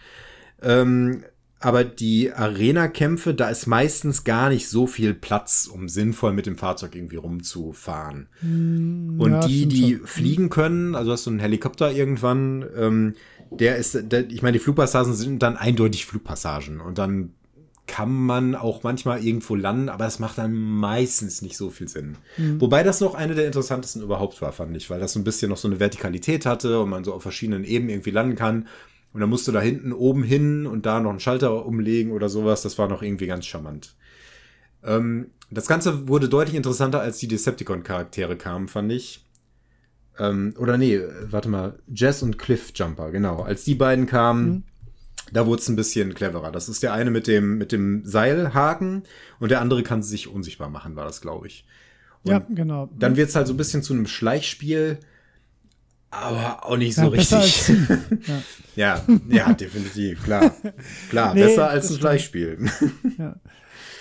Ähm, 0.63 1.25
aber 1.59 1.85
die 1.85 2.33
Arena-Kämpfe, 2.33 3.33
da 3.35 3.49
ist 3.49 3.67
meistens 3.67 4.25
gar 4.25 4.51
nicht 4.51 4.69
so 4.69 4.87
viel 4.87 5.15
Platz, 5.15 5.69
um 5.73 5.89
sinnvoll 5.89 6.33
mit 6.35 6.45
dem 6.47 6.59
Fahrzeug 6.59 6.95
irgendwie 6.95 7.17
rumzufahren. 7.17 8.29
Und 8.43 9.21
Hm, 9.21 9.31
ja, 9.31 9.41
die, 9.47 9.67
die 9.67 9.97
schon. 9.97 10.07
fliegen 10.07 10.51
können, 10.51 10.95
also 10.95 11.13
hast 11.13 11.25
du 11.27 11.31
einen 11.31 11.39
Helikopter 11.41 11.91
irgendwann, 11.91 12.65
ähm, 12.77 13.15
der 13.51 13.77
ist, 13.77 13.99
der, 14.13 14.29
ich 14.31 14.43
meine, 14.43 14.53
die 14.53 14.59
Flugpassagen 14.59 15.15
sind 15.15 15.43
dann 15.43 15.57
eindeutig 15.57 16.05
Flugpassagen 16.05 16.81
und 16.81 16.99
dann 16.99 17.33
kann 17.87 18.13
man 18.13 18.55
auch 18.55 18.83
manchmal 18.83 19.25
irgendwo 19.25 19.55
landen, 19.55 19.89
aber 19.89 20.07
es 20.07 20.19
macht 20.19 20.39
dann 20.39 20.55
meistens 20.55 21.41
nicht 21.43 21.57
so 21.57 21.71
viel 21.71 21.89
Sinn. 21.89 22.17
Hm. 22.37 22.61
Wobei 22.61 22.83
das 22.83 23.01
noch 23.01 23.15
eine 23.15 23.35
der 23.35 23.47
interessantesten 23.47 24.03
überhaupt 24.03 24.43
war, 24.43 24.53
fand 24.53 24.77
ich, 24.77 24.91
weil 24.91 25.01
das 25.01 25.13
so 25.13 25.21
ein 25.21 25.25
bisschen 25.25 25.51
noch 25.51 25.57
so 25.57 25.69
eine 25.69 25.79
Vertikalität 25.79 26.47
hatte 26.47 26.81
und 26.81 26.91
man 26.91 27.05
so 27.05 27.15
auf 27.15 27.23
verschiedenen 27.23 27.65
Ebenen 27.65 27.91
irgendwie 27.91 28.11
landen 28.11 28.37
kann. 28.37 28.69
Und 29.13 29.21
dann 29.21 29.31
musst 29.31 29.49
du 29.49 29.53
da 29.53 29.61
hinten 29.61 29.93
oben 29.93 30.23
hin 30.23 30.67
und 30.67 30.85
da 30.85 31.01
noch 31.01 31.11
einen 31.11 31.21
Schalter 31.21 31.65
umlegen 31.65 32.13
oder 32.13 32.29
sowas. 32.29 32.63
Das 32.63 32.77
war 32.77 32.89
noch 32.89 33.03
irgendwie 33.03 33.27
ganz 33.27 33.47
charmant. 33.47 33.95
Ähm, 34.85 35.31
das 35.51 35.69
Ganze 35.69 36.09
wurde 36.09 36.29
deutlich 36.29 36.57
interessanter, 36.57 37.01
als 37.01 37.19
die 37.19 37.29
Decepticon-Charaktere 37.29 38.37
kamen, 38.37 38.69
fand 38.69 38.93
ich. 38.93 39.25
Ähm, 40.19 40.55
oder 40.59 40.77
nee, 40.77 41.01
warte 41.31 41.49
mal, 41.49 41.79
Jess 41.87 42.23
und 42.23 42.39
Cliff 42.39 42.73
Jumper, 42.75 43.11
genau. 43.11 43.43
Als 43.43 43.65
die 43.65 43.75
beiden 43.75 44.07
kamen, 44.07 44.65
da 45.33 45.47
wurde 45.47 45.61
es 45.61 45.69
ein 45.69 45.77
bisschen 45.77 46.15
cleverer. 46.15 46.53
Das 46.53 46.69
ist 46.69 46.83
der 46.83 46.93
eine 46.93 47.11
mit 47.11 47.27
dem, 47.27 47.59
mit 47.59 47.73
dem 47.73 48.05
Seilhaken 48.05 49.03
und 49.41 49.51
der 49.51 49.61
andere 49.61 49.83
kann 49.83 50.03
sich 50.03 50.29
unsichtbar 50.29 50.71
machen, 50.71 50.97
war 50.97 51.05
das, 51.05 51.21
glaube 51.21 51.47
ich. 51.47 51.65
Und 52.23 52.31
Ja, 52.31 52.39
genau. 52.49 52.89
Dann 52.99 53.17
wird 53.17 53.29
es 53.29 53.37
halt 53.37 53.47
so 53.47 53.55
ein 53.55 53.57
bisschen 53.57 53.83
zu 53.83 53.93
einem 53.93 54.07
Schleichspiel, 54.07 54.99
aber 56.11 56.65
auch 56.65 56.77
nicht 56.77 56.95
so 56.95 57.03
ja, 57.03 57.09
besser 57.11 57.43
richtig. 57.43 57.77
ja. 58.27 58.43
Ja, 58.77 59.05
ja, 59.29 59.53
definitiv, 59.53 60.23
klar. 60.23 60.55
Klar, 61.11 61.35
Nee, 61.35 61.45
besser 61.45 61.63
das 61.63 61.71
als 61.71 61.91
ein. 61.91 61.99
Schleichspiel. 61.99 62.71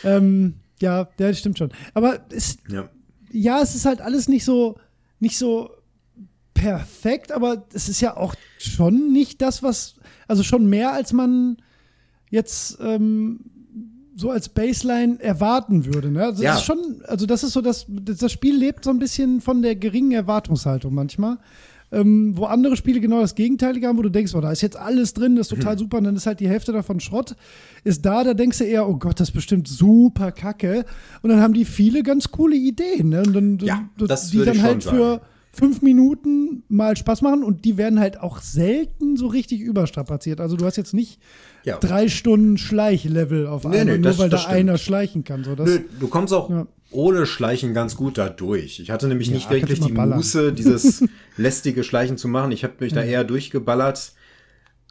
ähm, 0.03 0.55
ja, 0.82 1.05
der 1.18 1.34
stimmt 1.34 1.57
schon. 1.57 1.72
Aber 1.93 2.26
es, 2.30 2.57
ja. 2.70 2.89
ja, 3.32 3.61
es 3.61 3.76
ist 3.76 3.86
halt 3.86 4.01
alles 4.01 4.28
nicht 4.28 4.45
so, 4.45 4.78
nicht 5.20 5.38
so 5.38 5.72
perfekt, 6.53 7.32
aber 7.32 7.66
es 7.74 7.89
ist 7.89 8.01
ja 8.01 8.16
auch 8.18 8.36
schon 8.57 9.11
nicht 9.11 9.41
das, 9.41 9.63
was, 9.63 9.95
also 10.28 10.43
schon 10.43 10.67
mehr, 10.67 10.93
als 10.93 11.13
man 11.13 11.57
jetzt 12.30 12.78
ähm, 12.82 13.39
so 14.15 14.30
als 14.30 14.49
Baseline 14.49 15.19
erwarten 15.19 15.86
würde. 15.86 16.09
Ne? 16.09 16.23
Also, 16.23 16.43
ja. 16.43 16.51
das 16.51 16.61
ist 16.61 16.65
schon, 16.65 17.01
also 17.05 17.26
das 17.26 17.43
ist 17.43 17.53
so, 17.53 17.61
dass 17.61 17.86
das 17.88 18.32
Spiel 18.32 18.55
lebt 18.55 18.84
so 18.84 18.89
ein 18.89 18.99
bisschen 18.99 19.41
von 19.41 19.61
der 19.61 19.76
geringen 19.76 20.11
Erwartungshaltung 20.11 20.93
manchmal. 20.93 21.38
Ähm, 21.91 22.36
wo 22.36 22.45
andere 22.45 22.76
Spiele 22.76 22.99
genau 22.99 23.21
das 23.21 23.36
Gegenteilige 23.36 23.88
haben, 23.88 23.97
wo 23.97 24.01
du 24.01 24.09
denkst, 24.09 24.34
oh, 24.34 24.41
da 24.41 24.51
ist 24.51 24.61
jetzt 24.61 24.76
alles 24.76 25.13
drin, 25.13 25.36
das 25.36 25.51
ist 25.51 25.57
total 25.57 25.76
mhm. 25.76 25.80
super, 25.80 25.97
und 25.99 26.05
dann 26.05 26.15
ist 26.15 26.26
halt 26.26 26.39
die 26.39 26.49
Hälfte 26.49 26.71
davon 26.71 26.99
Schrott. 26.99 27.36
Ist 27.84 28.05
da, 28.05 28.23
da 28.23 28.34
denkst 28.34 28.57
du 28.57 28.63
eher, 28.63 28.89
oh 28.89 28.95
Gott, 28.97 29.19
das 29.19 29.30
ist 29.30 29.36
bestimmt 29.36 29.67
super 29.67 30.32
kacke. 30.32 30.86
Und 31.21 31.30
dann 31.30 31.41
haben 31.41 31.53
die 31.53 31.63
viele 31.63 32.01
ganz 32.01 32.32
coole 32.32 32.55
Ideen, 32.55 33.09
ne? 33.09 33.21
Und 33.21 33.34
dann, 33.34 33.59
ja, 33.59 33.88
das 33.97 34.32
die 34.32 34.43
dann 34.43 34.61
halt 34.63 34.84
für 34.84 35.21
fünf 35.56 35.82
Minuten 35.82 36.64
mal 36.68 36.97
Spaß 36.97 37.22
machen 37.22 37.43
und 37.43 37.66
die 37.66 37.78
werden 37.78 37.99
halt 37.99 38.20
auch 38.20 38.39
selten 38.39 39.16
so 39.16 39.28
richtig 39.28 39.62
überstrapaziert. 39.62 40.41
Also 40.41 40.58
du 40.58 40.66
hast 40.66 40.76
jetzt 40.76 40.93
nicht 40.93 41.20
ja. 41.64 41.78
drei 41.78 42.10
Stunden 42.10 42.58
Schleichlevel 42.58 43.47
auf 43.47 43.66
einmal, 43.66 43.86
nee, 43.86 43.91
nee, 43.93 43.97
nur 43.97 44.12
das, 44.12 44.20
weil 44.20 44.30
da 44.30 44.38
stimmt. 44.38 44.56
einer 44.56 44.78
schleichen 44.78 45.24
kann. 45.24 45.43
So, 45.43 45.56
das, 45.56 45.68
Nö, 45.68 45.80
du 45.99 46.08
kommst 46.08 46.34
auch 46.34 46.49
ja. 46.49 46.68
ohne 46.91 47.26
Schleichen 47.26 47.74
ganz 47.74 47.95
gut 47.95 48.18
da 48.18 48.30
durch. 48.30 48.80
Ich 48.80 48.91
hatte 48.91 49.08
nämlich 49.08 49.30
ja, 49.30 49.36
nicht 49.36 49.49
wirklich 49.49 49.80
die 49.80 49.93
Muße, 49.93 50.51
dieses 50.51 51.03
lästige 51.38 51.84
Schleichen 51.84 52.18
zu 52.18 52.28
machen. 52.28 52.51
Ich 52.51 52.64
habe 52.64 52.74
mich 52.80 52.93
da 52.93 53.01
eher 53.01 53.24
durchgeballert. 53.24 54.14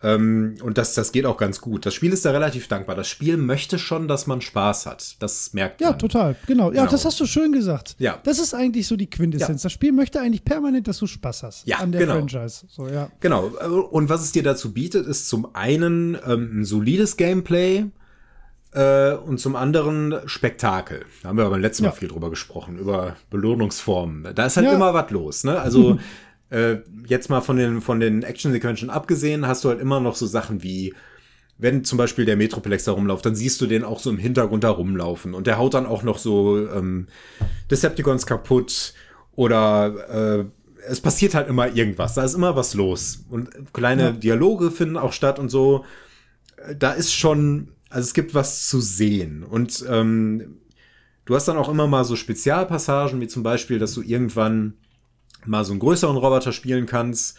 Ähm, 0.05 0.57
und 0.63 0.77
das, 0.77 0.93
das 0.93 1.13
geht 1.13 1.25
auch 1.25 1.39
ganz 1.39 1.63
gut. 1.63 1.87
Das 1.87 1.95
Spiel 1.95 2.13
ist 2.13 2.27
da 2.27 2.31
relativ 2.31 2.69
dankbar. 2.69 2.95
Das 2.95 3.09
Spiel 3.09 3.39
möchte 3.39 3.79
schon, 3.79 4.07
dass 4.07 4.27
man 4.27 4.43
Spaß 4.43 4.85
hat. 4.85 5.17
Das 5.23 5.55
merkt 5.55 5.81
man. 5.81 5.93
Ja, 5.93 5.97
total. 5.97 6.37
Genau. 6.47 6.67
Ja, 6.67 6.83
genau. 6.83 6.91
das 6.91 7.07
hast 7.07 7.19
du 7.21 7.27
schön 7.27 7.53
gesagt. 7.53 7.97
Ja. 7.99 8.21
Das 8.23 8.39
ist 8.39 8.53
eigentlich 8.53 8.87
so 8.87 8.97
die 8.97 9.09
Quintessenz. 9.09 9.63
Ja. 9.63 9.67
Das 9.67 9.73
Spiel 9.73 9.93
möchte 9.93 10.21
eigentlich 10.21 10.45
permanent, 10.45 10.87
dass 10.89 10.99
du 10.99 11.07
Spaß 11.07 11.43
hast 11.45 11.67
ja, 11.67 11.79
an 11.79 11.91
der 11.91 12.03
genau. 12.03 12.17
Franchise. 12.17 12.67
So, 12.69 12.87
ja. 12.87 13.11
Genau. 13.21 13.47
Und 13.91 14.11
was 14.11 14.23
es 14.23 14.33
dir 14.33 14.43
dazu 14.43 14.75
bietet, 14.75 15.07
ist 15.07 15.27
zum 15.27 15.55
einen 15.55 16.19
ähm, 16.27 16.61
ein 16.61 16.65
solides 16.67 17.17
Gameplay 17.17 17.87
äh, 18.73 19.13
und 19.15 19.41
zum 19.41 19.57
anderen 19.57 20.17
Spektakel. 20.27 21.07
Da 21.23 21.31
haben 21.31 21.39
wir 21.39 21.45
aber 21.45 21.55
beim 21.55 21.63
letzten 21.63 21.85
Mal 21.85 21.91
ja. 21.91 21.97
viel 21.97 22.09
drüber 22.09 22.29
gesprochen, 22.29 22.77
über 22.77 23.17
Belohnungsformen. 23.31 24.35
Da 24.35 24.45
ist 24.45 24.59
halt 24.59 24.71
immer 24.71 24.93
was 24.93 25.11
los. 25.11 25.45
Ne? 25.45 25.59
Also 25.59 25.99
äh, 26.51 26.77
jetzt 27.07 27.31
mal 27.31 27.41
von 27.41 27.57
den, 27.57 27.81
von 27.81 28.01
den 28.01 28.23
Action-Sequenzen 28.23 28.91
abgesehen, 28.91 29.47
hast 29.47 29.65
du 29.65 29.69
halt 29.69 29.81
immer 29.81 30.01
noch 30.01 30.17
so 30.17 30.27
Sachen 30.27 30.63
wie, 30.63 30.95
wenn 31.59 31.85
zum 31.85 31.99
Beispiel 31.99 32.25
der 32.25 32.37
Metroplex 32.37 32.85
da 32.85 32.93
rumläuft, 32.93 33.27
dann 33.27 33.35
siehst 33.35 33.61
du 33.61 33.67
den 33.67 33.85
auch 33.85 34.01
so 34.01 34.11
im 34.11 34.19
Hintergrund 34.19 34.65
da 34.65 34.71
rumlaufen. 34.71 35.35
Und 35.35 35.47
der 35.47 35.59
haut 35.59 35.75
dann 35.75 35.87
auch 35.87 36.03
noch 36.03 36.19
so 36.19 36.69
ähm, 36.69 37.09
Decepticons 37.71 38.27
kaputt 38.27 38.95
oder 39.37 40.41
äh, 40.41 40.45
es 40.87 41.01
passiert 41.01 41.35
halt 41.35 41.49
immer 41.49 41.75
irgendwas. 41.75 42.15
Da 42.15 42.25
ist 42.25 42.35
immer 42.35 42.57
was 42.57 42.75
los. 42.75 43.25
Und 43.31 43.73
kleine 43.73 44.03
ja. 44.03 44.11
Dialoge 44.13 44.71
finden 44.71 44.97
auch 44.97 45.13
statt 45.13 45.39
und 45.39 45.49
so. 45.49 45.85
Da 46.79 46.93
ist 46.93 47.13
schon, 47.13 47.69
also 47.89 48.07
es 48.07 48.15
gibt 48.15 48.35
was 48.35 48.69
zu 48.69 48.81
sehen. 48.81 49.45
Und 49.45 49.85
ähm, 49.89 50.59
du 51.25 51.35
hast 51.35 51.49
dann 51.49 51.57
auch 51.57 51.69
immer 51.69 51.87
mal 51.87 52.05
so 52.05 52.17
Spezialpassagen, 52.17 53.21
wie 53.21 53.29
zum 53.29 53.43
Beispiel, 53.43 53.79
dass 53.79 53.95
du 53.95 54.03
irgendwann 54.03 54.75
mal 55.47 55.65
so 55.65 55.73
einen 55.73 55.81
größeren 55.81 56.17
Roboter 56.17 56.53
spielen 56.53 56.87
kannst, 56.87 57.39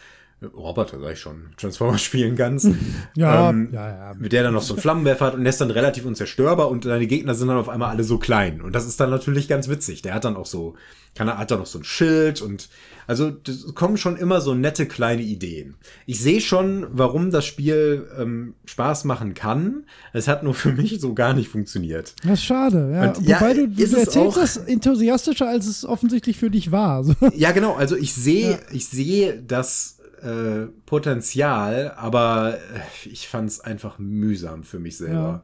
Roboter, 0.53 0.99
sag 0.99 1.13
ich 1.13 1.19
schon, 1.19 1.49
Transformer 1.57 1.97
spielen 1.97 2.35
kannst. 2.35 2.69
ja, 3.15 3.49
ähm, 3.49 3.69
ja, 3.71 3.89
ja. 3.89 4.13
Mit 4.15 4.33
der 4.33 4.43
dann 4.43 4.53
noch 4.53 4.61
so 4.61 4.73
einen 4.73 4.81
Flammenwerfer 4.81 5.27
hat 5.27 5.33
und 5.35 5.43
der 5.43 5.49
ist 5.49 5.61
dann 5.61 5.71
relativ 5.71 6.05
unzerstörbar 6.05 6.69
und 6.69 6.85
deine 6.85 7.07
Gegner 7.07 7.33
sind 7.33 7.47
dann 7.47 7.57
auf 7.57 7.69
einmal 7.69 7.89
alle 7.89 8.03
so 8.03 8.17
klein. 8.17 8.61
Und 8.61 8.73
das 8.73 8.85
ist 8.85 8.99
dann 8.99 9.09
natürlich 9.09 9.47
ganz 9.47 9.69
witzig. 9.69 10.01
Der 10.01 10.13
hat 10.13 10.25
dann 10.25 10.35
auch 10.35 10.45
so, 10.45 10.75
kann 11.15 11.27
er, 11.27 11.37
hat 11.37 11.51
dann 11.51 11.59
noch 11.59 11.65
so 11.65 11.79
ein 11.79 11.83
Schild 11.83 12.41
und 12.41 12.69
also 13.07 13.29
das 13.29 13.73
kommen 13.75 13.97
schon 13.97 14.17
immer 14.17 14.41
so 14.41 14.53
nette 14.53 14.85
kleine 14.85 15.21
Ideen. 15.21 15.75
Ich 16.05 16.19
sehe 16.19 16.41
schon, 16.41 16.87
warum 16.91 17.31
das 17.31 17.45
Spiel 17.45 18.07
ähm, 18.17 18.55
Spaß 18.65 19.05
machen 19.05 19.33
kann. 19.33 19.85
Es 20.13 20.27
hat 20.27 20.43
nur 20.43 20.53
für 20.53 20.71
mich 20.71 20.99
so 20.99 21.13
gar 21.13 21.33
nicht 21.33 21.49
funktioniert. 21.49 22.15
Das 22.23 22.39
ist 22.39 22.45
schade, 22.45 22.91
ja. 22.93 23.09
Und, 23.09 23.17
Wobei 23.17 23.47
ja, 23.47 23.53
du, 23.53 23.67
du 23.67 23.97
erzählst 23.97 24.37
das 24.37 24.57
enthusiastischer, 24.57 25.47
als 25.47 25.67
es 25.67 25.85
offensichtlich 25.85 26.37
für 26.37 26.49
dich 26.49 26.71
war. 26.71 27.05
Ja, 27.35 27.51
genau. 27.51 27.75
Also 27.75 27.95
ich 27.97 28.13
sehe, 28.13 28.51
ja. 28.51 28.57
ich 28.71 28.87
sehe 28.87 29.41
das 29.41 29.97
äh, 30.21 30.67
Potenzial, 30.85 31.93
aber 31.97 32.57
äh, 32.57 33.09
ich 33.09 33.27
fand 33.27 33.49
es 33.49 33.59
einfach 33.59 33.99
mühsam 33.99 34.63
für 34.63 34.79
mich 34.79 34.97
selber. 34.97 35.13
Ja. 35.13 35.43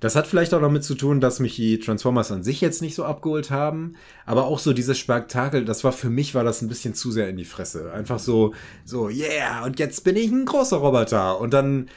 Das 0.00 0.14
hat 0.14 0.26
vielleicht 0.26 0.52
auch 0.52 0.60
damit 0.60 0.84
zu 0.84 0.94
tun, 0.94 1.20
dass 1.20 1.40
mich 1.40 1.56
die 1.56 1.78
Transformers 1.78 2.30
an 2.30 2.42
sich 2.42 2.60
jetzt 2.60 2.82
nicht 2.82 2.94
so 2.94 3.04
abgeholt 3.04 3.50
haben, 3.50 3.94
aber 4.26 4.44
auch 4.44 4.58
so 4.58 4.72
dieses 4.72 4.98
Spektakel, 4.98 5.64
das 5.64 5.84
war 5.84 5.92
für 5.92 6.10
mich 6.10 6.34
war 6.34 6.44
das 6.44 6.60
ein 6.60 6.68
bisschen 6.68 6.94
zu 6.94 7.10
sehr 7.10 7.28
in 7.28 7.36
die 7.36 7.44
Fresse. 7.44 7.92
Einfach 7.92 8.18
so 8.18 8.54
so 8.84 9.08
yeah 9.08 9.64
und 9.64 9.78
jetzt 9.78 10.04
bin 10.04 10.16
ich 10.16 10.30
ein 10.30 10.44
großer 10.44 10.76
Roboter 10.76 11.40
und 11.40 11.54
dann 11.54 11.88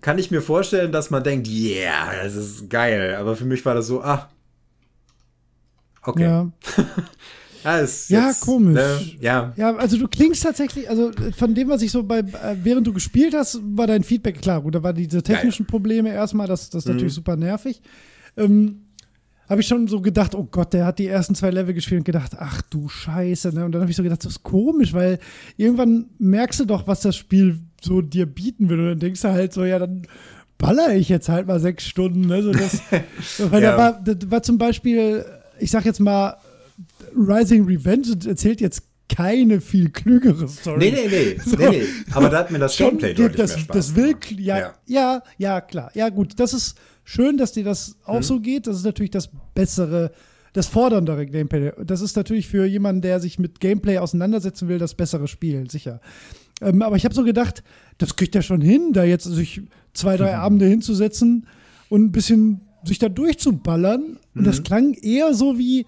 kann 0.00 0.18
ich 0.18 0.30
mir 0.30 0.40
vorstellen, 0.40 0.92
dass 0.92 1.10
man 1.10 1.22
denkt, 1.22 1.46
yeah, 1.46 2.22
das 2.22 2.34
ist 2.34 2.70
geil, 2.70 3.16
aber 3.16 3.36
für 3.36 3.44
mich 3.44 3.64
war 3.66 3.74
das 3.74 3.86
so, 3.86 4.02
ah 4.02 4.30
okay. 6.02 6.24
Ja. 6.24 6.50
Ja, 7.64 7.80
ja 7.80 8.28
jetzt, 8.28 8.40
komisch. 8.42 8.74
Ne, 8.74 9.00
ja. 9.20 9.52
ja, 9.56 9.74
also 9.76 9.96
du 9.96 10.06
klingst 10.06 10.42
tatsächlich, 10.42 10.88
also 10.88 11.10
von 11.36 11.54
dem, 11.54 11.68
was 11.68 11.82
ich 11.82 11.90
so 11.90 12.02
bei, 12.02 12.18
äh, 12.18 12.56
während 12.62 12.86
du 12.86 12.92
gespielt 12.92 13.34
hast, 13.34 13.60
war 13.62 13.86
dein 13.86 14.04
Feedback 14.04 14.40
klar. 14.40 14.62
Gut, 14.62 14.74
da 14.74 14.82
waren 14.82 14.94
diese 14.94 15.22
technischen 15.22 15.66
Probleme 15.66 16.12
erstmal, 16.12 16.46
das, 16.46 16.70
das 16.70 16.84
ist 16.84 16.88
mhm. 16.88 16.94
natürlich 16.94 17.14
super 17.14 17.36
nervig. 17.36 17.80
Ähm, 18.36 18.84
habe 19.48 19.60
ich 19.60 19.66
schon 19.66 19.88
so 19.88 20.00
gedacht, 20.00 20.34
oh 20.34 20.44
Gott, 20.50 20.72
der 20.72 20.86
hat 20.86 20.98
die 20.98 21.06
ersten 21.06 21.34
zwei 21.34 21.50
Level 21.50 21.74
gespielt 21.74 22.00
und 22.00 22.04
gedacht, 22.04 22.32
ach 22.38 22.62
du 22.62 22.88
Scheiße. 22.88 23.54
Ne? 23.54 23.64
Und 23.64 23.72
dann 23.72 23.82
habe 23.82 23.90
ich 23.90 23.96
so 23.96 24.02
gedacht, 24.02 24.24
das 24.24 24.32
ist 24.32 24.42
komisch, 24.42 24.94
weil 24.94 25.18
irgendwann 25.56 26.06
merkst 26.18 26.60
du 26.60 26.64
doch, 26.64 26.86
was 26.86 27.00
das 27.02 27.16
Spiel 27.16 27.60
so 27.82 28.00
dir 28.00 28.26
bieten 28.26 28.70
will. 28.70 28.80
Und 28.80 28.86
dann 28.86 28.98
denkst 29.00 29.20
du 29.20 29.28
halt 29.28 29.52
so, 29.52 29.64
ja, 29.64 29.78
dann 29.78 30.06
baller 30.56 30.94
ich 30.94 31.10
jetzt 31.10 31.28
halt 31.28 31.46
mal 31.46 31.60
sechs 31.60 31.86
Stunden. 31.86 32.22
Ne? 32.22 32.42
So 32.42 32.52
das, 32.52 32.80
weil 33.50 33.62
ja. 33.62 33.72
da, 33.72 33.78
war, 33.78 34.02
da 34.02 34.30
war 34.30 34.42
zum 34.42 34.56
Beispiel, 34.56 35.24
ich 35.58 35.70
sag 35.70 35.84
jetzt 35.84 36.00
mal, 36.00 36.36
Rising 37.16 37.64
Revenge 37.64 38.08
erzählt 38.26 38.60
jetzt 38.60 38.82
keine 39.08 39.60
viel 39.60 39.90
klügere 39.90 40.48
Story. 40.48 40.78
Nee, 40.78 40.90
nee, 40.90 41.08
nee. 41.08 41.40
So. 41.44 41.56
nee, 41.56 41.68
nee. 41.68 41.84
Aber 42.12 42.30
da 42.30 42.38
hat 42.38 42.50
mir 42.50 42.58
das 42.58 42.76
Gameplay 42.76 43.14
deutlich 43.14 43.36
das, 43.36 43.50
mehr 43.50 43.64
Spaß 43.64 43.76
das 43.76 43.96
will, 43.96 44.16
ja, 44.38 44.58
ja, 44.58 44.74
ja, 44.86 45.22
ja, 45.38 45.60
klar. 45.60 45.90
Ja, 45.94 46.08
gut. 46.08 46.38
Das 46.40 46.52
ist 46.52 46.76
schön, 47.04 47.36
dass 47.36 47.52
dir 47.52 47.64
das 47.64 47.96
auch 48.04 48.16
hm. 48.16 48.22
so 48.22 48.40
geht. 48.40 48.66
Das 48.66 48.76
ist 48.76 48.84
natürlich 48.84 49.10
das 49.10 49.30
bessere, 49.54 50.10
das 50.52 50.66
forderndere 50.66 51.26
Gameplay. 51.26 51.72
Das 51.84 52.00
ist 52.00 52.16
natürlich 52.16 52.48
für 52.48 52.64
jemanden, 52.64 53.02
der 53.02 53.20
sich 53.20 53.38
mit 53.38 53.60
Gameplay 53.60 53.98
auseinandersetzen 53.98 54.68
will, 54.68 54.78
das 54.78 54.94
bessere 54.94 55.28
Spiel, 55.28 55.70
sicher. 55.70 56.00
Ähm, 56.60 56.82
aber 56.82 56.96
ich 56.96 57.04
habe 57.04 57.14
so 57.14 57.24
gedacht, 57.24 57.62
das 57.98 58.16
kriegt 58.16 58.34
er 58.34 58.42
schon 58.42 58.60
hin, 58.60 58.92
da 58.92 59.04
jetzt 59.04 59.24
sich 59.24 59.62
zwei, 59.92 60.16
drei 60.16 60.32
mhm. 60.32 60.40
Abende 60.40 60.66
hinzusetzen 60.66 61.46
und 61.88 62.04
ein 62.04 62.12
bisschen 62.12 62.62
sich 62.84 62.98
da 62.98 63.08
durchzuballern. 63.08 64.18
Und 64.34 64.40
mhm. 64.40 64.44
das 64.44 64.62
klang 64.62 64.94
eher 64.94 65.34
so 65.34 65.58
wie, 65.58 65.86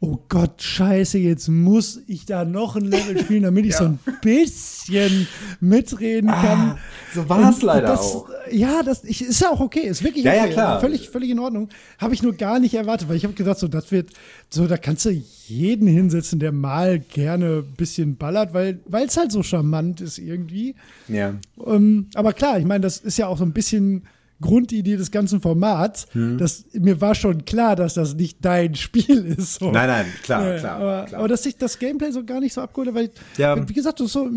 oh 0.00 0.18
Gott, 0.28 0.62
scheiße, 0.62 1.18
jetzt 1.18 1.48
muss 1.48 2.00
ich 2.06 2.24
da 2.24 2.44
noch 2.44 2.76
ein 2.76 2.84
Level 2.84 3.18
spielen, 3.18 3.42
damit 3.42 3.66
ich 3.66 3.72
ja. 3.72 3.78
so 3.78 3.84
ein 3.84 3.98
bisschen 4.22 5.26
mitreden 5.60 6.30
ah, 6.30 6.42
kann. 6.42 6.58
Ah, 6.58 6.78
so 7.14 7.28
war 7.28 7.50
es 7.50 7.62
leider 7.62 7.88
das, 7.88 8.00
auch. 8.00 8.28
Ja, 8.52 8.82
das 8.84 9.02
ich, 9.04 9.22
ist 9.22 9.40
ja 9.40 9.50
auch 9.50 9.60
okay, 9.60 9.80
ist 9.80 10.04
wirklich 10.04 10.24
ja, 10.24 10.32
okay. 10.32 10.46
Ja, 10.46 10.52
klar. 10.52 10.80
Völlig, 10.80 11.08
völlig 11.08 11.30
in 11.30 11.40
Ordnung. 11.40 11.68
Habe 11.98 12.14
ich 12.14 12.22
nur 12.22 12.34
gar 12.34 12.60
nicht 12.60 12.74
erwartet, 12.74 13.08
weil 13.08 13.16
ich 13.16 13.24
habe 13.24 13.34
gedacht, 13.34 13.58
so, 13.58 13.66
das 13.66 13.90
wird, 13.90 14.10
so, 14.50 14.68
da 14.68 14.76
kannst 14.76 15.04
du 15.04 15.10
jeden 15.46 15.88
hinsetzen, 15.88 16.38
der 16.38 16.52
mal 16.52 17.00
gerne 17.00 17.64
ein 17.66 17.74
bisschen 17.76 18.16
ballert, 18.16 18.54
weil 18.54 18.80
es 19.06 19.16
halt 19.16 19.32
so 19.32 19.42
charmant 19.42 20.00
ist 20.00 20.18
irgendwie. 20.18 20.76
Ja. 21.08 21.34
Ähm, 21.66 22.06
aber 22.14 22.32
klar, 22.34 22.58
ich 22.58 22.66
meine, 22.66 22.82
das 22.82 22.98
ist 22.98 23.18
ja 23.18 23.26
auch 23.26 23.38
so 23.38 23.44
ein 23.44 23.52
bisschen 23.52 24.04
Grundidee 24.40 24.96
des 24.96 25.10
ganzen 25.10 25.40
Formats. 25.40 26.06
Hm. 26.12 26.38
Das, 26.38 26.66
mir 26.72 27.00
war 27.00 27.14
schon 27.14 27.44
klar, 27.44 27.76
dass 27.76 27.94
das 27.94 28.14
nicht 28.14 28.44
dein 28.44 28.74
Spiel 28.74 29.24
ist. 29.24 29.56
So. 29.58 29.70
Nein, 29.70 29.88
nein, 29.88 30.06
klar, 30.22 30.46
ja, 30.46 30.58
klar, 30.58 30.76
aber, 30.76 31.04
klar. 31.06 31.18
aber 31.20 31.28
dass 31.28 31.42
sich 31.42 31.56
das 31.56 31.78
Gameplay 31.78 32.10
so 32.12 32.24
gar 32.24 32.40
nicht 32.40 32.54
so 32.54 32.60
abgeholt 32.60 32.88
hat, 32.88 32.94
weil, 32.94 33.10
ja. 33.36 33.68
wie 33.68 33.72
gesagt, 33.72 34.00
du 34.00 34.06
so. 34.06 34.30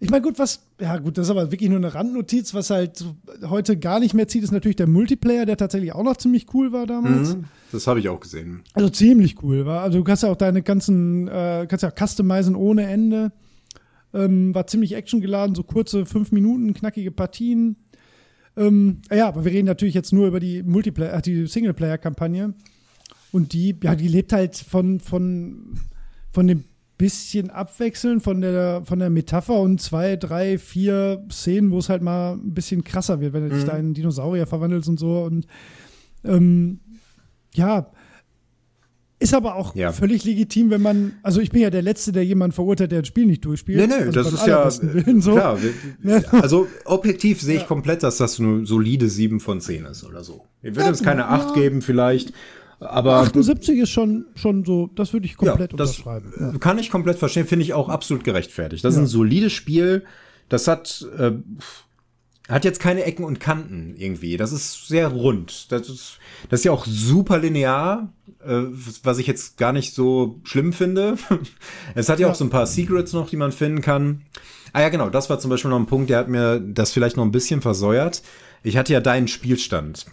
Ich 0.00 0.10
meine, 0.10 0.22
gut, 0.22 0.38
was, 0.38 0.62
ja 0.80 0.96
gut, 0.98 1.18
das 1.18 1.26
ist 1.26 1.30
aber 1.30 1.50
wirklich 1.50 1.70
nur 1.70 1.78
eine 1.78 1.92
Randnotiz, 1.92 2.54
was 2.54 2.70
halt 2.70 3.04
heute 3.48 3.76
gar 3.76 3.98
nicht 3.98 4.14
mehr 4.14 4.28
zieht, 4.28 4.44
ist 4.44 4.52
natürlich 4.52 4.76
der 4.76 4.86
Multiplayer, 4.86 5.44
der 5.44 5.56
tatsächlich 5.56 5.92
auch 5.92 6.04
noch 6.04 6.16
ziemlich 6.16 6.54
cool 6.54 6.70
war 6.70 6.86
damals. 6.86 7.34
Mhm, 7.34 7.46
das 7.72 7.88
habe 7.88 7.98
ich 7.98 8.08
auch 8.08 8.20
gesehen. 8.20 8.62
Also 8.74 8.90
ziemlich 8.90 9.42
cool 9.42 9.66
war. 9.66 9.82
Also 9.82 9.98
du 9.98 10.04
kannst 10.04 10.22
ja 10.22 10.30
auch 10.30 10.36
deine 10.36 10.62
ganzen, 10.62 11.26
äh, 11.26 11.66
kannst 11.68 11.82
ja 11.82 11.90
customizen 11.90 12.54
ohne 12.54 12.86
Ende. 12.86 13.32
Ähm, 14.14 14.54
war 14.54 14.68
ziemlich 14.68 14.94
actiongeladen, 14.94 15.56
so 15.56 15.64
kurze 15.64 16.06
fünf 16.06 16.30
Minuten, 16.30 16.74
knackige 16.74 17.10
Partien. 17.10 17.76
Ähm, 18.58 19.02
ja, 19.10 19.28
aber 19.28 19.44
wir 19.44 19.52
reden 19.52 19.66
natürlich 19.66 19.94
jetzt 19.94 20.12
nur 20.12 20.26
über 20.26 20.40
die 20.40 20.62
Multiplayer, 20.62 21.14
äh, 21.14 21.22
die 21.22 21.46
Singleplayer-Kampagne. 21.46 22.54
Und 23.30 23.52
die, 23.52 23.76
ja, 23.82 23.94
die 23.94 24.08
lebt 24.08 24.32
halt 24.32 24.56
von, 24.56 25.00
von, 25.00 25.78
von 26.32 26.46
dem 26.46 26.64
bisschen 26.98 27.50
Abwechseln 27.50 28.20
von 28.20 28.40
der, 28.40 28.82
von 28.84 28.98
der 28.98 29.08
Metapher 29.08 29.60
und 29.60 29.80
zwei, 29.80 30.16
drei, 30.16 30.58
vier 30.58 31.24
Szenen, 31.30 31.70
wo 31.70 31.78
es 31.78 31.88
halt 31.88 32.02
mal 32.02 32.32
ein 32.32 32.54
bisschen 32.54 32.82
krasser 32.82 33.20
wird, 33.20 33.32
wenn 33.32 33.48
du 33.48 33.54
mhm. 33.54 33.58
dich 33.58 33.64
da 33.64 33.72
in 33.72 33.78
einen 33.78 33.94
Dinosaurier 33.94 34.46
verwandelst 34.46 34.88
und 34.88 34.98
so. 34.98 35.22
Und 35.22 35.46
ähm, 36.24 36.80
ja, 37.54 37.90
ist 39.20 39.34
aber 39.34 39.56
auch 39.56 39.74
Ja. 39.74 39.92
völlig 39.92 40.24
legitim, 40.24 40.70
wenn 40.70 40.80
man, 40.82 41.12
also 41.22 41.40
ich 41.40 41.50
bin 41.50 41.62
ja 41.62 41.70
der 41.70 41.82
Letzte, 41.82 42.12
der 42.12 42.24
jemanden 42.24 42.52
verurteilt, 42.54 42.92
der 42.92 43.00
ein 43.00 43.04
Spiel 43.04 43.26
nicht 43.26 43.44
durchspielt. 43.44 43.78
Nee, 43.80 43.86
nee, 43.86 44.04
also 44.04 44.12
das 44.12 44.32
ist 44.32 44.46
ja 44.46 44.70
Willen 44.94 45.20
so. 45.20 45.32
klar. 45.32 45.58
Ne? 46.02 46.24
Also 46.30 46.68
objektiv 46.84 47.40
sehe 47.40 47.56
ich 47.56 47.66
komplett, 47.66 48.02
dass 48.02 48.18
das 48.18 48.38
eine 48.38 48.64
solide 48.64 49.08
7 49.08 49.40
von 49.40 49.60
10 49.60 49.86
ist 49.86 50.04
oder 50.04 50.22
so. 50.22 50.44
Ich 50.62 50.76
würde 50.76 50.88
jetzt 50.90 51.02
keine 51.02 51.26
8 51.26 51.54
geben 51.54 51.82
vielleicht, 51.82 52.32
aber 52.80 53.16
78 53.16 53.78
ist 53.78 53.90
schon, 53.90 54.26
schon 54.36 54.64
so, 54.64 54.88
das 54.94 55.12
würde 55.12 55.26
ich 55.26 55.36
komplett 55.36 55.72
ja, 55.72 55.76
das 55.76 55.90
unterschreiben. 55.98 56.32
Ja. 56.38 56.58
kann 56.58 56.78
ich 56.78 56.90
komplett 56.90 57.18
verstehen, 57.18 57.46
finde 57.46 57.64
ich 57.64 57.74
auch 57.74 57.88
absolut 57.88 58.22
gerechtfertigt. 58.22 58.84
Das 58.84 58.94
ist 58.94 59.00
ein 59.00 59.06
solides 59.08 59.52
Spiel, 59.52 60.04
das 60.48 60.68
hat 60.68 61.04
äh, 61.18 61.32
hat 62.54 62.64
jetzt 62.64 62.80
keine 62.80 63.04
Ecken 63.04 63.24
und 63.24 63.40
Kanten 63.40 63.94
irgendwie. 63.96 64.36
Das 64.36 64.52
ist 64.52 64.88
sehr 64.88 65.08
rund. 65.08 65.70
Das 65.70 65.88
ist, 65.88 66.18
das 66.48 66.60
ist 66.60 66.64
ja 66.64 66.72
auch 66.72 66.86
super 66.86 67.38
linear, 67.38 68.12
äh, 68.44 68.62
was 69.02 69.18
ich 69.18 69.26
jetzt 69.26 69.58
gar 69.58 69.72
nicht 69.72 69.94
so 69.94 70.40
schlimm 70.44 70.72
finde. 70.72 71.16
es 71.94 72.08
hat 72.08 72.18
ja, 72.20 72.26
Ja. 72.26 72.32
auch 72.32 72.36
so 72.36 72.44
ein 72.44 72.50
paar 72.50 72.66
Secrets 72.66 73.12
noch, 73.12 73.28
die 73.28 73.36
man 73.36 73.52
finden 73.52 73.80
kann. 73.82 74.22
Ah 74.72 74.80
ja, 74.82 74.88
genau, 74.90 75.08
das 75.10 75.28
war 75.30 75.38
zum 75.38 75.50
Beispiel 75.50 75.70
noch 75.70 75.78
ein 75.78 75.86
Punkt, 75.86 76.10
der 76.10 76.18
hat 76.18 76.28
mir 76.28 76.60
das 76.60 76.92
vielleicht 76.92 77.16
noch 77.16 77.24
ein 77.24 77.32
bisschen 77.32 77.60
versäuert. 77.62 78.22
Ich 78.62 78.76
hatte 78.76 78.92
ja 78.92 79.00
deinen 79.00 79.28
Spielstand. 79.28 80.06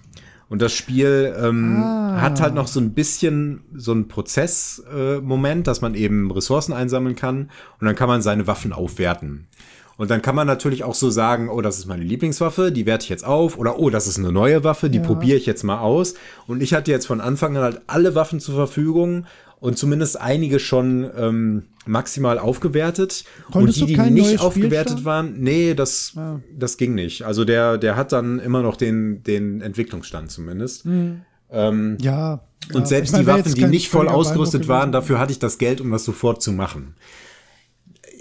Und 0.47 0.61
das 0.61 0.73
Spiel 0.73 1.35
ähm, 1.41 1.81
Ah. 1.83 2.21
hat 2.21 2.39
halt 2.39 2.53
noch 2.53 2.67
so 2.67 2.79
ein 2.79 2.93
bisschen 2.93 3.63
so 3.75 3.91
ein 3.93 4.07
Prozessmoment, 4.07 5.61
äh, 5.61 5.63
dass 5.63 5.81
man 5.81 5.95
eben 5.95 6.29
Ressourcen 6.31 6.71
einsammeln 6.73 7.15
kann 7.15 7.49
und 7.79 7.87
dann 7.87 7.95
kann 7.95 8.07
man 8.07 8.21
seine 8.21 8.45
Waffen 8.47 8.71
aufwerten. 8.71 9.47
Und 9.97 10.09
dann 10.09 10.21
kann 10.21 10.35
man 10.35 10.45
natürlich 10.45 10.83
auch 10.83 10.93
so 10.95 11.09
sagen, 11.09 11.47
oh, 11.49 11.61
das 11.61 11.77
ist 11.77 11.85
meine 11.85 12.03
Lieblingswaffe, 12.03 12.71
die 12.71 12.85
werte 12.85 13.03
ich 13.03 13.09
jetzt 13.09 13.25
auf. 13.25 13.57
Oder 13.57 13.79
oh, 13.79 13.89
das 13.89 14.07
ist 14.07 14.17
eine 14.19 14.31
neue 14.31 14.63
Waffe, 14.65 14.89
die 14.89 14.97
Ja. 14.97 15.03
probiere 15.05 15.37
ich 15.37 15.45
jetzt 15.45 15.63
mal 15.63 15.79
aus. 15.79 16.15
Und 16.47 16.61
ich 16.61 16.73
hatte 16.73 16.91
jetzt 16.91 17.07
von 17.07 17.21
Anfang 17.21 17.55
an 17.55 17.63
halt 17.63 17.81
alle 17.87 18.13
Waffen 18.13 18.39
zur 18.41 18.55
Verfügung 18.55 19.25
und 19.61 19.77
zumindest 19.77 20.19
einige 20.19 20.59
schon 20.59 21.09
ähm, 21.17 21.63
maximal 21.85 22.39
aufgewertet. 22.39 23.23
Konntest 23.51 23.81
und 23.81 23.87
die, 23.87 23.95
die 23.95 24.09
nicht 24.11 24.41
aufgewertet 24.41 24.99
Spielstand? 24.99 25.05
waren, 25.05 25.39
nee, 25.39 25.73
das, 25.73 26.11
Ah. 26.17 26.41
das 26.53 26.75
ging 26.75 26.93
nicht. 26.93 27.21
Also 27.23 27.45
der, 27.45 27.77
der 27.77 27.95
hat 27.95 28.11
dann 28.11 28.39
immer 28.39 28.61
noch 28.63 28.75
den, 28.75 29.23
den 29.23 29.61
Entwicklungsstand 29.61 30.29
zumindest. 30.29 30.85
Ähm, 30.85 31.97
Ja. 32.01 32.41
und 32.73 32.81
ja. 32.81 32.85
selbst 32.85 33.13
meine, 33.13 33.23
die 33.23 33.29
Waffen, 33.31 33.53
die 33.53 33.65
nicht 33.65 33.89
voll 33.89 34.09
ausgerüstet 34.09 34.67
waren, 34.67 34.91
dafür 34.91 35.19
hatte 35.19 35.31
ich 35.31 35.39
das 35.39 35.57
Geld, 35.57 35.79
um 35.79 35.89
das 35.91 36.03
sofort 36.03 36.41
zu 36.41 36.51
machen. 36.51 36.95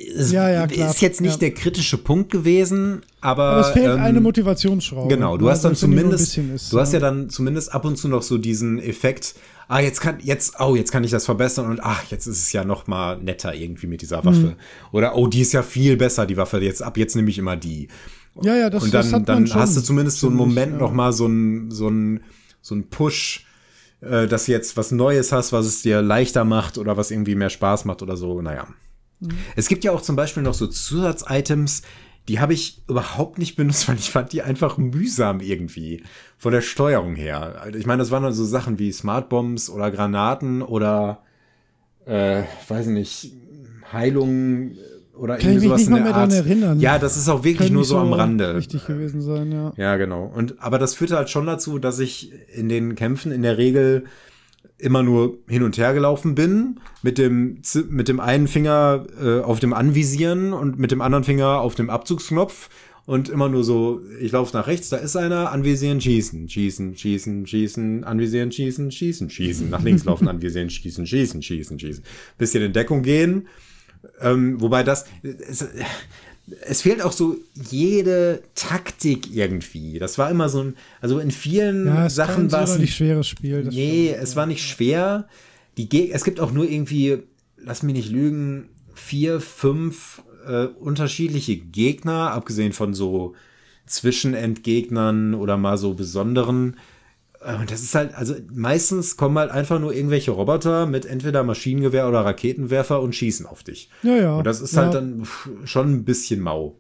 Es 0.07 0.33
Ja, 0.33 0.51
ja, 0.51 0.67
klar. 0.67 0.91
ist 0.91 1.01
jetzt 1.01 1.21
nicht 1.21 1.35
Ja. 1.35 1.39
der 1.39 1.55
kritische 1.55 1.99
Punkt 1.99 2.31
gewesen, 2.31 3.03
aber, 3.21 3.45
Aber 3.45 3.61
es 3.61 3.69
fehlt 3.69 3.87
ähm, 3.87 4.01
eine 4.01 4.21
Motivationsschraube. 4.21 5.15
Genau, 5.15 5.37
du 5.37 5.47
ne, 5.47 5.51
hast 5.51 5.65
dann 5.65 5.73
ein 5.73 5.77
zumindest, 5.77 6.37
ist, 6.37 6.73
du 6.73 6.79
hast 6.81 6.93
ja 6.93 7.01
ja. 7.01 7.07
dann 7.07 7.31
zumindest 7.31 7.73
ab 7.73 7.85
und 7.85 7.97
zu 7.97 8.09
noch 8.09 8.23
so 8.23 8.39
diesen 8.39 8.79
Effekt, 8.79 9.35
ah, 9.69 9.81
jetzt 9.81 10.01
kann, 10.01 10.19
jetzt, 10.23 10.61
oh, 10.61 10.77
jetzt 10.77 10.93
kann 10.93 11.05
ich 11.05 11.11
das 11.11 11.25
verbessern 11.25 11.71
und 11.71 11.81
ach, 11.83 12.05
jetzt 12.11 12.27
ist 12.27 12.39
es 12.39 12.53
ja 12.53 12.65
noch 12.65 12.87
mal 12.87 13.19
netter 13.19 13.55
irgendwie 13.55 13.87
mit 13.87 14.03
dieser 14.03 14.25
Waffe. 14.25 14.39
Mhm. 14.39 14.57
Oder, 14.93 15.17
oh, 15.17 15.27
die 15.27 15.41
ist 15.41 15.53
ja 15.53 15.63
viel 15.63 15.97
besser, 15.97 16.27
die 16.27 16.37
Waffe, 16.37 16.59
jetzt, 16.61 16.83
ab 16.83 16.97
jetzt 16.97 17.17
nehme 17.17 17.31
ich 17.31 17.39
immer 17.39 17.57
die. 17.57 17.89
Ja, 18.43 18.57
ja, 18.57 18.71
das, 18.71 18.83
und 18.83 18.93
das 18.93 19.11
dann, 19.11 19.21
hat 19.23 19.29
man 19.29 19.45
dann 19.47 19.55
hast 19.55 19.77
du 19.77 19.81
zumindest 19.81 20.19
so 20.19 20.27
einen 20.27 20.37
Moment 20.37 20.73
ja. 20.73 20.79
noch 20.79 20.93
mal 20.93 21.13
so 21.13 21.27
einen, 21.27 21.71
so 21.71 21.87
einen, 21.87 22.21
so 22.61 22.75
einen 22.75 22.89
Push, 22.89 23.47
äh, 24.01 24.27
dass 24.27 24.47
du 24.47 24.53
jetzt 24.53 24.77
was 24.77 24.91
Neues 24.91 25.33
hast, 25.33 25.53
was 25.53 25.67
es 25.67 25.83
dir 25.83 26.03
leichter 26.03 26.45
macht 26.45 26.79
oder 26.79 26.97
was 26.97 27.11
irgendwie 27.11 27.37
mehr 27.37 27.51
Spaß 27.51 27.85
macht 27.85 28.03
oder 28.03 28.17
so, 28.17 28.43
naja. 28.43 28.67
Mhm. 29.25 29.39
Es 29.57 29.69
gibt 29.69 29.85
ja 29.85 29.93
auch 29.93 30.03
zum 30.03 30.17
Beispiel 30.17 30.43
noch 30.43 30.55
so 30.55 30.67
Zusatzitems, 30.67 31.83
die 32.29 32.41
habe 32.41 32.55
ich 32.55 32.83
überhaupt 32.89 33.39
nicht 33.39 33.57
benutzt, 33.57 33.87
weil 33.89 33.97
ich 33.97 34.11
fand 34.11 34.33
die 34.33 34.43
einfach 34.43 34.79
mühsam 34.79 35.41
irgendwie 35.41 36.03
von 36.39 36.53
der 36.53 36.63
Steuerung 36.63 37.15
her. 37.17 37.61
Also 37.61 37.79
Ich 37.79 37.87
meine, 37.87 37.99
das 38.01 38.11
waren 38.11 38.23
dann 38.23 38.33
so 38.33 38.45
Sachen 38.45 38.79
wie 38.79 38.93
Smartbombs 38.93 39.69
oder 39.71 39.91
Granaten 39.91 40.63
oder 40.63 41.23
äh, 42.07 42.43
weiß 42.69 42.87
nicht, 42.87 43.33
Heilung 43.93 44.73
oder 45.17 45.37
Kann 45.37 45.51
ich 45.51 45.57
mich 45.57 45.65
irgendwie 45.65 45.69
sowas 45.69 45.79
nicht 45.81 45.89
in 45.89 45.95
der 45.95 46.03
mehr 46.05 46.15
Art. 46.15 46.33
erinnern. 46.33 46.81
Ja, 46.81 46.99
das 46.99 47.17
ist 47.17 47.29
auch 47.29 47.45
wirklich 47.45 47.59
Können 47.69 47.75
nur 47.75 47.85
so 47.85 47.99
am 47.99 48.13
Rande. 48.13 48.55
Richtig 48.57 48.85
gewesen 48.87 49.21
sein, 49.23 49.53
ja. 49.53 49.73
Ja, 49.77 49.97
genau. 49.97 50.25
Und 50.35 50.61
aber 50.61 50.79
das 50.79 50.95
führte 50.95 51.17
halt 51.17 51.31
schon 51.31 51.47
dazu, 51.47 51.79
dass 51.79 51.99
ich 52.01 52.33
in 52.53 52.69
den 52.69 52.95
Kämpfen 52.97 53.31
in 53.31 53.43
der 53.43 53.57
Regel 53.57 54.05
immer 54.85 55.03
nur 55.03 55.39
hin 55.49 55.63
und 55.63 55.79
her 55.79 55.95
gelaufen 55.95 56.35
bin, 56.35 56.79
mit 57.03 57.17
dem, 57.17 57.63
mit 57.89 58.09
dem 58.09 58.21
einen 58.21 58.47
Finger 58.49 59.07
äh, 59.21 59.41
auf 59.41 59.59
dem 59.59 59.73
Anvisieren 59.73 60.53
und 60.53 60.79
mit 60.79 60.91
dem 60.91 61.01
anderen 61.01 61.25
Finger 61.25 61.61
auf 61.61 61.75
dem 61.75 61.89
Abzugsknopf 61.89 62.69
und 63.07 63.31
immer 63.31 63.49
nur 63.49 63.65
so, 63.65 64.03
ich 64.21 64.33
laufe 64.33 64.55
nach 64.57 64.67
rechts, 64.67 64.91
da 64.91 64.99
ist 64.99 65.17
einer, 65.17 65.53
anvisieren, 65.53 66.01
schießen, 66.01 66.49
schießen, 66.49 66.97
schießen, 66.97 67.47
schießen, 67.47 68.05
anvisieren, 68.05 68.53
schießen, 68.53 68.91
schießen, 68.91 69.31
schießen, 69.31 69.71
nach 69.71 69.83
links 69.83 70.05
laufen, 70.05 70.29
anvisieren, 70.29 70.69
schießen, 70.69 71.07
schießen, 71.07 71.43
schießen, 71.43 71.79
schießen, 71.79 72.05
bisschen 72.37 72.63
in 72.63 72.73
Deckung 72.75 73.03
gehen, 73.03 73.49
ähm, 74.21 74.61
wobei 74.61 74.83
das, 74.83 75.07
es, 75.23 75.67
es 76.63 76.83
fehlt 76.83 77.03
auch 77.03 77.13
so 77.13 77.37
jede 77.71 78.43
Taktik 78.55 79.35
irgendwie. 79.35 79.99
Das 79.99 80.19
war 80.19 80.31
immer 80.31 80.49
so 80.49 80.63
ein, 80.63 80.77
also 81.01 81.19
in 81.19 81.31
vielen 81.31 81.87
Ja, 81.87 82.11
Sachen 82.11 82.53
war 82.53 82.65
es 82.65 82.79
nicht 82.79 82.95
schweres 82.95 83.27
Spiel. 83.27 83.65
Nee, 83.65 84.09
stimmt. 84.09 84.23
es 84.23 84.37
war 84.37 84.47
nicht 84.47 84.63
schwer. 84.63 85.27
Die 85.77 85.89
Geg 85.89 86.13
es 86.13 86.25
gibt 86.25 86.41
auch 86.41 86.53
nur 86.53 86.69
irgendwie, 86.69 87.19
lass 87.57 87.83
mich 87.83 87.95
nicht 87.95 88.11
lügen, 88.11 88.69
vier, 88.95 89.41
fünf 89.41 90.23
äh, 90.47 90.67
unterschiedliche 90.67 91.57
Gegner, 91.57 92.33
abgesehen 92.33 92.73
von 92.73 92.93
so 92.95 93.35
Zwischenendgegnern 93.87 95.35
oder 95.35 95.57
mal 95.57 95.79
so 95.79 95.95
besonderen. 95.95 96.77
Äh, 97.45 97.57
Und 97.57 97.71
das 97.71 97.83
ist 97.83 97.95
halt, 97.95 98.15
also 98.15 98.35
meistens 98.53 99.17
kommen 99.17 99.39
halt 99.39 99.51
einfach 99.51 99.79
nur 99.79 99.93
irgendwelche 99.95 100.31
Roboter 100.31 100.87
mit 100.87 101.05
entweder 101.07 101.43
Maschinengewehr 101.45 102.09
oder 102.09 102.25
Raketenwerfer 102.25 103.01
und 103.03 103.15
schießen 103.15 103.47
auf 103.47 103.63
dich. 103.63 103.91
Ja, 104.03 104.17
ja. 104.17 104.35
Und 104.37 104.45
das 104.47 104.61
ist 104.61 104.75
ja, 104.75 104.83
halt 104.83 104.95
dann 104.95 105.27
schon 105.65 105.93
ein 105.93 106.05
bisschen 106.05 106.41
mau. 106.41 106.77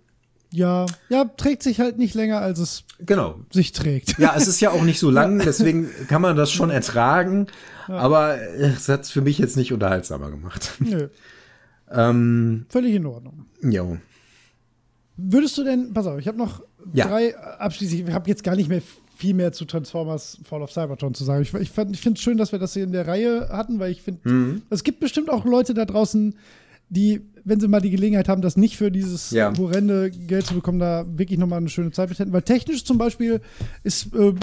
Ja, 0.50 0.86
ja, 1.08 1.24
trägt 1.24 1.64
sich 1.64 1.80
halt 1.80 1.98
nicht 1.98 2.14
länger, 2.14 2.38
als 2.38 2.60
es 2.60 2.84
Genau. 3.00 3.40
sich 3.50 3.72
trägt. 3.72 4.18
Ja, 4.18 4.34
es 4.36 4.46
ist 4.46 4.60
ja 4.60 4.70
auch 4.70 4.84
nicht 4.84 5.00
so 5.00 5.10
lang, 5.20 5.40
deswegen 5.44 5.88
kann 6.08 6.22
man 6.22 6.36
das 6.36 6.52
schon 6.52 6.70
ertragen. 6.70 7.48
Aber 7.88 8.38
es 8.40 8.88
hat 8.88 9.02
es 9.02 9.10
für 9.10 9.20
mich 9.20 9.36
jetzt 9.38 9.56
nicht 9.56 9.72
unterhaltsamer 9.72 10.30
gemacht. 10.30 10.72
Nö, 10.78 11.08
Ähm, 11.90 12.66
völlig 12.68 12.94
in 12.94 13.06
Ordnung. 13.06 13.46
jo. 13.62 13.98
Würdest 15.16 15.56
du 15.58 15.64
denn, 15.64 15.92
pass 15.92 16.06
auf, 16.06 16.18
ich 16.18 16.26
habe 16.26 16.38
noch 16.38 16.62
Ja. 16.92 17.06
drei 17.06 17.36
abschließend, 17.38 18.08
ich 18.08 18.14
habe 18.14 18.28
jetzt 18.28 18.42
gar 18.42 18.56
nicht 18.56 18.68
mehr 18.68 18.82
viel 19.24 19.34
mehr 19.34 19.52
zu 19.52 19.64
Transformers 19.64 20.38
Fall 20.44 20.60
of 20.60 20.70
Cybertron 20.70 21.14
zu 21.14 21.24
sagen. 21.24 21.42
Ich, 21.42 21.54
ich, 21.54 21.62
ich 21.62 21.70
finde 22.00 22.12
es 22.18 22.20
schön, 22.20 22.36
dass 22.36 22.52
wir 22.52 22.58
das 22.58 22.74
hier 22.74 22.84
in 22.84 22.92
der 22.92 23.06
Reihe 23.06 23.48
hatten, 23.50 23.78
weil 23.78 23.90
ich 23.90 24.02
finde, 24.02 24.28
Mhm. 24.28 24.62
es 24.68 24.84
gibt 24.84 25.00
bestimmt 25.00 25.30
auch 25.30 25.46
Leute 25.46 25.72
da 25.72 25.86
draußen, 25.86 26.34
die, 26.90 27.22
wenn 27.44 27.58
sie 27.58 27.66
mal 27.68 27.80
die 27.80 27.88
Gelegenheit 27.90 28.28
haben, 28.28 28.42
das 28.42 28.58
nicht 28.58 28.76
für 28.76 28.90
dieses 28.90 29.30
Ja. 29.30 29.50
horrende 29.56 30.10
Geld 30.10 30.44
zu 30.46 30.54
bekommen, 30.54 30.78
da 30.78 31.06
wirklich 31.16 31.38
nochmal 31.38 31.58
eine 31.60 31.70
schöne 31.70 31.90
Zeit 31.90 32.10
mit 32.10 32.18
hätten. 32.18 32.32
Weil 32.34 32.42
technisch 32.42 32.84
zum 32.84 32.98
Beispiel 32.98 33.40
ist, 33.82 34.08
äh, 34.14 34.34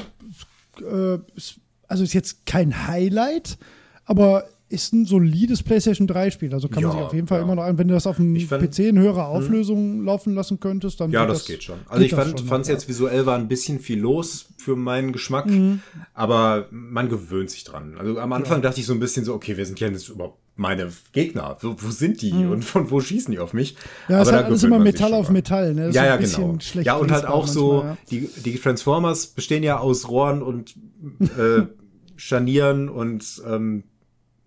äh, 0.83 1.19
ist 1.35 1.59
also 1.87 2.03
ist 2.03 2.13
jetzt 2.13 2.45
kein 2.47 2.87
Highlight, 2.87 3.57
aber 4.05 4.45
ist 4.71 4.93
ein 4.93 5.05
solides 5.05 5.61
PlayStation 5.63 6.07
3-Spiel. 6.07 6.53
Also 6.53 6.67
kann 6.69 6.81
man 6.83 6.91
Ja, 6.91 6.97
sich 6.97 7.05
auf 7.07 7.13
jeden 7.13 7.27
Fall 7.27 7.39
ja. 7.39 7.43
immer 7.43 7.55
noch 7.55 7.63
an, 7.63 7.77
wenn 7.77 7.87
du 7.87 7.93
das 7.93 8.07
auf 8.07 8.15
dem 8.15 8.35
Ich 8.35 8.47
fand- 8.47 8.63
PC 8.63 8.79
in 8.89 8.99
höherer 8.99 9.27
Auflösung 9.27 10.03
laufen 10.03 10.33
lassen 10.33 10.59
könntest, 10.59 10.99
dann 10.99 11.11
Ja, 11.11 11.21
wird 11.21 11.31
das, 11.31 11.45
geht 11.45 11.63
schon. 11.63 11.79
Also 11.87 12.03
ich 12.03 12.09
geht 12.11 12.19
das 12.19 12.41
fand 12.41 12.61
es 12.63 12.67
ja. 12.69 12.73
jetzt 12.73 12.87
visuell 12.87 13.25
war 13.25 13.37
ein 13.37 13.47
bisschen 13.47 13.79
viel 13.79 13.99
los 13.99 14.47
für 14.57 14.75
meinen 14.75 15.11
Geschmack, 15.11 15.47
Mhm. 15.47 15.81
aber 16.13 16.67
man 16.71 17.09
gewöhnt 17.09 17.49
sich 17.49 17.63
dran. 17.63 17.95
Also 17.97 18.17
am 18.19 18.31
Anfang 18.33 18.61
dachte 18.61 18.79
ich 18.79 18.85
so 18.85 18.93
ein 18.93 18.99
bisschen 18.99 19.25
so, 19.25 19.33
okay, 19.33 19.57
wer 19.57 19.65
sind 19.65 19.79
denn 19.79 19.93
jetzt 19.93 20.09
überhaupt 20.09 20.39
meine 20.55 20.91
Gegner? 21.13 21.57
Wo, 21.61 21.75
wo 21.77 21.89
sind 21.89 22.21
die 22.21 22.31
und 22.33 22.63
von 22.63 22.91
wo 22.91 22.99
schießen 23.01 23.31
die 23.31 23.39
auf 23.39 23.53
mich? 23.53 23.73
Mhm. 23.73 24.13
Ja, 24.13 24.21
es 24.21 24.27
ist 24.27 24.33
halt 24.33 24.45
alles 24.45 24.63
immer 24.63 24.75
man 24.77 24.83
Metall 24.83 25.13
auf. 25.13 25.29
Metall, 25.29 25.73
ne? 25.73 25.87
Das 25.87 25.95
Ja, 25.95 26.05
ja, 26.05 26.13
ein 26.13 26.19
bisschen 26.21 26.43
genau. 26.47 26.59
schlecht 26.59 26.85
Ja, 26.87 26.95
und 26.97 27.11
halt 27.11 27.25
auch 27.25 27.47
so, 27.47 27.83
manchmal, 27.83 27.93
ja. 27.93 27.97
die, 28.11 28.29
die 28.51 28.57
Transformers 28.59 29.27
bestehen 29.27 29.63
ja 29.63 29.79
aus 29.79 30.07
Rohren 30.09 30.41
und 30.41 30.75
äh, 31.19 31.63
Scharnieren 32.15 32.87
und 32.89 33.41
ähm, 33.47 33.83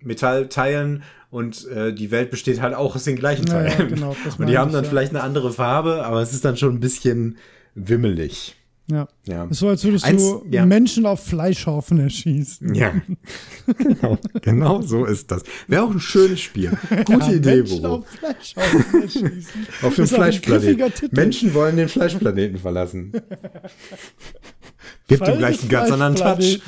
Metallteilen 0.05 1.02
und 1.30 1.66
äh, 1.68 1.92
die 1.92 2.11
Welt 2.11 2.30
besteht 2.30 2.61
halt 2.61 2.74
auch 2.74 2.94
aus 2.94 3.05
den 3.05 3.16
gleichen 3.16 3.46
Ja, 3.46 3.62
ja, 3.64 3.70
Teilen. 3.70 3.88
genau, 3.88 4.16
und 4.38 4.46
die 4.48 4.57
haben 4.59 4.68
ich, 4.68 4.74
dann 4.74 4.84
ja. 4.84 4.90
vielleicht 4.90 5.11
eine 5.11 5.22
andere 5.22 5.52
Farbe, 5.52 6.05
aber 6.05 6.20
es 6.22 6.32
ist 6.32 6.44
dann 6.44 6.57
schon 6.57 6.74
ein 6.74 6.80
bisschen 6.80 7.38
wimmelig. 7.74 8.57
Ja. 8.86 9.09
Ja. 9.24 9.44
Ist 9.46 9.61
so, 9.61 9.68
als 9.68 9.82
würdest 9.82 10.05
Eins- 10.05 10.22
du 10.22 10.44
ja. 10.50 10.66
Menschen 10.66 11.07
auf 11.07 11.24
Fleischhaufen 11.24 11.98
erschießen. 12.00 12.74
Ja, 12.74 12.92
genau, 13.78 14.18
genau 14.42 14.82
so 14.82 15.07
ist 15.07 15.30
das. 15.30 15.42
Wäre 15.68 15.84
auch 15.84 15.90
ein 15.90 16.00
schönes 16.00 16.40
Spiel. 16.40 16.70
Gute 17.07 17.30
Ja, 17.30 17.32
Idee, 17.32 17.57
Menschen 17.57 17.80
Bobo. 17.82 17.94
auf 17.94 18.07
Fleischhaufen 18.09 19.02
erschießen. 19.02 19.66
Auf 19.82 19.94
dem 19.94 20.07
Fleischplaneten. 20.07 21.09
Menschen 21.12 21.55
wollen 21.55 21.76
den 21.78 21.88
Fleischplaneten 21.88 22.59
verlassen. 22.59 23.12
Gibt 25.09 25.26
dem 25.26 25.38
gleich 25.38 25.61
einen 25.61 25.68
ganz 25.70 25.90
anderen 25.90 26.14
Touch. 26.16 26.61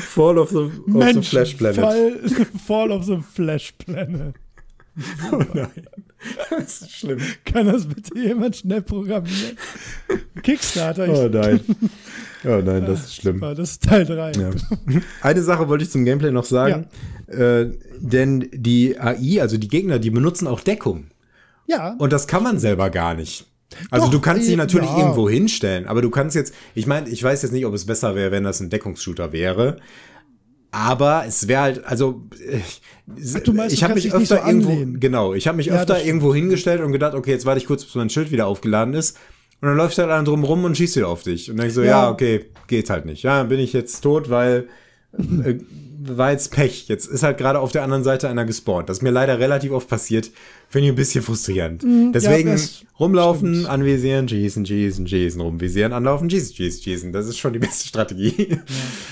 Fall 0.00 0.38
of 0.38 0.50
the, 0.50 0.56
of 0.56 0.72
the 0.86 0.92
Mensch, 0.92 1.28
Flash 1.30 1.56
Planet. 1.56 1.80
Fall, 1.80 2.20
Fall 2.66 2.92
of 2.92 3.04
the 3.04 3.18
Flash 3.18 3.72
Planet. 3.78 4.34
Oh 5.32 5.42
nein. 5.52 5.68
Das 6.50 6.82
ist 6.82 6.92
schlimm. 6.92 7.18
Kann 7.44 7.66
das 7.66 7.86
bitte 7.86 8.18
jemand 8.18 8.56
schnell 8.56 8.82
programmieren? 8.82 9.58
Kickstarter. 10.42 11.08
Oh 11.08 11.28
nein. 11.28 11.60
Oh 12.44 12.60
nein, 12.64 12.86
das 12.86 13.04
ist 13.04 13.16
schlimm. 13.16 13.40
Das 13.40 13.58
ist 13.58 13.82
Teil 13.82 14.04
3. 14.04 14.32
Ja. 14.32 14.50
Eine 15.22 15.42
Sache 15.42 15.68
wollte 15.68 15.84
ich 15.84 15.90
zum 15.90 16.04
Gameplay 16.04 16.30
noch 16.30 16.44
sagen. 16.44 16.86
Ja. 17.28 17.34
Äh, 17.34 17.72
denn 17.98 18.48
die 18.52 18.98
AI, 18.98 19.40
also 19.40 19.58
die 19.58 19.68
Gegner, 19.68 19.98
die 19.98 20.10
benutzen 20.10 20.46
auch 20.46 20.60
Deckung. 20.60 21.08
Ja. 21.66 21.94
Und 21.98 22.12
das 22.12 22.26
kann 22.26 22.42
man 22.42 22.58
selber 22.58 22.90
gar 22.90 23.14
nicht. 23.14 23.46
Also 23.90 24.06
Doch, 24.06 24.12
du 24.12 24.20
kannst 24.20 24.46
sie 24.46 24.56
natürlich 24.56 24.90
ja. 24.90 24.98
irgendwo 24.98 25.28
hinstellen, 25.28 25.86
aber 25.86 26.02
du 26.02 26.10
kannst 26.10 26.36
jetzt, 26.36 26.54
ich 26.74 26.86
meine, 26.86 27.08
ich 27.08 27.22
weiß 27.22 27.42
jetzt 27.42 27.52
nicht, 27.52 27.66
ob 27.66 27.74
es 27.74 27.86
besser 27.86 28.14
wäre, 28.14 28.30
wenn 28.30 28.44
das 28.44 28.60
ein 28.60 28.70
Deckungsshooter 28.70 29.32
wäre. 29.32 29.76
Aber 30.70 31.24
es 31.26 31.46
wäre 31.46 31.60
halt, 31.60 31.84
also 31.84 32.22
Ach, 33.06 33.52
meinst, 33.52 33.74
ich 33.74 33.84
habe 33.84 33.94
mich 33.94 34.12
öfter 34.12 34.40
so 34.40 34.46
irgendwo, 34.46 34.98
genau, 34.98 35.34
ich 35.34 35.46
habe 35.46 35.56
mich 35.56 35.66
ja, 35.66 35.74
öfter 35.74 36.04
irgendwo 36.04 36.34
hingestellt 36.34 36.80
und 36.80 36.90
gedacht, 36.90 37.14
okay, 37.14 37.30
jetzt 37.30 37.46
warte 37.46 37.60
ich 37.60 37.66
kurz, 37.66 37.84
bis 37.84 37.94
mein 37.94 38.10
Schild 38.10 38.32
wieder 38.32 38.48
aufgeladen 38.48 38.94
ist. 38.94 39.16
Und 39.60 39.68
dann 39.68 39.76
läuft 39.76 39.96
halt 39.98 40.10
einer 40.10 40.24
drum 40.24 40.42
rum 40.42 40.64
und 40.64 40.76
schießt 40.76 40.96
wieder 40.96 41.08
auf 41.08 41.22
dich. 41.22 41.50
Und 41.50 41.58
dann 41.58 41.68
ich 41.68 41.74
so, 41.74 41.82
ja, 41.82 41.88
ja 41.88 42.10
okay, 42.10 42.46
geht 42.66 42.90
halt 42.90 43.06
nicht. 43.06 43.22
Ja, 43.22 43.38
dann 43.38 43.48
bin 43.48 43.60
ich 43.60 43.72
jetzt 43.72 44.00
tot, 44.00 44.30
weil 44.30 44.68
äh, 45.16 45.58
war 46.06 46.32
jetzt 46.32 46.50
Pech. 46.52 46.88
Jetzt 46.88 47.06
ist 47.06 47.22
halt 47.22 47.38
gerade 47.38 47.58
auf 47.58 47.72
der 47.72 47.82
anderen 47.82 48.04
Seite 48.04 48.28
einer 48.28 48.44
gespawnt. 48.44 48.88
Das 48.88 48.98
ist 48.98 49.02
mir 49.02 49.10
leider 49.10 49.38
relativ 49.38 49.72
oft 49.72 49.88
passiert. 49.88 50.30
Finde 50.68 50.86
ich 50.86 50.92
ein 50.92 50.96
bisschen 50.96 51.22
frustrierend. 51.22 51.82
Mhm, 51.82 52.12
Deswegen 52.12 52.56
ja, 52.56 52.62
rumlaufen, 52.98 53.54
stimmt. 53.54 53.68
anvisieren, 53.68 54.28
schießen, 54.28 54.66
schießen, 54.66 55.06
schießen, 55.06 55.40
rumvisieren, 55.40 55.92
anlaufen, 55.92 56.28
schießen, 56.28 56.54
schießen, 56.54 56.82
schießen. 56.82 57.12
Das 57.12 57.26
ist 57.26 57.38
schon 57.38 57.52
die 57.52 57.58
beste 57.60 57.86
Strategie. 57.86 58.48
Ja. 58.50 58.56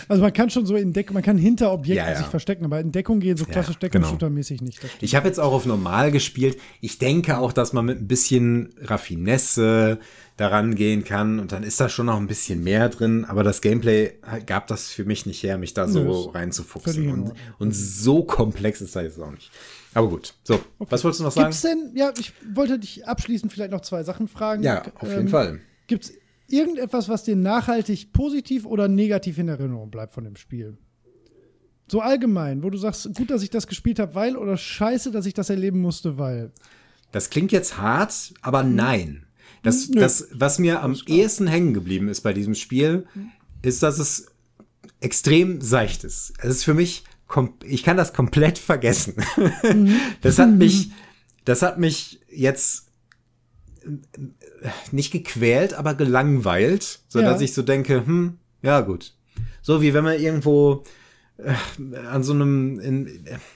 Also 0.09 0.23
man 0.23 0.33
kann 0.33 0.51
schon 0.51 0.67
so 0.67 0.77
in 0.77 0.93
Deckung, 0.93 1.15
man 1.15 1.23
kann 1.23 1.39
hinter 1.39 1.73
Objekten 1.73 2.07
ja, 2.07 2.17
sich 2.17 2.27
verstecken, 2.27 2.65
aber 2.65 2.81
in 2.81 2.91
Deckung 2.93 3.21
gehen 3.21 3.37
so 3.37 3.45
klassisch 3.45 3.77
ja, 3.81 3.89
genau. 3.89 4.09
Deckungsshooter-mäßig 4.09 4.63
nicht. 4.63 4.81
Ich 5.01 5.15
habe 5.15 5.29
jetzt 5.29 5.39
auch 5.39 5.53
auf 5.53 5.67
normal 5.67 6.11
gespielt. 6.11 6.59
Ich 6.81 6.99
denke 6.99 7.39
auch, 7.39 7.53
dass 7.53 7.73
man 7.73 7.85
mit 7.85 8.01
ein 8.01 8.09
bisschen 8.09 8.71
Raffinesse 8.81 9.99
daran 10.37 10.75
gehen 10.75 11.05
kann 11.05 11.39
und 11.39 11.53
dann 11.53 11.63
ist 11.63 11.79
da 11.81 11.89
schon 11.89 12.07
noch 12.07 12.17
ein 12.17 12.27
bisschen 12.27 12.65
mehr 12.65 12.89
drin, 12.89 13.25
aber 13.25 13.43
das 13.43 13.61
Gameplay 13.61 14.13
gab 14.47 14.67
das 14.67 14.89
für 14.89 15.05
mich 15.05 15.27
nicht 15.27 15.43
her, 15.43 15.59
mich 15.59 15.75
da 15.75 15.87
so 15.87 16.03
Nö, 16.03 16.31
reinzufuchsen. 16.33 17.11
Und, 17.11 17.33
und, 17.59 17.73
so 17.75 18.25
komplex 18.25 18.81
ist 18.81 18.97
das 18.97 19.03
jetzt 19.03 19.21
auch 19.21 19.31
nicht. 19.31 19.51
Aber 19.95 20.09
gut, 20.09 20.35
so, 20.43 20.55
okay. 20.55 20.91
was 20.91 21.05
wolltest 21.05 21.21
du 21.21 21.25
noch 21.25 21.33
sagen? 21.33 21.51
Gibt's 21.51 21.63
denn, 21.63 21.93
ja, 21.95 22.13
ich 22.19 22.33
wollte 22.55 22.79
dich 22.79 23.07
abschließend 23.07 23.53
vielleicht 23.53 23.73
noch 23.73 23.83
zwei 23.83 24.03
Sachen 24.05 24.27
fragen. 24.27 24.63
Ja, 24.63 24.83
auf 24.99 25.09
jeden 25.09 25.23
ähm, 25.23 25.29
Fall. 25.29 25.61
Gibt 25.87 26.05
es 26.05 26.13
irgendetwas, 26.49 27.09
was 27.09 27.25
dir 27.25 27.37
nachhaltig 27.37 28.13
positiv 28.13 28.65
oder 28.65 28.89
negativ 28.89 29.39
in 29.39 29.49
Erinnerung 29.49 29.91
bleibt 29.91 30.15
von 30.15 30.25
dem 30.25 30.37
Spiel? 30.37 30.79
So 31.89 32.01
allgemein, 32.01 32.63
wo 32.63 32.71
du 32.71 32.79
sagst, 32.79 33.15
gut, 33.15 33.31
dass 33.31 33.43
ich 33.43 33.51
das 33.51 33.67
gespielt 33.67 33.99
habe, 33.99 34.15
weil 34.15 34.37
oder 34.37 34.57
scheiße, 34.57 35.11
dass 35.11 35.27
ich 35.27 35.35
das 35.35 35.51
erleben 35.51 35.81
musste, 35.81 36.17
weil. 36.17 36.53
Das 37.11 37.29
klingt 37.29 37.53
jetzt 37.53 37.77
hart, 37.77 38.33
aber 38.41 38.63
hm. 38.63 38.75
nein. 38.75 39.27
Das, 39.63 39.89
das, 39.91 40.29
was 40.33 40.59
mir 40.59 40.83
am 40.83 40.97
ehesten 41.07 41.47
hängen 41.47 41.73
geblieben 41.73 42.09
ist 42.09 42.23
bei 42.23 42.33
diesem 42.33 42.55
Spiel, 42.55 43.07
ist, 43.63 43.83
dass 43.83 43.99
es 43.99 44.27
extrem 45.01 45.61
seicht 45.61 46.05
ist. 46.05 46.33
Es 46.39 46.57
ist 46.57 46.65
für 46.65 46.75
mich, 46.75 47.05
ich 47.65 47.83
kann 47.83 47.97
das 47.97 48.13
komplett 48.13 48.59
vergessen. 48.59 49.15
Mhm. 49.63 49.97
das 50.21 50.39
hat 50.39 50.51
mich, 50.51 50.91
das 51.45 51.63
hat 51.63 51.79
mich 51.79 52.21
jetzt 52.29 52.89
äh, 53.85 54.69
nicht 54.91 55.13
gequält, 55.13 55.75
aber 55.75 55.95
gelangweilt, 55.95 57.01
so 57.09 57.21
dass 57.21 57.41
ja. 57.41 57.45
ich 57.45 57.55
so 57.55 57.63
denke, 57.63 58.05
hm, 58.05 58.39
ja 58.63 58.81
gut. 58.81 59.15
So 59.61 59.81
wie 59.81 59.95
wenn 59.95 60.05
man 60.05 60.19
irgendwo 60.19 60.85
an 62.11 62.23
so 62.23 62.33
einem, 62.33 62.79
in, 62.81 63.07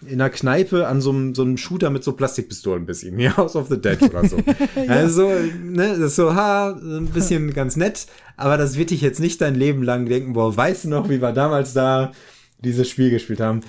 in 0.07 0.21
einer 0.21 0.31
Kneipe, 0.31 0.87
an 0.87 1.01
so 1.01 1.11
einem, 1.11 1.35
so 1.35 1.43
einem 1.43 1.57
Shooter 1.57 1.91
mit 1.91 2.03
so 2.03 2.13
Plastikpistolen 2.13 2.87
bis 2.87 3.03
irgendwie 3.03 3.31
House 3.37 3.57
of 3.57 3.69
the 3.69 3.81
Dead 3.81 4.03
oder 4.03 4.29
so. 4.29 4.37
ja. 4.77 4.87
Also, 4.89 5.29
ne, 5.29 5.89
das 5.91 5.99
ist 5.99 6.17
so, 6.17 6.35
ha, 6.35 6.71
ein 6.71 7.07
bisschen 7.07 7.53
ganz 7.55 7.77
nett, 7.77 8.07
aber 8.37 8.57
das 8.57 8.77
wird 8.77 8.91
dich 8.91 9.01
jetzt 9.01 9.21
nicht 9.21 9.41
dein 9.41 9.55
Leben 9.55 9.83
lang 9.83 10.07
denken, 10.07 10.33
boah, 10.33 10.57
weißt 10.57 10.85
du 10.85 10.89
noch, 10.89 11.09
wie 11.09 11.21
wir 11.21 11.33
damals 11.33 11.75
da 11.75 12.13
dieses 12.59 12.89
Spiel 12.89 13.11
gespielt 13.11 13.41
haben? 13.41 13.61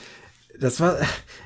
Das 0.60 0.80
war, 0.80 0.98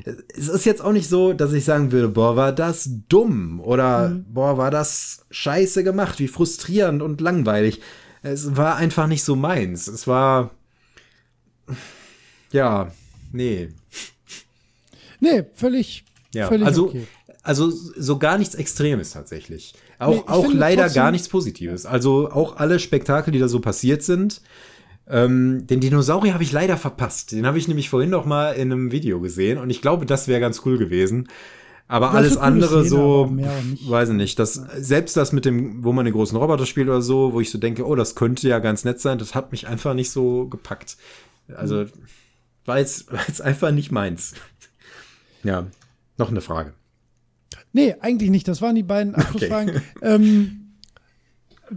es 0.06 0.48
ist 0.48 0.66
jetzt 0.66 0.82
auch 0.82 0.94
nicht 0.94 1.10
so, 1.10 1.34
dass 1.34 1.52
ich 1.52 1.66
sagen 1.66 1.92
würde, 1.92 2.08
boah, 2.08 2.38
war 2.38 2.54
das 2.54 2.90
dumm 3.10 3.60
oder 3.60 4.10
mhm. 4.10 4.26
boah, 4.30 4.58
war 4.58 4.72
das 4.72 5.26
scheiße 5.32 5.84
gemacht, 5.84 6.20
wie 6.20 6.30
frustrierend 6.30 7.02
und 7.02 7.20
langweilig. 7.20 7.82
Es 8.24 8.56
war 8.56 8.78
einfach 8.78 9.08
nicht 9.08 9.24
so 9.24 9.36
meins. 9.36 9.88
Es 9.88 10.08
war, 10.08 10.52
ja, 12.52 12.92
nee. 13.32 13.70
Nee, 15.20 15.44
völlig. 15.54 16.04
Ja, 16.34 16.48
völlig 16.48 16.66
also, 16.66 16.88
okay. 16.88 17.08
also 17.44 17.70
so 17.70 18.18
gar 18.18 18.38
nichts 18.38 18.56
Extremes 18.56 19.12
tatsächlich. 19.12 19.74
Auch, 20.00 20.16
nee, 20.16 20.24
auch 20.26 20.54
leider 20.54 20.90
gar 20.90 21.12
nichts 21.12 21.30
Positives. 21.30 21.86
Also 21.86 22.32
auch 22.32 22.58
alle 22.58 22.80
Spektakel, 22.80 23.32
die 23.32 23.40
da 23.40 23.48
so 23.48 23.60
passiert 23.60 24.04
sind. 24.04 24.42
Ähm, 25.08 25.68
den 25.68 25.80
Dinosaurier 25.80 26.34
habe 26.34 26.44
ich 26.44 26.52
leider 26.52 26.78
verpasst. 26.78 27.34
Den 27.34 27.46
habe 27.46 27.58
ich 27.58 27.68
nämlich 27.68 27.90
vorhin 27.90 28.10
noch 28.10 28.26
mal 28.26 28.54
in 28.54 28.72
einem 28.72 28.92
Video 28.92 29.20
gesehen 29.20 29.58
und 29.58 29.70
ich 29.70 29.82
glaube, 29.82 30.06
das 30.06 30.28
wäre 30.28 30.40
ganz 30.40 30.62
cool 30.66 30.78
gewesen. 30.78 31.28
Aber 31.88 32.08
das 32.08 32.16
alles 32.16 32.38
andere 32.38 32.86
Szene, 32.86 32.90
so, 32.90 33.26
aber 33.26 33.90
weiß 33.90 34.10
ich 34.10 34.16
nicht. 34.16 34.40
Das, 34.40 34.54
selbst 34.54 35.18
das 35.18 35.34
mit 35.34 35.44
dem, 35.44 35.84
wo 35.84 35.92
man 35.92 36.06
den 36.06 36.14
großen 36.14 36.38
Roboter 36.38 36.66
spielt 36.66 36.88
oder 36.88 37.02
so, 37.02 37.34
wo 37.34 37.42
ich 37.42 37.52
so 37.52 37.58
denke, 37.58 37.86
oh, 37.86 37.96
das 37.96 38.16
könnte 38.16 38.48
ja 38.48 38.60
ganz 38.60 38.86
nett 38.86 39.02
sein, 39.02 39.18
das 39.18 39.36
hat 39.36 39.52
mich 39.52 39.68
einfach 39.68 39.94
nicht 39.94 40.10
so 40.10 40.48
gepackt. 40.48 40.96
Also, 41.54 41.84
mhm 41.84 41.92
war 42.72 42.80
jetzt, 42.80 43.12
war 43.12 43.20
jetzt 43.28 43.42
einfach 43.42 43.72
nicht 43.72 43.92
meins. 43.92 44.34
Ja, 45.44 45.68
noch 46.18 46.30
eine 46.30 46.40
Frage. 46.40 46.74
Nee, 47.74 47.96
eigentlich 48.00 48.30
nicht. 48.30 48.48
Das 48.48 48.62
waren 48.62 48.76
die 48.76 48.84
beiden 48.84 49.14
Abschlussfragen. 49.16 49.70
Okay. 49.72 49.82
Ähm, 50.02 50.76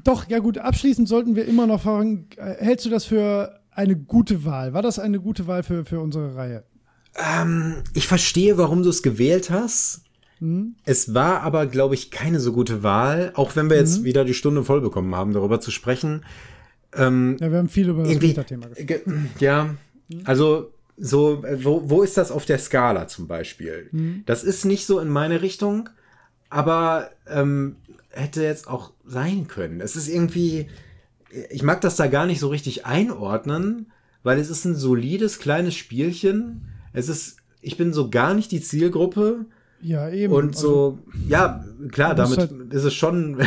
doch, 0.05 0.29
ja 0.29 0.39
gut, 0.39 0.59
abschließend 0.59 1.09
sollten 1.09 1.35
wir 1.35 1.47
immer 1.47 1.67
noch 1.67 1.83
fragen, 1.83 2.29
äh, 2.37 2.55
hältst 2.59 2.87
du 2.87 2.91
das 2.91 3.05
für 3.05 3.61
eine 3.73 3.97
gute 3.97 4.45
Wahl? 4.45 4.73
War 4.73 4.83
das 4.83 5.01
eine 5.01 5.19
gute 5.19 5.49
Wahl 5.49 5.65
für, 5.65 5.85
für 5.85 5.99
unsere 6.01 6.37
Reihe? 6.37 6.63
Ähm, 7.17 7.83
ich 7.93 8.07
verstehe, 8.07 8.57
warum 8.57 8.85
du 8.85 8.89
es 8.89 9.03
gewählt 9.03 9.51
hast. 9.51 10.03
Mhm. 10.39 10.77
Es 10.85 11.13
war 11.13 11.43
aber, 11.43 11.67
glaube 11.67 11.95
ich, 11.95 12.13
keine 12.13 12.39
so 12.39 12.53
gute 12.53 12.85
Wahl, 12.85 13.33
auch 13.35 13.57
wenn 13.57 13.69
wir 13.69 13.77
jetzt 13.77 14.01
mhm. 14.01 14.05
wieder 14.05 14.25
die 14.25 14.35
Stunde 14.35 14.63
voll 14.63 14.81
bekommen 14.81 15.15
haben, 15.17 15.33
darüber 15.33 15.61
zu 15.61 15.73
sprechen. 15.73 16.25
Ähm, 16.93 17.37
ja, 17.41 17.51
wir 17.51 17.59
haben 17.59 17.69
viel 17.69 17.89
über 17.89 18.05
das 18.05 18.21
Meta-Thema 18.21 18.69
gesprochen. 18.69 19.31
Ja, 19.41 19.75
also 20.25 20.74
so, 20.97 21.43
wo, 21.57 21.89
wo 21.89 22.03
ist 22.03 22.17
das 22.17 22.31
auf 22.31 22.45
der 22.45 22.59
Skala 22.59 23.09
zum 23.09 23.27
Beispiel? 23.27 23.89
Mhm. 23.93 24.23
Das 24.27 24.45
ist 24.45 24.65
nicht 24.65 24.87
so 24.87 25.01
in 25.01 25.09
meine 25.09 25.43
Richtung, 25.43 25.89
aber 26.51 27.11
ähm, 27.29 27.77
hätte 28.11 28.43
jetzt 28.43 28.69
auch 28.69 28.93
sein 29.05 29.49
können. 29.49 29.81
Es 29.81 29.97
ist 29.97 30.09
irgendwie, 30.09 30.69
ich 31.51 31.63
mag 31.63 31.81
das 31.81 31.97
da 31.97 32.07
gar 32.07 32.27
nicht 32.27 32.39
so 32.39 32.49
richtig 32.49 32.87
einordnen, 32.87 33.93
weil 34.23 34.39
es 34.39 34.51
ist 34.51 34.65
ein 34.65 34.77
solides 34.77 35.39
kleines 35.39 35.75
Spielchen. 35.75 36.69
Es 36.93 37.09
ist, 37.09 37.39
ich 37.61 37.77
bin 37.77 37.93
so 37.93 38.09
gar 38.09 38.35
nicht 38.35 38.53
die 38.53 38.61
Zielgruppe. 38.61 39.47
Ja, 39.83 40.09
eben. 40.11 40.33
Und 40.33 40.57
so, 40.57 40.99
also, 41.09 41.29
ja, 41.29 41.65
klar, 41.91 42.15
damit 42.15 42.39
halt 42.39 42.73
ist 42.73 42.85
es 42.85 42.95
schon 42.95 43.43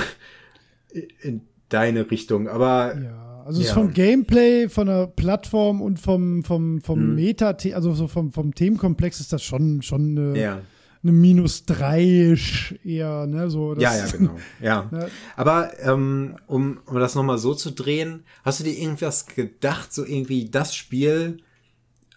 in 1.22 1.42
deine 1.70 2.12
Richtung, 2.12 2.50
aber. 2.50 2.96
Ja 3.02 3.28
also 3.48 3.62
ja. 3.62 3.74
vom 3.74 3.94
Gameplay, 3.94 4.68
von 4.68 4.88
der 4.88 5.08
Plattform 5.08 5.82
und 5.82 6.02
vom, 6.02 6.44
vom, 6.44 6.82
vom 6.82 7.12
mhm. 7.12 7.16
Meta, 7.16 7.56
also 7.74 7.94
so 7.94 8.10
vom, 8.10 8.34
vom 8.34 8.54
Themenkomplex 8.54 9.22
ist 9.22 9.32
das 9.32 9.42
schon, 9.42 9.82
schon 9.82 10.18
eine, 10.18 10.38
ja. 10.38 10.62
eine 11.02 11.12
minus 11.14 11.64
drei 11.64 12.36
eher, 12.84 13.26
ne? 13.26 13.50
So, 13.50 13.74
ja, 13.76 13.96
ja, 13.96 14.06
genau. 14.12 14.36
Ja. 14.62 14.90
ne? 14.92 15.08
Aber 15.38 15.72
ähm, 15.80 16.36
um, 16.48 16.82
um 16.88 17.00
das 17.00 17.16
nochmal 17.16 17.38
so 17.38 17.54
zu 17.54 17.72
drehen, 17.72 18.26
hast 18.44 18.60
du 18.60 18.66
dir 18.66 18.78
irgendwas 18.78 19.28
gedacht, 19.28 19.94
so 19.94 20.04
irgendwie 20.04 20.50
das 20.50 20.76
Spiel, 20.76 21.38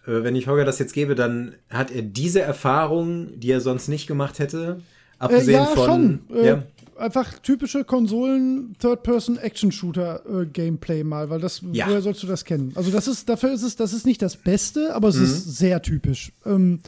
äh, 0.05 0.23
wenn 0.23 0.35
ich 0.35 0.47
Holger 0.47 0.65
das 0.65 0.79
jetzt 0.79 0.93
gebe, 0.93 1.15
dann 1.15 1.55
hat 1.69 1.91
er 1.91 2.01
diese 2.01 2.41
Erfahrung, 2.41 3.39
die 3.39 3.51
er 3.51 3.61
sonst 3.61 3.87
nicht 3.87 4.05
gemacht 4.05 4.39
hätte? 4.39 4.81
Abgesehen 5.17 5.63
äh, 5.63 5.63
ja, 5.63 5.65
von. 5.67 5.85
Schon. 6.27 6.37
Äh, 6.37 6.45
ja 6.45 6.63
einfach 6.97 7.39
typische 7.39 7.83
Konsolen 7.83 8.75
Third-Person-Action-Shooter-Gameplay 8.79 10.99
äh, 10.99 11.03
mal, 11.03 11.29
weil 11.29 11.39
das, 11.39 11.61
ja. 11.71 11.87
woher 11.87 12.01
sollst 12.01 12.23
du 12.23 12.27
das 12.27 12.45
kennen? 12.45 12.71
Also 12.75 12.91
das 12.91 13.07
ist, 13.07 13.29
dafür 13.29 13.53
ist 13.53 13.63
es, 13.63 13.75
das 13.75 13.93
ist 13.93 14.05
nicht 14.05 14.21
das 14.21 14.37
Beste, 14.37 14.95
aber 14.95 15.09
es 15.09 15.17
mhm. 15.17 15.23
ist 15.23 15.57
sehr 15.57 15.81
typisch. 15.81 16.31
Ähm, 16.45 16.79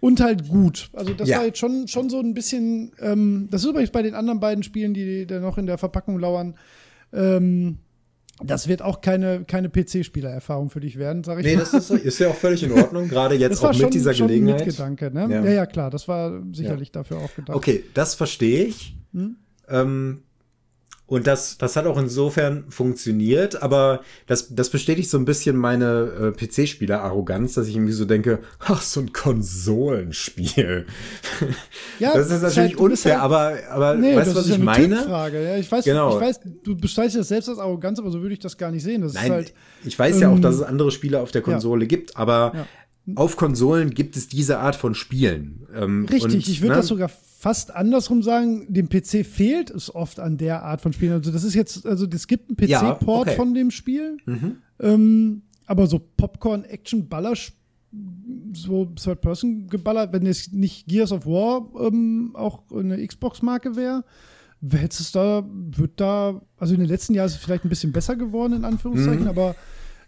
und 0.00 0.20
halt 0.20 0.48
gut. 0.48 0.90
Also 0.92 1.14
das 1.14 1.28
ja. 1.28 1.38
war 1.38 1.46
jetzt 1.46 1.58
schon, 1.58 1.86
schon 1.86 2.10
so 2.10 2.18
ein 2.18 2.34
bisschen, 2.34 2.92
ähm, 3.00 3.46
das 3.50 3.62
ist 3.62 3.68
übrigens 3.68 3.90
bei 3.90 4.02
den 4.02 4.14
anderen 4.14 4.40
beiden 4.40 4.64
Spielen, 4.64 4.94
die 4.94 5.26
da 5.26 5.38
noch 5.38 5.58
in 5.58 5.66
der 5.66 5.78
Verpackung 5.78 6.18
lauern, 6.18 6.56
ähm, 7.12 7.78
das 8.44 8.66
wird 8.66 8.82
auch 8.82 9.00
keine, 9.00 9.44
keine 9.44 9.68
PC-Spielererfahrung 9.68 10.70
für 10.70 10.80
dich 10.80 10.98
werden, 10.98 11.22
sag 11.22 11.38
ich 11.38 11.44
nee, 11.44 11.54
mal. 11.54 11.62
Nee, 11.62 11.68
das 11.70 11.90
ist, 11.90 12.04
ist, 12.04 12.18
ja 12.18 12.28
auch 12.28 12.34
völlig 12.34 12.62
in 12.62 12.72
Ordnung, 12.72 13.08
gerade 13.08 13.36
jetzt 13.36 13.64
auch 13.64 13.72
schon, 13.72 13.84
mit 13.84 13.94
dieser 13.94 14.14
schon 14.14 14.28
Gelegenheit. 14.28 14.66
Mitgedanke, 14.66 15.10
ne? 15.12 15.28
Ja. 15.30 15.44
ja. 15.44 15.50
ja, 15.50 15.66
klar, 15.66 15.90
das 15.90 16.08
war 16.08 16.42
sicherlich 16.52 16.88
ja. 16.88 16.94
dafür 16.94 17.18
auch 17.18 17.34
gedacht. 17.34 17.56
Okay, 17.56 17.84
das 17.94 18.14
verstehe 18.14 18.64
ich. 18.64 18.96
Hm? 19.12 19.36
Ähm, 19.72 20.22
Und 21.06 21.26
das, 21.26 21.58
das 21.58 21.76
hat 21.76 21.84
auch 21.84 21.98
insofern 21.98 22.64
funktioniert, 22.70 23.62
aber 23.62 24.00
das, 24.26 24.54
das 24.54 24.70
bestätigt 24.70 25.10
so 25.10 25.18
ein 25.18 25.26
bisschen 25.26 25.56
meine 25.56 26.32
äh, 26.38 26.46
PC-Spieler-Arroganz, 26.46 27.52
dass 27.52 27.66
ich 27.66 27.74
irgendwie 27.76 27.92
so 27.92 28.06
denke, 28.06 28.38
ach, 28.60 28.80
so 28.80 29.00
ein 29.00 29.12
Konsolenspiel. 29.12 30.86
Ja, 31.98 32.14
das 32.14 32.30
ist 32.30 32.42
natürlich 32.42 32.76
halt, 32.76 32.76
unfair, 32.76 33.20
halt, 33.20 33.24
aber, 33.24 33.58
aber 33.70 33.94
nee, 33.94 34.16
weißt 34.16 34.32
du, 34.32 34.36
was 34.36 34.46
ich 34.46 34.56
ja 34.56 34.64
meine? 34.64 34.96
Frage. 35.02 35.44
Ja, 35.44 35.56
ich 35.58 35.70
weiß, 35.70 35.84
genau. 35.84 36.14
ich 36.14 36.20
weiß, 36.20 36.40
du 36.64 36.76
bezeichnest 36.76 37.18
das 37.18 37.28
selbst 37.28 37.48
als 37.50 37.58
Arroganz, 37.58 37.98
aber 37.98 38.10
so 38.10 38.22
würde 38.22 38.32
ich 38.32 38.40
das 38.40 38.56
gar 38.56 38.70
nicht 38.70 38.82
sehen. 38.82 39.02
Das 39.02 39.12
Nein, 39.12 39.32
halt, 39.32 39.54
ich 39.84 39.98
weiß 39.98 40.14
ähm, 40.16 40.22
ja 40.22 40.28
auch, 40.30 40.40
dass 40.40 40.54
es 40.54 40.62
andere 40.62 40.90
Spiele 40.92 41.20
auf 41.20 41.30
der 41.30 41.42
Konsole 41.42 41.82
ja. 41.82 41.88
gibt, 41.88 42.16
aber 42.16 42.66
auf 43.16 43.36
Konsolen 43.36 43.90
gibt 43.90 44.16
es 44.16 44.28
diese 44.28 44.60
Art 44.60 44.76
von 44.76 44.94
Spielen. 44.94 45.66
Ähm, 45.74 46.06
Richtig, 46.10 46.34
und, 46.34 46.48
ich 46.48 46.60
würde 46.60 46.70
ne? 46.70 46.76
das 46.76 46.86
sogar 46.86 47.10
fast 47.42 47.74
andersrum 47.74 48.22
sagen, 48.22 48.72
dem 48.72 48.88
PC 48.88 49.26
fehlt 49.26 49.68
es 49.68 49.92
oft 49.92 50.20
an 50.20 50.38
der 50.38 50.62
Art 50.62 50.80
von 50.80 50.92
Spielen. 50.92 51.14
Also 51.14 51.32
das 51.32 51.42
ist 51.42 51.54
jetzt, 51.54 51.84
also 51.84 52.06
es 52.06 52.28
gibt 52.28 52.48
einen 52.48 52.56
PC-Port 52.56 53.26
ja, 53.26 53.32
okay. 53.32 53.34
von 53.34 53.52
dem 53.52 53.72
Spiel, 53.72 54.16
mhm. 54.26 54.58
ähm, 54.78 55.42
aber 55.66 55.88
so 55.88 55.98
Popcorn-Action-Baller, 55.98 57.34
so 58.52 58.84
Third-Person-Geballer, 58.84 60.12
wenn 60.12 60.24
es 60.24 60.52
nicht 60.52 60.86
Gears 60.86 61.10
of 61.10 61.26
War 61.26 61.68
ähm, 61.84 62.30
auch 62.34 62.62
eine 62.70 63.04
Xbox-Marke 63.04 63.74
wäre, 63.74 64.04
hätte 64.70 65.02
es 65.02 65.10
da, 65.10 65.44
wird 65.50 66.00
da, 66.00 66.40
also 66.58 66.74
in 66.74 66.80
den 66.80 66.88
letzten 66.88 67.14
Jahren 67.14 67.26
ist 67.26 67.34
es 67.34 67.40
vielleicht 67.40 67.64
ein 67.64 67.70
bisschen 67.70 67.90
besser 67.90 68.14
geworden, 68.14 68.52
in 68.52 68.64
Anführungszeichen, 68.64 69.22
mhm. 69.22 69.28
aber 69.28 69.56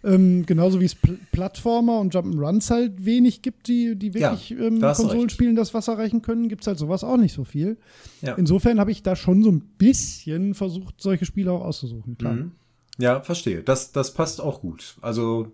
ähm, 0.05 0.45
genauso 0.47 0.81
wie 0.81 0.85
es 0.85 0.95
Pl 0.95 1.19
Plattformer 1.33 1.99
und 1.99 2.15
Jump'n'Runs 2.15 2.71
halt 2.71 3.05
wenig 3.05 3.43
gibt, 3.43 3.69
die, 3.69 3.97
die 3.97 4.15
wirklich 4.15 4.51
ja, 4.51 4.59
ähm, 4.59 4.81
Konsolenspielen 4.81 5.57
das 5.57 5.75
Wasser 5.75 5.99
reichen 5.99 6.23
können, 6.23 6.49
gibt 6.49 6.63
es 6.63 6.67
halt 6.67 6.79
sowas 6.79 7.03
auch 7.03 7.17
nicht 7.17 7.35
so 7.35 7.45
viel. 7.45 7.79
Ja. 8.21 8.35
Insofern 8.35 8.79
habe 8.79 8.91
ich 8.91 9.03
da 9.03 9.17
schon 9.17 9.43
so 9.43 9.51
ein 9.51 9.61
bisschen 9.79 10.55
versucht, 10.55 11.01
solche 11.01 11.25
Spiele 11.25 11.53
auch 11.53 11.63
auszusuchen, 11.63 12.19
klar. 12.19 12.35
Mhm. 12.35 12.53
Ja, 12.99 13.21
verstehe. 13.21 13.63
Das, 13.63 13.93
das 13.93 14.15
passt 14.15 14.41
auch 14.41 14.61
gut. 14.61 14.97
Also, 15.01 15.53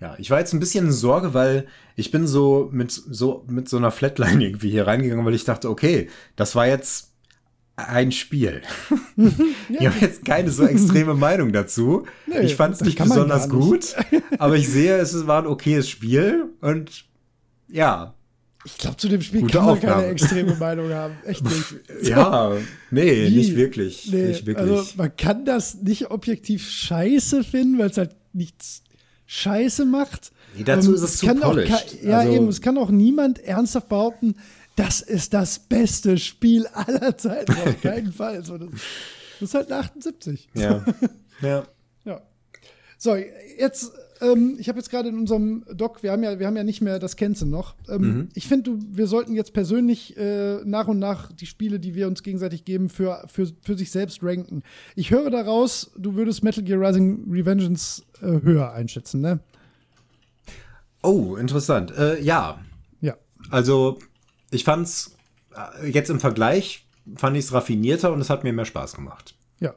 ja, 0.00 0.14
ich 0.18 0.30
war 0.30 0.38
jetzt 0.38 0.52
ein 0.52 0.60
bisschen 0.60 0.86
in 0.86 0.92
Sorge, 0.92 1.34
weil 1.34 1.66
ich 1.96 2.10
bin 2.10 2.26
so 2.26 2.68
mit 2.72 2.92
so 2.92 3.44
mit 3.48 3.68
so 3.68 3.76
einer 3.76 3.90
Flatline 3.90 4.44
irgendwie 4.44 4.70
hier 4.70 4.86
reingegangen, 4.86 5.24
weil 5.24 5.34
ich 5.34 5.44
dachte, 5.44 5.68
okay, 5.68 6.08
das 6.36 6.54
war 6.54 6.66
jetzt 6.66 7.09
ein 7.88 8.12
Spiel. 8.12 8.62
Ich 9.68 9.86
habe 9.86 9.98
jetzt 10.00 10.24
keine 10.24 10.50
so 10.50 10.64
extreme 10.64 11.14
Meinung 11.14 11.52
dazu. 11.52 12.06
Nee, 12.26 12.40
ich 12.40 12.56
fand 12.56 12.74
es 12.74 12.80
nicht 12.80 12.98
besonders 12.98 13.46
nicht. 13.46 13.60
gut, 13.60 13.96
aber 14.38 14.56
ich 14.56 14.68
sehe, 14.68 14.96
es 14.96 15.26
war 15.26 15.42
ein 15.42 15.46
okayes 15.46 15.88
Spiel 15.88 16.46
und 16.60 17.04
ja. 17.68 18.14
Ich 18.64 18.76
glaube, 18.76 18.96
zu 18.96 19.08
dem 19.08 19.22
Spiel 19.22 19.46
kann 19.46 19.64
man 19.64 19.74
Aufgabe. 19.74 20.00
keine 20.02 20.12
extreme 20.12 20.54
Meinung 20.56 20.90
haben. 20.92 21.14
Echt 21.24 21.44
nicht. 21.44 21.54
So. 21.64 21.76
Ja, 22.10 22.52
nee, 22.90 23.28
Wie? 23.28 23.36
nicht 23.36 23.56
wirklich. 23.56 24.10
Nee, 24.10 24.28
nicht 24.28 24.46
wirklich. 24.46 24.70
Also 24.70 24.92
man 24.96 25.16
kann 25.16 25.44
das 25.44 25.76
nicht 25.76 26.10
objektiv 26.10 26.68
scheiße 26.68 27.44
finden, 27.44 27.78
weil 27.78 27.90
es 27.90 27.96
halt 27.96 28.16
nichts 28.32 28.82
scheiße 29.26 29.84
macht. 29.86 30.32
Nee, 30.56 30.64
dazu 30.64 30.90
um, 30.90 30.94
ist 30.96 31.02
es, 31.02 31.18
zu 31.18 31.26
polished. 31.34 32.02
Ja, 32.02 32.18
also, 32.18 32.32
eben, 32.32 32.48
es 32.48 32.60
kann 32.60 32.76
auch 32.76 32.90
niemand 32.90 33.38
ernsthaft 33.38 33.88
behaupten, 33.88 34.34
das 34.76 35.00
ist 35.00 35.34
das 35.34 35.58
beste 35.58 36.18
Spiel 36.18 36.66
aller 36.68 37.16
Zeiten. 37.16 37.52
Auf 37.52 37.80
keinen 37.80 38.12
Fall. 38.12 38.44
So, 38.44 38.58
das, 38.58 38.70
ist 39.40 39.54
halt 39.54 39.70
eine 39.70 39.80
78. 39.80 40.48
Ja. 40.54 40.84
ja. 41.42 41.64
ja. 42.04 42.20
So, 42.98 43.16
jetzt, 43.16 43.92
ähm, 44.20 44.56
ich 44.58 44.68
habe 44.68 44.78
jetzt 44.78 44.90
gerade 44.90 45.08
in 45.08 45.18
unserem 45.18 45.64
Doc, 45.74 46.02
wir 46.02 46.12
haben 46.12 46.22
ja, 46.22 46.38
wir 46.38 46.46
haben 46.46 46.56
ja 46.56 46.64
nicht 46.64 46.80
mehr 46.80 46.98
das 46.98 47.16
Kennzen 47.16 47.50
noch. 47.50 47.74
Ähm, 47.88 48.02
mhm. 48.02 48.28
Ich 48.34 48.46
finde, 48.46 48.76
wir 48.90 49.06
sollten 49.06 49.34
jetzt 49.34 49.52
persönlich 49.52 50.16
äh, 50.16 50.58
nach 50.64 50.88
und 50.88 50.98
nach 50.98 51.32
die 51.32 51.46
Spiele, 51.46 51.80
die 51.80 51.94
wir 51.94 52.06
uns 52.06 52.22
gegenseitig 52.22 52.64
geben, 52.64 52.88
für, 52.88 53.24
für, 53.26 53.48
für 53.62 53.76
sich 53.76 53.90
selbst 53.90 54.22
ranken. 54.22 54.62
Ich 54.96 55.10
höre 55.10 55.30
daraus, 55.30 55.90
du 55.96 56.14
würdest 56.14 56.44
Metal 56.44 56.62
Gear 56.62 56.80
Rising 56.80 57.26
Revengeance 57.30 58.04
äh, 58.20 58.42
höher 58.42 58.72
einschätzen, 58.72 59.20
ne? 59.20 59.40
Oh, 61.02 61.36
interessant. 61.36 61.96
Äh, 61.96 62.20
ja. 62.20 62.60
Ja. 63.00 63.16
Also 63.50 63.98
ich 64.50 64.64
fand's 64.64 65.16
äh, 65.54 65.88
jetzt 65.88 66.10
im 66.10 66.20
Vergleich 66.20 66.86
fand 67.16 67.36
ich 67.36 67.46
es 67.46 67.52
raffinierter 67.52 68.12
und 68.12 68.20
es 68.20 68.30
hat 68.30 68.44
mir 68.44 68.52
mehr 68.52 68.64
Spaß 68.64 68.94
gemacht. 68.94 69.34
Ja. 69.58 69.74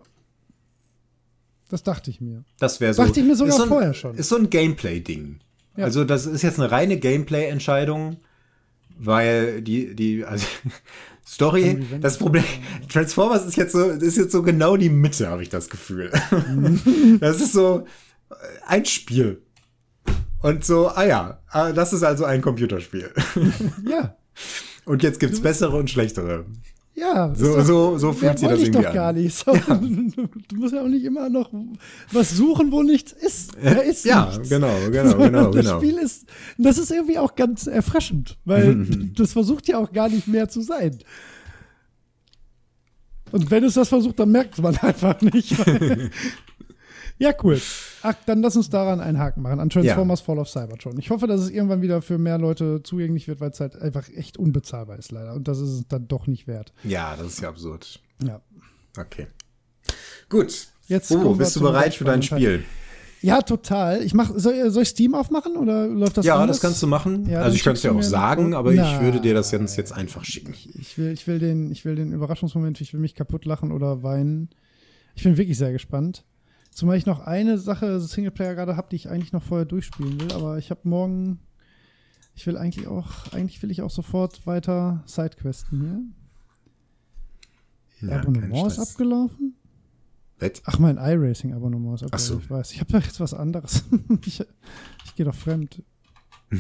Das 1.70 1.84
dachte 1.84 2.12
ich 2.12 2.22
mir. 2.22 2.44
Das 2.60 2.80
wäre 2.80 2.94
so. 2.94 3.04
Dachte 3.04 3.20
ich 3.20 3.26
mir 3.26 3.36
sogar 3.36 3.56
so 3.56 3.64
ein, 3.64 3.70
vorher 3.70 3.94
schon. 3.94 4.16
Ist 4.16 4.30
so 4.30 4.36
ein 4.36 4.50
Gameplay-Ding. 4.50 5.40
Ja. 5.78 5.86
Also, 5.86 6.04
das 6.04 6.26
ist 6.26 6.44
jetzt 6.44 6.60
eine 6.60 6.72
reine 6.72 6.98
Gameplay-Entscheidung, 6.98 8.18
weil 8.98 9.62
die, 9.62 9.96
die, 9.96 10.24
also, 10.24 10.46
Story, 11.26 11.84
das 12.02 12.18
Problem, 12.18 12.44
Transformers 12.90 13.46
ist 13.46 13.56
jetzt 13.56 13.72
so, 13.72 13.90
ist 13.90 14.18
jetzt 14.18 14.34
so 14.34 14.44
genau 14.44 14.76
die 14.76 14.90
Mitte, 14.90 15.30
habe 15.30 15.42
ich 15.42 15.50
das 15.50 15.70
Gefühl. 15.70 16.12
das 17.22 17.40
ist 17.40 17.54
so 17.54 17.88
äh, 18.30 18.34
ein 18.68 18.86
Spiel. 18.86 19.42
Und 20.42 20.66
so, 20.66 20.90
ah 20.90 21.06
ja, 21.06 21.40
ah, 21.48 21.72
das 21.72 21.94
ist 21.94 22.04
also 22.04 22.26
ein 22.26 22.42
Computerspiel. 22.42 23.10
ja. 23.90 24.18
Und 24.86 25.04
jetzt 25.04 25.20
gibt's 25.20 25.42
bessere 25.42 25.78
und 25.78 25.90
schlechtere. 25.90 26.46
Ja, 26.96 27.34
so, 27.34 27.56
doch, 27.56 27.66
so, 27.66 27.98
so 27.98 28.14
fühlt 28.14 28.38
sich 28.38 28.48
das 28.48 28.60
irgendwie 28.60 28.84
doch 28.84 28.94
gar 28.94 29.14
nicht. 29.14 29.36
So, 29.36 29.56
ja. 29.56 29.76
Du 30.48 30.56
musst 30.56 30.76
ja 30.76 30.84
auch 30.84 30.88
nicht 30.88 31.04
immer 31.04 31.28
noch 31.30 31.50
was 32.12 32.32
suchen, 32.32 32.72
wo 32.72 32.84
nichts 32.84 33.12
ist. 33.12 33.54
Da 33.62 33.82
ist 33.82 34.06
ja, 34.06 34.28
nichts. 34.28 34.50
genau, 34.50 34.74
genau, 34.92 35.18
genau. 35.18 35.52
Das 35.52 35.66
genau. 35.66 35.78
Spiel 35.80 35.98
ist, 35.98 36.28
das 36.58 36.78
ist 36.78 36.92
irgendwie 36.92 37.18
auch 37.18 37.36
ganz 37.36 37.66
erfrischend, 37.66 38.38
weil 38.46 38.86
das 39.16 39.34
versucht 39.34 39.68
ja 39.68 39.80
auch 39.80 39.92
gar 39.92 40.10
nicht 40.10 40.28
mehr 40.28 40.50
zu 40.50 40.62
sein. 40.62 41.00
Und 43.32 43.50
wenn 43.50 43.64
es 43.64 43.74
das 43.74 43.90
versucht, 43.90 44.20
dann 44.20 44.32
merkt 44.32 44.60
man 44.60 44.78
einfach 44.82 45.20
nicht. 45.22 45.56
Ja, 47.18 47.34
cool. 47.44 47.60
Ach, 48.04 48.16
dann 48.26 48.42
lass 48.42 48.56
uns 48.58 48.70
daran 48.70 49.00
einen 49.00 49.18
Haken 49.18 49.42
machen, 49.42 49.60
an 49.60 49.70
Transformers 49.70 50.20
ja. 50.20 50.26
Fall 50.26 50.38
of 50.38 50.50
Cybertron. 50.50 51.00
Ich 51.00 51.10
hoffe, 51.10 51.26
dass 51.26 51.42
es 51.42 51.50
irgendwann 51.50 51.82
wieder 51.82 52.02
für 52.02 52.18
mehr 52.18 52.38
Leute 52.38 52.84
zugänglich 52.84 53.28
wird, 53.30 53.40
weil 53.40 53.52
es 53.52 53.60
halt 53.60 53.82
einfach 53.82 54.10
echt 54.10 54.38
unbezahlbar 54.38 55.00
ist, 55.00 55.12
leider. 55.12 55.34
Und 55.34 55.48
das 55.48 55.60
ist 55.60 55.70
es 55.70 55.88
dann 55.88 56.08
doch 56.08 56.28
nicht 56.28 56.46
wert. 56.46 56.74
Ja, 56.84 57.16
das 57.16 57.28
ist 57.28 57.42
ja 57.42 57.50
absurd. 57.50 58.02
Ja. 58.22 58.42
Okay. 58.98 59.28
Gut. 60.30 60.68
Jetzt 60.88 61.12
oh, 61.12 61.34
bist 61.34 61.56
du 61.56 61.62
bereit 61.62 61.96
für 61.96 62.04
dein 62.04 62.22
Spiel? 62.22 62.66
Ja, 63.22 63.42
total. 63.42 64.04
Ich 64.04 64.14
mach, 64.14 64.32
soll, 64.36 64.70
soll, 64.70 64.84
ich 64.84 64.90
Steam 64.90 65.16
aufmachen 65.16 65.56
oder 65.56 65.88
läuft 65.88 66.18
das 66.18 66.26
Ja, 66.26 66.36
anders? 66.36 66.58
das 66.58 66.62
kannst 66.62 66.84
du 66.84 66.88
machen. 66.88 67.26
Ja, 67.30 67.42
also 67.42 67.56
ich 67.56 67.64
könnte 67.64 67.78
es 67.78 67.84
ja 67.84 67.94
auch 67.94 68.04
sagen, 68.04 68.54
aber 68.54 68.74
Na, 68.74 68.96
ich 68.96 69.02
würde 69.02 69.22
dir 69.22 69.34
das 69.34 69.52
jetzt, 69.52 69.78
jetzt 69.78 69.94
einfach 69.94 70.26
schicken. 70.26 70.54
Ich, 70.54 70.78
ich, 70.78 70.98
will, 70.98 71.14
ich, 71.14 71.26
will 71.26 71.40
den, 71.40 71.72
ich 71.72 71.86
will 71.86 71.96
den 71.96 72.12
Überraschungsmoment, 72.12 72.82
ich 72.82 72.92
will 72.94 73.00
mich 73.00 73.16
kaputt 73.16 73.46
lachen 73.46 73.72
oder 73.72 74.04
weinen. 74.04 74.50
Ich 75.16 75.24
bin 75.24 75.38
wirklich 75.38 75.58
sehr 75.58 75.72
gespannt. 75.72 76.26
Zumal 76.74 76.98
ich 76.98 77.06
noch 77.06 77.20
eine 77.20 77.58
Sache 77.58 78.00
Singleplayer 78.00 78.56
gerade 78.56 78.76
habe, 78.76 78.88
die 78.90 78.96
ich 78.96 79.10
eigentlich 79.10 79.32
noch 79.32 79.44
vorher 79.44 79.66
durchspielen 79.66 80.20
will, 80.20 80.32
aber 80.34 80.58
ich 80.58 80.72
habe 80.72 80.82
morgen. 80.84 81.40
Ich 82.36 82.48
will 82.48 82.58
eigentlich 82.58 82.88
auch, 82.88 83.32
eigentlich 83.32 83.62
will 83.62 83.70
ich 83.70 83.84
auch 83.84 83.92
sofort 83.92 84.48
weiter 84.48 85.04
Sidequesten 85.06 86.14
hier. 88.00 88.10
Ja, 88.10 88.20
Abonnement 88.20 88.68
ist 88.68 88.80
abgelaufen? 88.80 89.56
Was? 90.40 90.52
Ach, 90.66 90.80
mein 90.80 90.98
iRacing-Abonnement 90.98 92.02
ist 92.02 92.04
abgelaufen. 92.04 92.36
So. 92.36 92.40
Ich 92.40 92.50
weiß. 92.50 92.72
Ich 92.72 92.80
habe 92.80 92.92
da 92.92 92.98
jetzt 93.00 93.20
was 93.20 93.36
anderes. 93.36 93.84
ich, 94.26 94.44
ich 95.06 95.16
gehe 95.16 95.26
doch 95.26 95.36
fremd. 95.36 95.84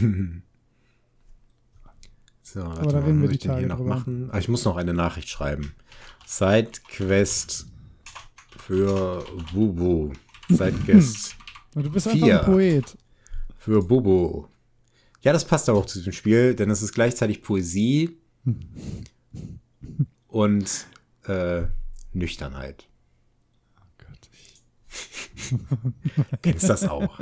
so, 2.43 2.61
Aber 2.61 2.91
da 2.91 3.03
werden 3.05 3.21
wir 3.21 3.29
die 3.29 3.39
Tage 3.39 3.65
noch 3.65 3.79
machen. 3.79 4.29
Ah, 4.31 4.37
ich 4.37 4.47
muss 4.47 4.63
noch 4.63 4.77
eine 4.77 4.93
Nachricht 4.93 5.27
schreiben. 5.27 5.73
Sidequest 6.25 7.72
für 8.67 9.25
Bubu. 9.51 10.13
Seit 10.49 10.85
Guest. 10.85 11.35
Du 11.73 11.89
bist 11.89 12.07
einfach 12.07 12.27
ein 12.27 12.45
Poet. 12.45 12.97
Für 13.57 13.81
Bubu. 13.81 14.45
Ja, 15.21 15.33
das 15.33 15.45
passt 15.45 15.69
aber 15.69 15.79
auch 15.79 15.85
zu 15.85 15.99
diesem 15.99 16.13
Spiel, 16.13 16.55
denn 16.55 16.69
es 16.69 16.81
ist 16.81 16.93
gleichzeitig 16.93 17.41
Poesie 17.41 18.17
und 20.27 20.87
äh, 21.25 21.63
Nüchternheit. 22.13 22.87
Oh 23.79 24.05
Gott. 24.05 24.29
Kennst 26.41 26.69
das 26.69 26.87
auch? 26.87 27.19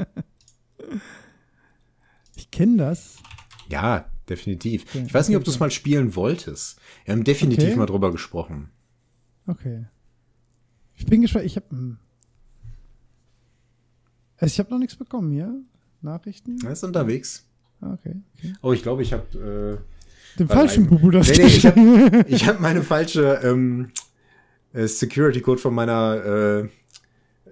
Ich 2.35 2.51
kenne 2.51 2.77
das. 2.77 3.17
Ja, 3.67 4.09
definitiv. 4.29 4.85
Okay, 4.89 5.05
ich 5.07 5.13
weiß 5.13 5.27
nicht, 5.27 5.37
ob 5.37 5.43
du 5.43 5.51
es 5.51 5.59
mal 5.59 5.71
spielen 5.71 6.15
wolltest. 6.15 6.79
Wir 7.05 7.13
haben 7.13 7.23
definitiv 7.23 7.69
okay. 7.69 7.77
mal 7.77 7.85
drüber 7.85 8.11
gesprochen. 8.11 8.71
Okay. 9.47 9.85
Ich 11.01 11.07
bin 11.07 11.21
gespannt. 11.21 11.45
Ich 11.45 11.55
habe 11.55 11.65
hm. 11.71 11.97
also 14.37 14.53
ich 14.53 14.59
habe 14.59 14.69
noch 14.69 14.77
nichts 14.77 14.95
bekommen 14.95 15.31
hier. 15.31 15.51
Nachrichten? 16.01 16.59
Er 16.63 16.73
ist 16.73 16.83
unterwegs. 16.83 17.43
Ah, 17.81 17.93
okay, 17.93 18.15
okay. 18.37 18.53
Oh, 18.61 18.71
ich 18.71 18.83
glaube, 18.83 19.01
ich 19.01 19.11
habe 19.11 19.79
äh, 19.79 20.37
den 20.37 20.47
falschen 20.47 20.87
Bubu 20.87 21.09
das 21.09 21.29
nee, 21.29 21.43
nee, 21.43 21.45
ich 22.27 22.45
habe 22.45 22.53
hab 22.53 22.59
meine 22.59 22.83
falsche 22.83 23.39
ähm, 23.43 23.91
äh, 24.73 24.85
Security 24.85 25.41
Code 25.41 25.59
von 25.59 25.73
meiner 25.73 26.69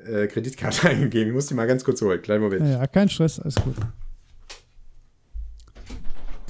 äh, 0.05 0.23
äh, 0.23 0.27
Kreditkarte 0.27 0.87
eingegeben. 0.89 1.29
Ich 1.29 1.33
muss 1.33 1.47
die 1.47 1.55
mal 1.55 1.65
ganz 1.65 1.83
kurz 1.83 2.03
holen. 2.03 2.21
Kleinen 2.21 2.43
Moment. 2.43 2.61
Ja, 2.61 2.69
ja, 2.69 2.87
kein 2.87 3.09
Stress, 3.09 3.39
alles 3.39 3.55
gut. 3.55 3.75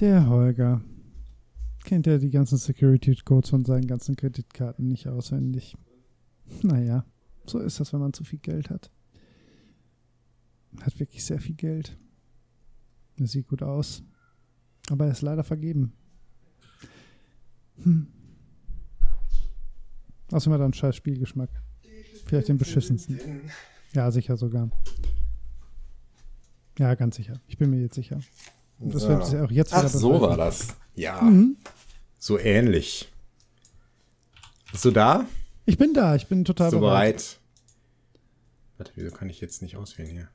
Der 0.01 0.27
Holger 0.27 0.81
kennt 1.85 2.07
ja 2.07 2.17
die 2.17 2.29
ganzen 2.29 2.57
Security 2.57 3.15
Codes 3.23 3.51
von 3.51 3.63
seinen 3.63 3.87
ganzen 3.87 4.17
Kreditkarten 4.17 4.89
nicht 4.89 5.07
auswendig. 5.07 5.77
Naja, 6.61 7.05
so 7.45 7.59
ist 7.59 7.79
das, 7.79 7.93
wenn 7.93 7.99
man 7.99 8.13
zu 8.13 8.23
viel 8.23 8.39
Geld 8.39 8.69
hat. 8.69 8.91
Hat 10.81 10.99
wirklich 10.99 11.25
sehr 11.25 11.39
viel 11.39 11.55
Geld. 11.55 11.97
Das 13.17 13.31
sieht 13.31 13.47
gut 13.47 13.63
aus. 13.63 14.03
Aber 14.89 15.05
er 15.05 15.11
ist 15.11 15.21
leider 15.21 15.43
vergeben. 15.43 15.93
Hm. 17.83 18.07
Außerdem 20.31 20.53
hat 20.53 20.61
er 20.61 20.65
einen 20.65 20.73
scheiß 20.73 20.95
Spielgeschmack. 20.95 21.49
Vielleicht 22.25 22.49
den 22.49 22.57
beschissensten. 22.57 23.19
Ja, 23.93 24.11
sicher 24.11 24.37
sogar. 24.37 24.69
Ja, 26.77 26.93
ganz 26.95 27.15
sicher. 27.15 27.41
Ich 27.47 27.57
bin 27.57 27.71
mir 27.71 27.81
jetzt 27.81 27.95
sicher. 27.95 28.19
Und 28.77 28.93
das 28.93 29.03
ja. 29.03 29.09
wird 29.09 29.31
ja 29.31 29.43
auch 29.43 29.51
jetzt 29.51 29.71
wieder 29.71 29.85
Ach, 29.85 29.89
so 29.89 30.21
war 30.21 30.37
das. 30.37 30.67
Ja. 30.95 31.21
Mhm. 31.21 31.57
So 32.19 32.37
ähnlich. 32.37 33.11
Bist 34.71 34.85
du 34.85 34.91
da? 34.91 35.25
Ich 35.69 35.77
bin 35.77 35.93
da, 35.93 36.15
ich 36.15 36.25
bin 36.25 36.45
total 36.45 36.71
so 36.71 36.79
bereit. 36.79 37.17
bereit. 37.17 37.39
Warte, 38.79 38.91
wieso 38.95 39.11
kann 39.11 39.29
ich 39.29 39.39
jetzt 39.39 39.61
nicht 39.61 39.77
auswählen 39.77 40.09
hier? 40.09 40.27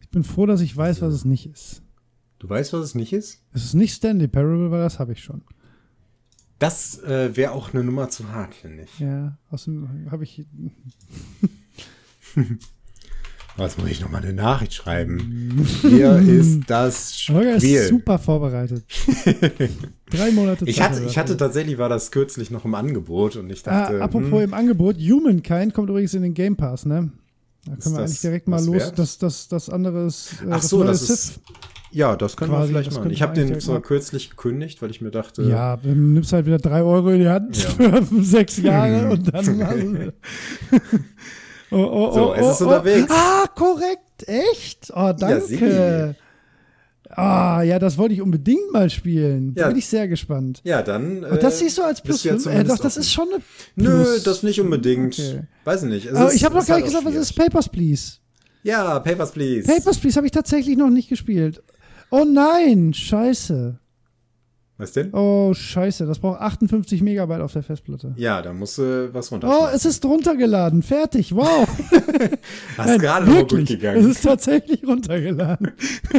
Ich 0.00 0.08
bin 0.08 0.24
froh, 0.24 0.46
dass 0.46 0.62
ich 0.62 0.76
weiß, 0.76 1.00
was 1.00 1.14
es 1.14 1.24
nicht 1.24 1.46
ist. 1.46 1.80
Du 2.40 2.48
weißt, 2.48 2.72
was 2.72 2.80
es 2.86 2.96
nicht 2.96 3.12
ist? 3.12 3.44
Es 3.52 3.64
ist 3.64 3.74
nicht 3.74 3.94
Stanley 3.94 4.26
Parable, 4.26 4.72
weil 4.72 4.80
das 4.80 4.98
habe 4.98 5.12
ich 5.12 5.22
schon. 5.22 5.42
Das 6.58 6.98
äh, 7.04 7.36
wäre 7.36 7.52
auch 7.52 7.72
eine 7.72 7.84
Nummer 7.84 8.08
zu 8.08 8.32
hart, 8.32 8.56
finde 8.56 8.82
ich. 8.82 8.98
Ja, 8.98 9.38
außerdem 9.48 10.10
habe 10.10 10.24
ich. 10.24 10.44
Was 13.56 13.78
muss 13.78 13.88
ich 13.88 14.00
nochmal 14.00 14.22
eine 14.22 14.32
Nachricht 14.32 14.74
schreiben? 14.74 15.64
Hier 15.82 16.16
ist 16.16 16.62
das 16.66 17.20
Spiel. 17.20 17.36
Holger 17.36 17.54
ist 17.56 17.88
super 17.88 18.18
vorbereitet. 18.18 18.84
Drei 20.10 20.32
Monate 20.32 20.64
Zeit. 20.64 20.68
Ich 20.68 20.80
hatte, 20.80 21.04
ich 21.04 21.16
hatte 21.16 21.36
tatsächlich, 21.36 21.78
war 21.78 21.88
das 21.88 22.10
kürzlich 22.10 22.50
noch 22.50 22.64
im 22.64 22.74
Angebot 22.74 23.36
und 23.36 23.50
ich 23.50 23.62
dachte. 23.62 24.00
Ah, 24.00 24.04
apropos 24.04 24.40
hm. 24.40 24.44
im 24.44 24.54
Angebot, 24.54 24.96
Humankind 24.96 25.72
kommt 25.72 25.88
übrigens 25.88 26.14
in 26.14 26.22
den 26.22 26.34
Game 26.34 26.56
Pass, 26.56 26.84
ne? 26.84 27.12
Da 27.64 27.76
können 27.76 27.94
wir 27.94 28.02
eigentlich 28.02 28.20
direkt 28.20 28.48
mal 28.48 28.62
los. 28.64 28.92
Das, 28.94 29.18
das, 29.18 29.46
das 29.48 29.70
andere 29.70 30.06
ist. 30.06 30.34
Äh, 30.44 30.50
Ach 30.50 30.62
so, 30.62 30.82
das, 30.82 31.06
das 31.06 31.10
ist. 31.10 31.40
Ja, 31.92 32.16
das 32.16 32.36
können 32.36 32.50
Quasi, 32.50 32.74
wir 32.74 32.80
vielleicht 32.80 32.96
machen. 32.96 33.10
Ich 33.10 33.22
habe 33.22 33.34
den 33.34 33.60
zwar 33.60 33.80
kürzlich 33.80 34.30
gekündigt, 34.30 34.82
weil 34.82 34.90
ich 34.90 35.00
mir 35.00 35.12
dachte. 35.12 35.44
Ja, 35.44 35.76
dann 35.76 36.12
nimmst 36.12 36.32
halt 36.32 36.44
wieder 36.44 36.58
drei 36.58 36.82
Euro 36.82 37.10
in 37.10 37.20
die 37.20 37.28
Hand 37.28 37.56
ja. 37.78 38.02
für 38.02 38.22
sechs 38.24 38.56
Jahre 38.56 39.10
und 39.12 39.32
dann. 39.32 40.12
Oh, 41.74 42.08
oh, 42.08 42.12
so, 42.12 42.30
oh, 42.30 42.34
es 42.34 42.46
ist 42.46 42.62
oh, 42.62 42.64
oh. 42.64 42.68
unterwegs. 42.68 43.10
Ah, 43.10 43.46
korrekt. 43.54 44.26
Echt? 44.26 44.92
Oh, 44.94 45.12
danke. 45.12 46.16
Ah, 47.16 47.62
ja, 47.62 47.78
das 47.78 47.96
wollte 47.96 48.14
ich 48.14 48.22
unbedingt 48.22 48.72
mal 48.72 48.90
spielen. 48.90 49.54
Da 49.54 49.68
bin 49.68 49.76
ich 49.76 49.86
sehr 49.86 50.08
gespannt. 50.08 50.60
Ja, 50.64 50.82
dann. 50.82 51.22
Äh, 51.22 51.38
das 51.38 51.60
siehst 51.60 51.78
du 51.78 51.82
als 51.82 52.00
Plus 52.00 52.22
5? 52.22 52.46
Ja 52.46 52.52
äh, 52.52 52.64
doch, 52.64 52.78
das 52.78 52.96
ist 52.96 53.12
schon 53.12 53.28
eine 53.28 53.42
Plus. 53.76 54.08
Nö, 54.08 54.20
das 54.24 54.42
nicht 54.42 54.60
unbedingt. 54.60 55.14
Okay. 55.18 55.42
Weiß 55.64 55.84
ich 55.84 55.88
nicht. 55.88 56.10
Aber 56.10 56.28
ist, 56.28 56.34
ich 56.34 56.44
habe 56.44 56.56
noch 56.56 56.66
gar 56.66 56.76
nicht 56.76 56.86
halt 56.86 57.02
gesagt, 57.02 57.04
was 57.04 57.14
ist 57.14 57.32
Papers, 57.34 57.68
Please? 57.68 58.14
Ja, 58.64 58.98
Papers, 58.98 59.32
Please. 59.32 59.66
Papers, 59.66 59.98
Please 59.98 60.16
habe 60.16 60.26
ich 60.26 60.32
tatsächlich 60.32 60.76
noch 60.76 60.90
nicht 60.90 61.08
gespielt. 61.08 61.62
Oh 62.10 62.24
nein, 62.24 62.94
scheiße. 62.94 63.78
Was 64.76 64.90
denn? 64.90 65.14
Oh, 65.14 65.54
scheiße, 65.54 66.04
das 66.04 66.18
braucht 66.18 66.40
58 66.40 67.00
Megabyte 67.00 67.40
auf 67.42 67.52
der 67.52 67.62
Festplatte. 67.62 68.12
Ja, 68.16 68.42
da 68.42 68.52
musst 68.52 68.78
du 68.78 69.08
was 69.14 69.30
runter. 69.30 69.48
Oh, 69.48 69.68
es 69.72 69.84
ist 69.84 70.04
runtergeladen. 70.04 70.82
Fertig. 70.82 71.32
Wow. 71.32 71.68
Hast 72.76 72.88
Nein, 72.88 72.98
gerade 72.98 73.30
noch 73.30 73.46
gut 73.46 73.66
gegangen. 73.66 74.00
Es 74.00 74.16
ist 74.16 74.24
tatsächlich 74.24 74.84
runtergeladen. 74.84 75.70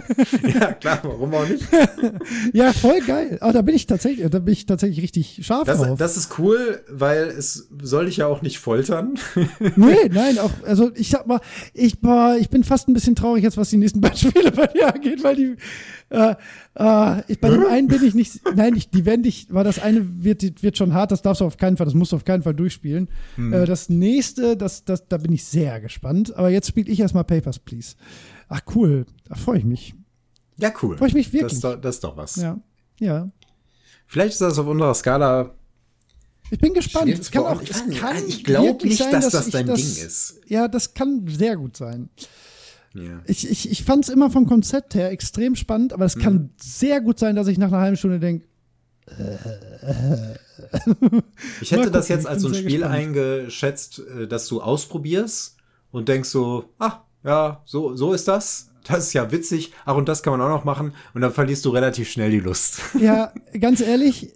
ja, 0.53 0.71
klar, 0.71 0.99
warum 1.03 1.33
auch 1.33 1.45
nicht? 1.49 1.67
ja, 2.53 2.71
voll 2.71 3.01
geil. 3.01 3.37
Aber 3.41 3.51
da 3.51 3.61
bin 3.61 3.75
ich 3.75 3.87
tatsächlich, 3.87 4.29
da 4.29 4.39
bin 4.39 4.53
ich 4.53 4.65
tatsächlich 4.65 5.01
richtig 5.01 5.45
scharf 5.45 5.65
das, 5.65 5.81
drauf. 5.81 5.99
Das 5.99 6.15
ist 6.15 6.39
cool, 6.39 6.81
weil 6.87 7.27
es 7.27 7.67
soll 7.81 8.05
dich 8.05 8.17
ja 8.17 8.27
auch 8.27 8.41
nicht 8.41 8.59
foltern. 8.59 9.15
nee, 9.75 10.09
nein, 10.09 10.39
auch, 10.39 10.51
also 10.65 10.91
ich 10.95 11.09
sag 11.09 11.27
mal, 11.27 11.41
ich, 11.73 11.99
boah, 11.99 12.37
ich 12.39 12.49
bin 12.49 12.63
fast 12.63 12.87
ein 12.87 12.93
bisschen 12.93 13.15
traurig 13.15 13.43
jetzt, 13.43 13.57
was 13.57 13.69
die 13.69 13.77
nächsten 13.77 13.99
Beispiele 13.99 14.53
bei 14.53 14.67
dir 14.67 14.95
angeht, 14.95 15.25
weil 15.25 15.35
die, 15.35 15.55
äh, 16.15 16.35
äh, 16.75 17.23
ich, 17.27 17.39
bei 17.39 17.49
dem 17.49 17.65
einen 17.65 17.87
bin 17.87 18.03
ich 18.03 18.15
nicht, 18.15 18.41
nein, 18.55 18.75
ich, 18.75 18.89
die 18.89 19.05
wende 19.05 19.29
ich, 19.29 19.53
war 19.53 19.63
das 19.63 19.79
eine 19.79 20.23
wird, 20.23 20.63
wird 20.63 20.77
schon 20.77 20.93
hart, 20.93 21.11
das 21.11 21.21
darfst 21.21 21.41
du 21.41 21.45
auf 21.45 21.57
keinen 21.57 21.77
Fall, 21.77 21.85
das 21.85 21.93
musst 21.93 22.11
du 22.11 22.15
auf 22.15 22.25
keinen 22.25 22.43
Fall 22.43 22.53
durchspielen. 22.53 23.09
Hm. 23.35 23.53
Äh, 23.53 23.65
das 23.65 23.89
nächste, 23.89 24.57
das, 24.57 24.85
das, 24.85 25.07
da 25.07 25.17
bin 25.17 25.33
ich 25.33 25.43
sehr 25.43 25.81
gespannt, 25.81 26.35
aber 26.35 26.49
jetzt 26.49 26.67
spiele 26.67 26.89
ich 26.89 26.99
erstmal 26.99 27.23
Papers, 27.23 27.59
Please. 27.59 27.95
Ach 28.47 28.61
cool, 28.75 29.05
da 29.27 29.35
freue 29.35 29.59
ich 29.59 29.65
mich. 29.65 29.95
Ja, 30.57 30.71
cool. 30.81 30.97
Freue 30.97 31.09
ich 31.09 31.13
mich 31.13 31.33
wirklich. 31.33 31.43
Das 31.43 31.53
ist, 31.53 31.63
doch, 31.63 31.75
das 31.75 31.95
ist 31.95 32.03
doch 32.03 32.15
was. 32.15 32.35
Ja, 32.37 32.59
ja. 32.99 33.29
Vielleicht 34.07 34.33
ist 34.33 34.41
das 34.41 34.57
auf 34.59 34.67
unserer 34.67 34.93
Skala 34.93 35.51
ich 36.51 36.59
bin 36.59 36.73
gespannt. 36.73 37.09
Es 37.09 37.31
kann 37.31 37.43
auch, 37.43 37.61
kann 37.99 38.17
ich 38.27 38.43
glaube 38.43 38.87
nicht, 38.87 38.99
sein, 38.99 39.11
dass, 39.11 39.29
dass, 39.29 39.45
das 39.45 39.49
dein 39.49 39.65
das, 39.65 39.81
Ding 39.81 40.05
ist. 40.05 40.41
Ja, 40.47 40.67
das 40.67 40.93
kann 40.93 41.25
sehr 41.27 41.57
gut 41.57 41.75
sein. 41.75 42.09
Ja. 42.95 43.21
Ich, 43.25 43.49
ich, 43.49 43.69
ich 43.69 43.83
fand 43.83 44.05
es 44.05 44.09
immer 44.09 44.31
vom 44.31 44.47
Konzept 44.47 44.95
her 44.95 45.11
extrem 45.11 45.55
spannend, 45.55 45.93
aber 45.93 46.05
es 46.05 46.15
mhm. 46.15 46.21
kann 46.21 46.49
sehr 46.57 47.01
gut 47.01 47.19
sein, 47.19 47.35
dass 47.35 47.47
ich 47.47 47.57
nach 47.57 47.67
einer 47.67 47.81
halben 47.81 47.97
Stunde 47.97 48.19
denke, 48.19 48.45
ich 51.61 51.71
hätte 51.71 51.91
das 51.91 52.07
jetzt 52.07 52.25
als 52.25 52.41
so 52.41 52.47
ein 52.47 52.55
Spiel 52.55 52.79
gespannt. 52.79 52.95
eingeschätzt, 52.95 53.99
äh, 53.99 54.27
dass 54.27 54.47
du 54.47 54.61
ausprobierst 54.61 55.57
und 55.91 56.09
denkst 56.09 56.29
so, 56.29 56.73
ah, 56.79 57.03
ja, 57.23 57.61
so, 57.65 57.95
so 57.95 58.13
ist 58.13 58.27
das. 58.27 58.69
Das 58.87 59.07
ist 59.07 59.13
ja 59.13 59.31
witzig. 59.31 59.73
Ach, 59.85 59.95
und 59.95 60.07
das 60.07 60.21
kann 60.21 60.31
man 60.31 60.41
auch 60.41 60.49
noch 60.49 60.63
machen. 60.63 60.93
Und 61.13 61.21
dann 61.21 61.31
verlierst 61.31 61.65
du 61.65 61.71
relativ 61.71 62.09
schnell 62.09 62.29
die 62.29 62.39
Lust. 62.39 62.81
Ja, 62.99 63.33
ganz 63.59 63.81
ehrlich, 63.81 64.33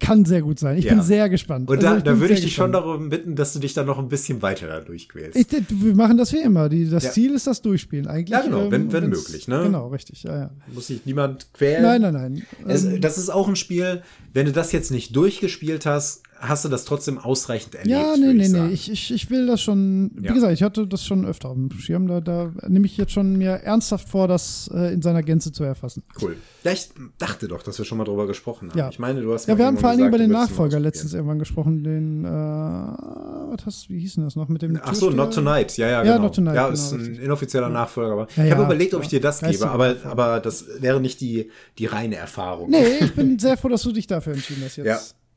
kann 0.00 0.24
sehr 0.24 0.42
gut 0.42 0.58
sein. 0.58 0.78
Ich 0.78 0.86
ja. 0.86 0.94
bin 0.94 1.02
sehr 1.02 1.28
gespannt. 1.28 1.70
Und 1.70 1.82
da, 1.82 1.92
also 1.92 2.04
da 2.04 2.18
würde 2.18 2.34
ich 2.34 2.40
dich 2.40 2.50
gespannt. 2.50 2.74
schon 2.74 2.84
darum 2.84 3.08
bitten, 3.08 3.36
dass 3.36 3.52
du 3.52 3.60
dich 3.60 3.72
dann 3.72 3.86
noch 3.86 3.98
ein 3.98 4.08
bisschen 4.08 4.42
weiter 4.42 4.66
da 4.66 4.80
durchquälst. 4.80 5.38
Ich, 5.38 5.46
wir 5.68 5.94
machen 5.94 6.16
das 6.16 6.32
wie 6.32 6.40
immer. 6.40 6.68
Die, 6.68 6.90
das 6.90 7.04
ja. 7.04 7.10
Ziel 7.12 7.34
ist 7.34 7.46
das 7.46 7.62
Durchspielen 7.62 8.08
eigentlich. 8.08 8.30
Ja, 8.30 8.40
genau, 8.40 8.70
wenn, 8.70 8.82
ähm, 8.82 8.92
wenn 8.92 9.08
möglich. 9.08 9.46
Ne? 9.46 9.62
Genau, 9.62 9.88
richtig. 9.88 10.24
Ja, 10.24 10.36
ja. 10.36 10.50
Muss 10.74 10.88
sich 10.88 11.06
niemand 11.06 11.52
quälen. 11.52 11.82
Nein, 11.82 12.02
nein, 12.02 12.14
nein. 12.14 12.46
Es, 12.66 12.84
ähm, 12.84 13.00
das 13.00 13.16
ist 13.16 13.30
auch 13.30 13.46
ein 13.46 13.56
Spiel, 13.56 14.02
wenn 14.32 14.46
du 14.46 14.52
das 14.52 14.72
jetzt 14.72 14.90
nicht 14.90 15.14
durchgespielt 15.14 15.86
hast, 15.86 16.22
hast 16.38 16.64
du 16.64 16.68
das 16.68 16.84
trotzdem 16.84 17.18
ausreichend 17.18 17.74
erlebt. 17.74 17.90
Ja, 17.90 18.16
nee, 18.16 18.32
nee, 18.32 18.48
nee. 18.48 18.68
Ich, 18.68 18.90
ich, 18.90 19.12
ich 19.12 19.30
will 19.30 19.46
das 19.46 19.62
schon, 19.62 20.10
wie 20.14 20.26
ja. 20.26 20.32
gesagt, 20.32 20.52
ich 20.52 20.62
hatte 20.62 20.86
das 20.86 21.04
schon 21.04 21.24
öfter 21.24 21.48
auf 21.48 21.56
dem 21.56 21.70
Schirm. 21.72 22.06
Da, 22.08 22.20
da 22.20 22.52
nehme 22.66 22.86
ich 22.86 22.96
jetzt 22.96 23.12
schon 23.12 23.36
mir 23.36 23.50
ernsthaft 23.50 24.08
vor, 24.08 24.28
das 24.28 24.70
äh, 24.72 24.92
in 24.92 25.02
seiner 25.02 25.22
Gänze 25.22 25.52
zu 25.52 25.64
erfassen. 25.64 26.02
Cool. 26.20 26.36
Ja, 26.64 26.72
ich 26.72 26.90
dachte 27.18 27.48
doch, 27.48 27.62
dass 27.62 27.78
wir 27.78 27.84
schon 27.84 27.98
mal 27.98 28.04
drüber 28.04 28.26
gesprochen 28.26 28.70
haben. 28.70 28.78
Ja. 28.78 28.88
Ich 28.90 28.98
meine, 28.98 29.20
du 29.22 29.32
hast 29.32 29.46
Ja, 29.46 29.56
wir 29.56 29.66
haben 29.66 29.78
vor 29.78 29.88
allen 29.88 29.98
Dingen 29.98 30.08
über 30.08 30.18
den 30.18 30.30
Nachfolger 30.30 30.80
letztens 30.80 31.14
irgendwann 31.14 31.38
gesprochen, 31.38 31.84
den, 31.84 32.24
äh, 32.24 32.28
was 32.28 33.66
hast, 33.66 33.90
wie 33.90 33.98
hieß 34.00 34.16
denn 34.16 34.24
das 34.24 34.36
noch 34.36 34.48
mit 34.48 34.62
dem 34.62 34.78
Ach 34.82 34.94
so, 34.94 35.10
Not 35.10 35.34
Tonight. 35.34 35.76
Ja, 35.76 35.88
ja, 35.88 36.02
genau. 36.02 36.14
Ja, 36.14 36.18
Not 36.20 36.34
Tonight. 36.34 36.54
Ja, 36.54 36.68
ist 36.68 36.90
genau, 36.90 37.04
ein 37.04 37.14
inoffizieller 37.16 37.68
Nachfolger. 37.68 38.12
Aber 38.12 38.28
ja, 38.36 38.44
ich 38.44 38.50
habe 38.50 38.64
überlegt, 38.64 38.94
ob 38.94 39.02
ich 39.02 39.08
dir 39.08 39.20
das 39.20 39.40
gebe, 39.40 39.68
aber, 39.68 39.96
aber 40.04 40.40
das 40.40 40.66
wäre 40.80 41.00
nicht 41.00 41.20
die, 41.20 41.50
die 41.78 41.86
reine 41.86 42.16
Erfahrung. 42.16 42.70
Nee, 42.70 42.98
ich 43.00 43.14
bin 43.14 43.38
sehr 43.38 43.56
froh, 43.56 43.68
dass 43.68 43.82
du 43.82 43.92
dich 43.92 44.06
dafür 44.06 44.34
entschieden 44.34 44.62
hast 44.64 44.76
jetzt. 44.76 44.86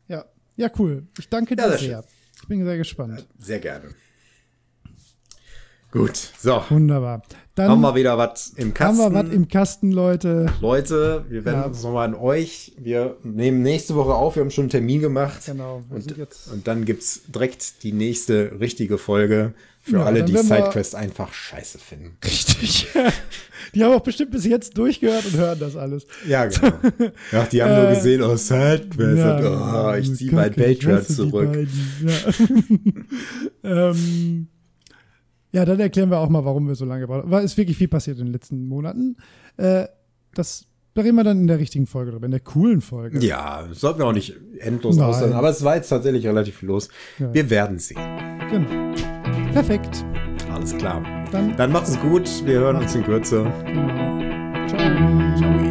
Ja. 0.08 0.18
Ja. 0.18 0.26
Ja, 0.60 0.70
cool. 0.78 1.08
Ich 1.18 1.30
danke 1.30 1.56
dir 1.56 1.70
ja, 1.70 1.78
sehr. 1.78 2.04
Ich 2.36 2.46
bin 2.50 2.66
sehr 2.66 2.78
gespannt. 2.78 3.26
Sehr 3.38 3.60
gerne. 3.60 3.92
Gut, 5.90 6.18
so. 6.18 6.62
Wunderbar. 6.70 7.24
Dann 7.56 7.72
haben 7.72 7.80
wir 7.80 7.96
wieder 7.96 8.18
was 8.18 8.50
im 8.58 8.74
Kasten. 8.74 9.02
Haben 9.02 9.14
wir 9.14 9.24
was 9.24 9.34
im 9.34 9.48
Kasten, 9.48 9.94
Leute. 9.94 10.48
Leute, 10.60 11.24
wir 11.30 11.46
wenden 11.46 11.62
ja. 11.62 11.66
uns 11.68 11.82
nochmal 11.82 12.10
an 12.10 12.14
euch. 12.14 12.74
Wir 12.78 13.16
nehmen 13.24 13.62
nächste 13.62 13.96
Woche 13.96 14.14
auf. 14.14 14.36
Wir 14.36 14.42
haben 14.42 14.52
schon 14.52 14.64
einen 14.64 14.70
Termin 14.70 15.00
gemacht. 15.00 15.46
Genau. 15.46 15.82
Und, 15.90 16.14
und 16.52 16.68
dann 16.68 16.84
gibt 16.84 17.04
es 17.04 17.22
direkt 17.28 17.84
die 17.84 17.94
nächste 17.94 18.60
richtige 18.60 18.98
Folge 18.98 19.54
für 19.90 19.98
ja, 19.98 20.06
alle, 20.06 20.24
die 20.24 20.38
Sidequest 20.38 20.96
einfach 20.96 21.34
scheiße 21.34 21.80
finden. 21.80 22.18
Richtig. 22.24 22.88
Die 23.76 23.84
haben 23.84 23.94
auch 23.94 24.02
bestimmt 24.02 24.32
bis 24.32 24.46
jetzt 24.46 24.78
durchgehört 24.78 25.26
und 25.26 25.38
hören 25.38 25.60
das 25.60 25.76
alles. 25.76 26.08
Ja, 26.28 26.46
genau. 26.48 26.72
Ja, 27.32 27.44
die 27.44 27.62
haben 27.62 27.72
äh, 27.72 27.82
nur 27.84 27.90
gesehen, 27.94 28.24
oh, 28.24 28.36
Sidequest. 28.36 29.18
Ja, 29.18 29.92
oh, 29.92 29.94
ich 29.96 30.16
ziehe 30.16 30.32
mein 30.32 30.54
Patreon 30.54 31.06
zurück. 31.06 31.68
Ja. 32.04 32.34
ähm, 33.92 34.48
ja, 35.52 35.66
dann 35.66 35.80
erklären 35.80 36.10
wir 36.10 36.18
auch 36.18 36.30
mal, 36.30 36.46
warum 36.46 36.68
wir 36.68 36.74
so 36.74 36.86
lange 36.86 37.06
brauchen. 37.06 37.30
Weil 37.30 37.44
es 37.44 37.58
wirklich 37.58 37.78
viel 37.78 37.90
passiert 37.90 38.18
in 38.18 38.26
den 38.26 38.34
letzten 38.34 38.68
Monaten. 38.68 39.18
Äh, 39.58 39.86
das 40.34 40.66
da 40.96 41.04
reden 41.04 41.16
wir 41.16 41.24
dann 41.24 41.42
in 41.42 41.48
der 41.48 41.60
richtigen 41.60 41.86
Folge 41.86 42.12
drüber, 42.12 42.26
in 42.26 42.32
der 42.32 42.40
coolen 42.40 42.82
Folge. 42.82 43.20
Ja, 43.20 43.68
sollten 43.72 44.00
wir 44.00 44.08
auch 44.08 44.14
nicht 44.14 44.36
endlos 44.58 44.98
aussehen, 45.00 45.34
aber 45.34 45.50
es 45.50 45.64
war 45.64 45.76
jetzt 45.76 45.90
tatsächlich 45.90 46.26
relativ 46.26 46.58
viel 46.58 46.68
los. 46.68 46.90
Ja. 47.20 47.34
Wir 47.34 47.50
werden 47.50 47.78
sehen. 47.78 48.00
Genau. 48.50 49.19
Perfekt. 49.54 50.06
Alles 50.54 50.76
klar. 50.78 51.02
Dann, 51.32 51.56
Dann 51.56 51.72
macht 51.72 51.88
es 51.88 52.00
gut. 52.00 52.28
Wir 52.46 52.60
hören 52.60 52.78
uns 52.78 52.96
in 52.96 53.04
Kürze. 53.04 53.46
Genau. 53.66 54.68
Ciao. 54.68 54.80
Ciao. 55.38 55.69